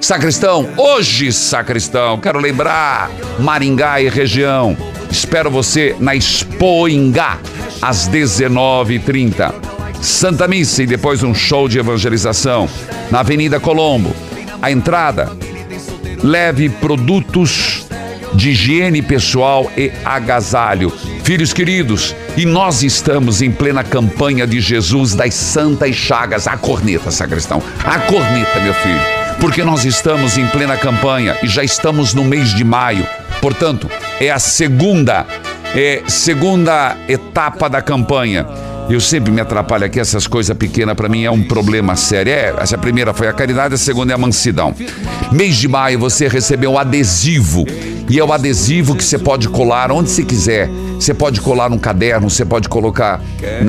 Sacristão, 0.00 0.68
hoje, 0.76 1.32
sacristão, 1.32 2.20
quero 2.20 2.38
lembrar, 2.38 3.10
Maringá 3.40 4.00
e 4.00 4.08
região. 4.08 4.76
Espero 5.10 5.50
você 5.50 5.96
na 5.98 6.14
Expoingá, 6.14 7.40
às 7.82 8.08
19h30. 8.08 9.52
Santa 10.00 10.46
Missa 10.46 10.80
e 10.80 10.86
depois 10.86 11.24
um 11.24 11.34
show 11.34 11.68
de 11.68 11.80
evangelização 11.80 12.68
na 13.10 13.18
Avenida 13.18 13.58
Colombo. 13.58 14.14
A 14.62 14.70
entrada, 14.70 15.28
leve 16.22 16.68
produtos 16.68 17.84
de 18.32 18.50
higiene 18.50 19.02
pessoal 19.02 19.68
e 19.76 19.90
agasalho. 20.04 20.92
Filhos 21.24 21.54
queridos, 21.54 22.14
e 22.36 22.44
nós 22.44 22.82
estamos 22.82 23.40
em 23.40 23.50
plena 23.50 23.82
campanha 23.82 24.46
de 24.46 24.60
Jesus 24.60 25.14
das 25.14 25.32
Santas 25.32 25.96
Chagas. 25.96 26.46
A 26.46 26.54
corneta, 26.58 27.10
sacristão. 27.10 27.62
A 27.82 27.98
corneta, 28.00 28.60
meu 28.60 28.74
filho. 28.74 29.00
Porque 29.40 29.64
nós 29.64 29.86
estamos 29.86 30.36
em 30.36 30.46
plena 30.48 30.76
campanha 30.76 31.34
e 31.42 31.48
já 31.48 31.64
estamos 31.64 32.12
no 32.12 32.24
mês 32.24 32.50
de 32.50 32.62
maio. 32.62 33.06
Portanto, 33.40 33.90
é 34.20 34.30
a 34.30 34.38
segunda, 34.38 35.24
é 35.74 36.02
segunda 36.06 36.94
etapa 37.08 37.70
da 37.70 37.80
campanha. 37.80 38.46
Eu 38.90 39.00
sempre 39.00 39.32
me 39.32 39.40
atrapalho 39.40 39.86
aqui, 39.86 39.98
essas 39.98 40.26
coisas 40.26 40.54
pequenas 40.54 40.94
para 40.94 41.08
mim 41.08 41.24
é 41.24 41.30
um 41.30 41.42
problema 41.42 41.96
sério. 41.96 42.34
É, 42.34 42.54
essa 42.58 42.76
primeira 42.76 43.14
foi 43.14 43.28
a 43.28 43.32
caridade, 43.32 43.72
a 43.72 43.78
segunda 43.78 44.12
é 44.12 44.14
a 44.14 44.18
mansidão. 44.18 44.74
Mês 45.32 45.56
de 45.56 45.68
maio 45.68 45.98
você 45.98 46.28
recebeu 46.28 46.72
um 46.72 46.78
adesivo. 46.78 47.64
E 48.10 48.18
é 48.18 48.24
o 48.24 48.30
adesivo 48.30 48.94
que 48.94 49.02
você 49.02 49.16
pode 49.16 49.48
colar 49.48 49.90
onde 49.90 50.10
você 50.10 50.22
quiser. 50.22 50.68
Você 50.98 51.12
pode 51.12 51.40
colar 51.40 51.68
num 51.68 51.78
caderno, 51.78 52.30
você 52.30 52.44
pode 52.44 52.68
colocar 52.68 53.20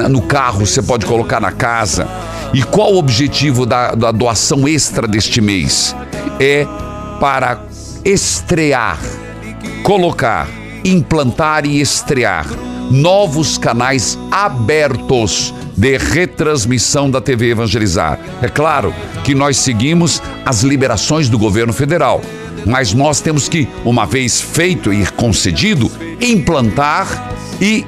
no 0.10 0.22
carro, 0.22 0.66
você 0.66 0.82
pode 0.82 1.06
colocar 1.06 1.40
na 1.40 1.52
casa. 1.52 2.08
E 2.54 2.64
qual 2.64 2.94
o 2.94 2.98
objetivo 2.98 3.66
da, 3.66 3.94
da 3.94 4.12
doação 4.12 4.68
extra 4.68 5.08
deste 5.08 5.42
mês? 5.42 5.96
É 6.40 6.66
para 7.20 7.60
estrear, 8.04 9.00
colocar, 9.84 10.48
implantar 10.84 11.66
e 11.66 11.82
estrear 11.82 12.46
novos 12.92 13.58
canais 13.58 14.18
abertos 14.32 15.54
de 15.76 15.98
retransmissão 15.98 17.10
da 17.10 17.20
TV 17.20 17.50
Evangelizar. 17.50 18.20
É 18.42 18.48
claro 18.48 18.94
que 19.24 19.36
nós 19.36 19.58
seguimos 19.58 20.22
as 20.46 20.62
liberações 20.62 21.28
do 21.28 21.38
governo 21.38 21.74
federal, 21.74 22.22
mas 22.66 22.93
nós 22.93 23.22
temos 23.22 23.47
que, 23.47 23.68
uma 23.84 24.05
vez 24.05 24.41
feito 24.41 24.93
e 24.93 25.05
concedido, 25.05 25.91
implantar 26.20 27.32
e 27.61 27.86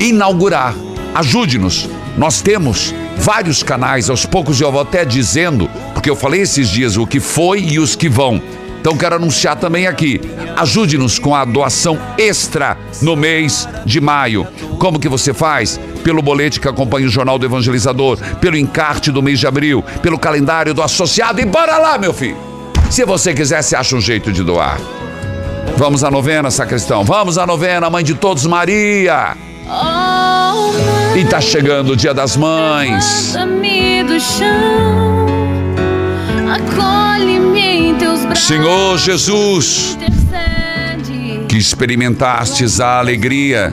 inaugurar. 0.00 0.74
Ajude-nos. 1.14 1.88
Nós 2.16 2.40
temos 2.40 2.94
vários 3.16 3.62
canais, 3.62 4.08
aos 4.08 4.24
poucos 4.24 4.60
eu 4.60 4.70
vou 4.70 4.80
até 4.80 5.04
dizendo, 5.04 5.68
porque 5.92 6.08
eu 6.08 6.16
falei 6.16 6.42
esses 6.42 6.68
dias 6.68 6.96
o 6.96 7.06
que 7.06 7.20
foi 7.20 7.60
e 7.60 7.78
os 7.78 7.96
que 7.96 8.08
vão. 8.08 8.40
Então 8.80 8.96
quero 8.96 9.16
anunciar 9.16 9.56
também 9.56 9.86
aqui. 9.86 10.20
Ajude-nos 10.56 11.18
com 11.18 11.34
a 11.34 11.44
doação 11.44 11.98
extra 12.18 12.76
no 13.00 13.16
mês 13.16 13.66
de 13.84 14.00
maio. 14.00 14.46
Como 14.78 15.00
que 15.00 15.08
você 15.08 15.32
faz? 15.32 15.80
Pelo 16.02 16.20
bolete 16.20 16.60
que 16.60 16.68
acompanha 16.68 17.06
o 17.06 17.10
Jornal 17.10 17.38
do 17.38 17.46
Evangelizador, 17.46 18.18
pelo 18.40 18.58
encarte 18.58 19.10
do 19.10 19.22
mês 19.22 19.40
de 19.40 19.46
abril, 19.46 19.82
pelo 20.02 20.18
calendário 20.18 20.74
do 20.74 20.82
associado 20.82 21.40
e 21.40 21.46
bora 21.46 21.78
lá, 21.78 21.96
meu 21.96 22.12
filho. 22.12 22.53
Se 22.90 23.04
você 23.04 23.34
quiser, 23.34 23.62
você 23.62 23.76
acha 23.76 23.96
um 23.96 24.00
jeito 24.00 24.32
de 24.32 24.42
doar. 24.42 24.78
Vamos 25.76 26.04
à 26.04 26.10
novena, 26.10 26.50
sacristão. 26.50 27.04
Vamos 27.04 27.36
à 27.38 27.46
novena, 27.46 27.90
mãe 27.90 28.04
de 28.04 28.14
todos, 28.14 28.46
Maria. 28.46 29.36
E 31.16 31.24
tá 31.24 31.40
chegando 31.40 31.92
o 31.92 31.96
dia 31.96 32.14
das 32.14 32.36
mães. 32.36 33.34
Senhor 38.36 38.98
Jesus, 38.98 39.98
que 41.48 41.56
experimentastes 41.56 42.80
a 42.80 42.98
alegria 42.98 43.72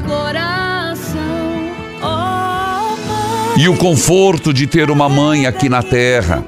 e 3.57 3.67
o 3.67 3.75
conforto 3.75 4.53
de 4.53 4.65
ter 4.65 4.89
uma 4.89 5.07
mãe 5.09 5.45
aqui 5.45 5.69
na 5.69 5.83
terra. 5.83 6.43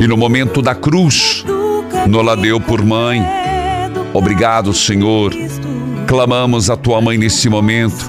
E 0.00 0.06
no 0.08 0.16
momento 0.16 0.62
da 0.62 0.74
cruz, 0.74 1.44
nola 2.08 2.34
deu 2.34 2.58
por 2.58 2.82
mãe. 2.82 3.22
Obrigado, 4.14 4.72
Senhor. 4.72 5.30
Clamamos 6.06 6.70
a 6.70 6.76
tua 6.76 7.02
mãe 7.02 7.18
nesse 7.18 7.50
momento 7.50 8.08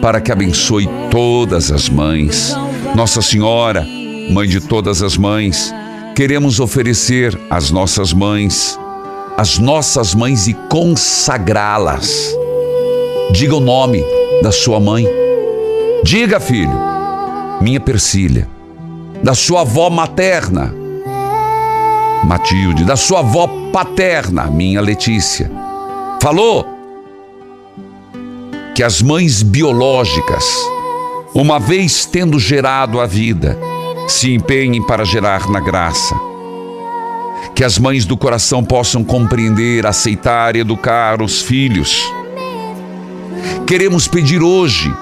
para 0.00 0.20
que 0.20 0.30
abençoe 0.30 0.88
todas 1.10 1.72
as 1.72 1.88
mães. 1.88 2.54
Nossa 2.94 3.20
Senhora, 3.20 3.84
mãe 4.30 4.46
de 4.46 4.60
todas 4.60 5.02
as 5.02 5.16
mães, 5.16 5.74
queremos 6.14 6.60
oferecer 6.60 7.36
às 7.50 7.72
nossas 7.72 8.12
mães, 8.12 8.78
as 9.36 9.58
nossas 9.58 10.14
mães 10.14 10.46
e 10.46 10.54
consagrá-las. 10.70 12.32
Diga 13.32 13.56
o 13.56 13.60
nome 13.60 14.04
da 14.40 14.52
sua 14.52 14.78
mãe. 14.78 15.04
Diga, 16.04 16.38
filho, 16.38 16.78
minha 17.60 17.80
Persília. 17.80 18.48
Da 19.20 19.34
sua 19.34 19.62
avó 19.62 19.90
materna, 19.90 20.83
Matilde. 22.24 22.84
Da 22.84 22.96
sua 22.96 23.20
avó 23.20 23.46
paterna, 23.72 24.44
minha 24.46 24.80
Letícia. 24.80 25.50
Falou 26.20 26.66
que 28.74 28.82
as 28.82 29.00
mães 29.02 29.42
biológicas, 29.42 30.44
uma 31.34 31.60
vez 31.60 32.06
tendo 32.06 32.38
gerado 32.38 33.00
a 33.00 33.06
vida, 33.06 33.58
se 34.08 34.32
empenhem 34.32 34.82
para 34.82 35.04
gerar 35.04 35.48
na 35.48 35.60
graça. 35.60 36.14
Que 37.54 37.62
as 37.62 37.78
mães 37.78 38.04
do 38.04 38.16
coração 38.16 38.64
possam 38.64 39.04
compreender, 39.04 39.86
aceitar 39.86 40.56
e 40.56 40.60
educar 40.60 41.22
os 41.22 41.42
filhos. 41.42 42.02
Queremos 43.66 44.08
pedir 44.08 44.42
hoje 44.42 44.92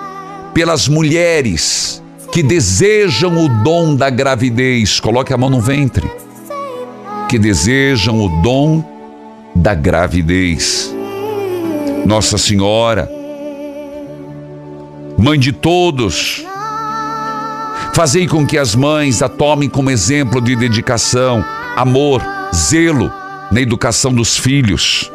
pelas 0.53 0.87
mulheres 0.87 2.03
que 2.31 2.43
desejam 2.43 3.45
o 3.45 3.49
dom 3.62 3.95
da 3.95 4.09
gravidez, 4.09 5.01
coloque 5.01 5.33
a 5.33 5.39
mão 5.39 5.51
no 5.51 5.61
ventre, 5.61 6.11
que 7.33 7.39
desejam 7.39 8.20
o 8.20 8.28
dom 8.43 8.85
da 9.57 9.74
gravidez. 9.74 10.95
Nossa 12.05 12.37
Senhora, 12.37 13.11
Mãe 15.16 15.39
de 15.39 15.51
todos, 15.51 16.45
Fazei 17.95 18.26
com 18.26 18.47
que 18.47 18.59
as 18.59 18.74
mães 18.74 19.22
a 19.22 19.30
tomem 19.30 19.66
como 19.66 19.91
exemplo 19.91 20.43
de 20.43 20.55
dedicação, 20.55 21.43
amor, 21.74 22.22
zelo 22.55 23.11
na 23.51 23.62
educação 23.62 24.12
dos 24.12 24.37
filhos. 24.37 25.11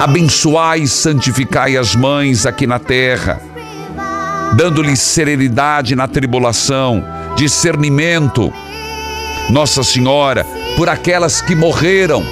Abençoai 0.00 0.80
e 0.80 0.88
santificai 0.88 1.78
as 1.78 1.94
mães 1.94 2.44
aqui 2.44 2.66
na 2.66 2.78
terra, 2.78 3.40
dando-lhes 4.56 5.00
serenidade 5.00 5.96
na 5.96 6.06
tribulação, 6.06 7.02
discernimento. 7.34 8.52
Nossa 9.50 9.82
Senhora, 9.82 10.46
por 10.76 10.88
aquelas 10.88 11.40
que 11.40 11.54
morreram, 11.54 12.24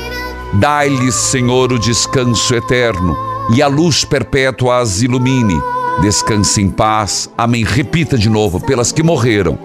dai-lhes, 0.55 1.15
Senhor, 1.15 1.73
o 1.73 1.79
descanso 1.79 2.55
eterno 2.55 3.17
e 3.55 3.63
a 3.63 3.67
luz 3.67 4.05
perpétua 4.05 4.79
as 4.79 5.03
ilumine 5.03 5.61
Descanse 6.01 6.61
em 6.61 6.71
paz. 6.71 7.29
Amém. 7.37 7.65
Repita 7.65 8.17
de 8.17 8.29
novo: 8.29 8.61
pelas 8.61 8.93
que 8.93 9.03
morreram, 9.03 9.59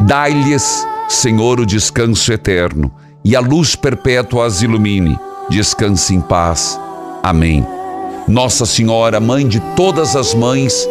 dai-lhes, 0.00 0.86
Senhor, 1.08 1.60
o 1.60 1.66
descanso 1.66 2.32
eterno 2.32 2.90
e 3.24 3.34
a 3.34 3.40
luz 3.40 3.74
perpétua 3.74 4.46
as 4.46 4.62
ilumine. 4.62 5.18
Descanse 5.48 6.14
em 6.14 6.20
paz. 6.20 6.78
Amém. 7.22 7.66
Nossa 8.28 8.64
Senhora, 8.64 9.18
mãe 9.18 9.46
de 9.46 9.60
todas 9.74 10.14
as 10.14 10.34
mães, 10.34 10.88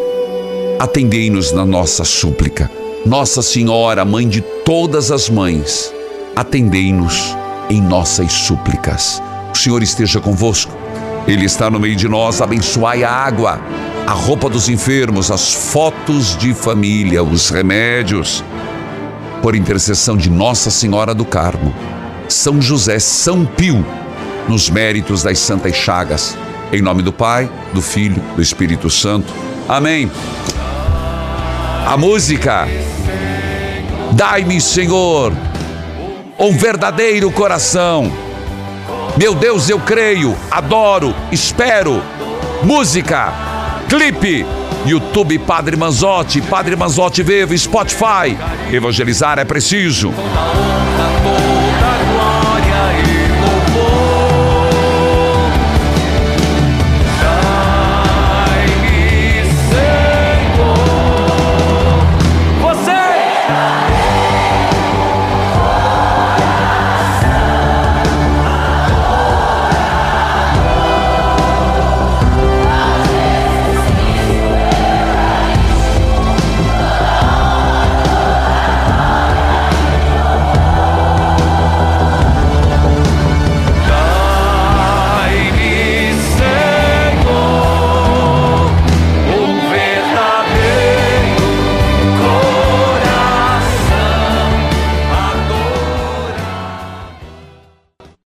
atendei-nos 0.80 1.52
na 1.52 1.66
nossa 1.66 2.04
súplica. 2.04 2.70
Nossa 3.06 3.42
Senhora, 3.42 4.04
mãe 4.04 4.28
de 4.28 4.42
todas 4.42 5.12
as 5.12 5.30
mães, 5.30 5.94
atendei-nos 6.36 7.36
em 7.70 7.82
nossas 7.82 8.32
súplicas. 8.32 9.22
O 9.54 9.58
Senhor 9.58 9.84
esteja 9.84 10.20
convosco. 10.20 10.72
Ele 11.28 11.46
está 11.46 11.70
no 11.70 11.80
meio 11.80 11.96
de 11.96 12.08
nós. 12.08 12.42
Abençoai 12.42 13.04
a 13.04 13.12
água, 13.12 13.62
a 14.08 14.12
roupa 14.12 14.50
dos 14.50 14.70
enfermos, 14.70 15.30
as 15.30 15.54
fotos 15.54 16.36
de 16.38 16.54
família, 16.54 17.24
os 17.24 17.50
remédios. 17.50 18.44
Por 19.42 19.56
intercessão 19.56 20.16
de 20.16 20.30
Nossa 20.30 20.70
Senhora 20.70 21.14
do 21.14 21.26
Carmo, 21.26 21.74
São 22.28 22.62
José, 22.62 23.00
São 23.00 23.46
Pio, 23.46 23.86
nos 24.48 24.70
méritos 24.70 25.24
das 25.24 25.40
Santas 25.40 25.76
Chagas. 25.76 26.38
Em 26.72 26.82
nome 26.82 27.02
do 27.02 27.12
Pai, 27.12 27.50
do 27.74 27.82
Filho, 27.82 28.22
do 28.36 28.42
Espírito 28.42 28.90
Santo. 28.90 29.34
Amém. 29.68 30.10
A 31.88 31.98
música. 31.98 32.68
Dai-me, 34.14 34.62
Senhor, 34.62 35.34
um 36.42 36.58
verdadeiro 36.58 37.30
coração. 37.32 38.12
Meu 39.16 39.36
Deus, 39.36 39.70
eu 39.70 39.80
creio, 39.80 40.36
adoro, 40.50 41.16
espero. 41.32 42.02
Música, 42.64 43.32
clipe, 43.88 44.44
YouTube 44.86 45.38
Padre 45.40 45.76
Manzotti, 45.76 46.42
Padre 46.42 46.76
Manzotti 46.76 47.22
Vivo, 47.22 47.56
Spotify. 47.56 48.36
Evangelizar 48.72 49.38
é 49.38 49.46
preciso. 49.46 50.12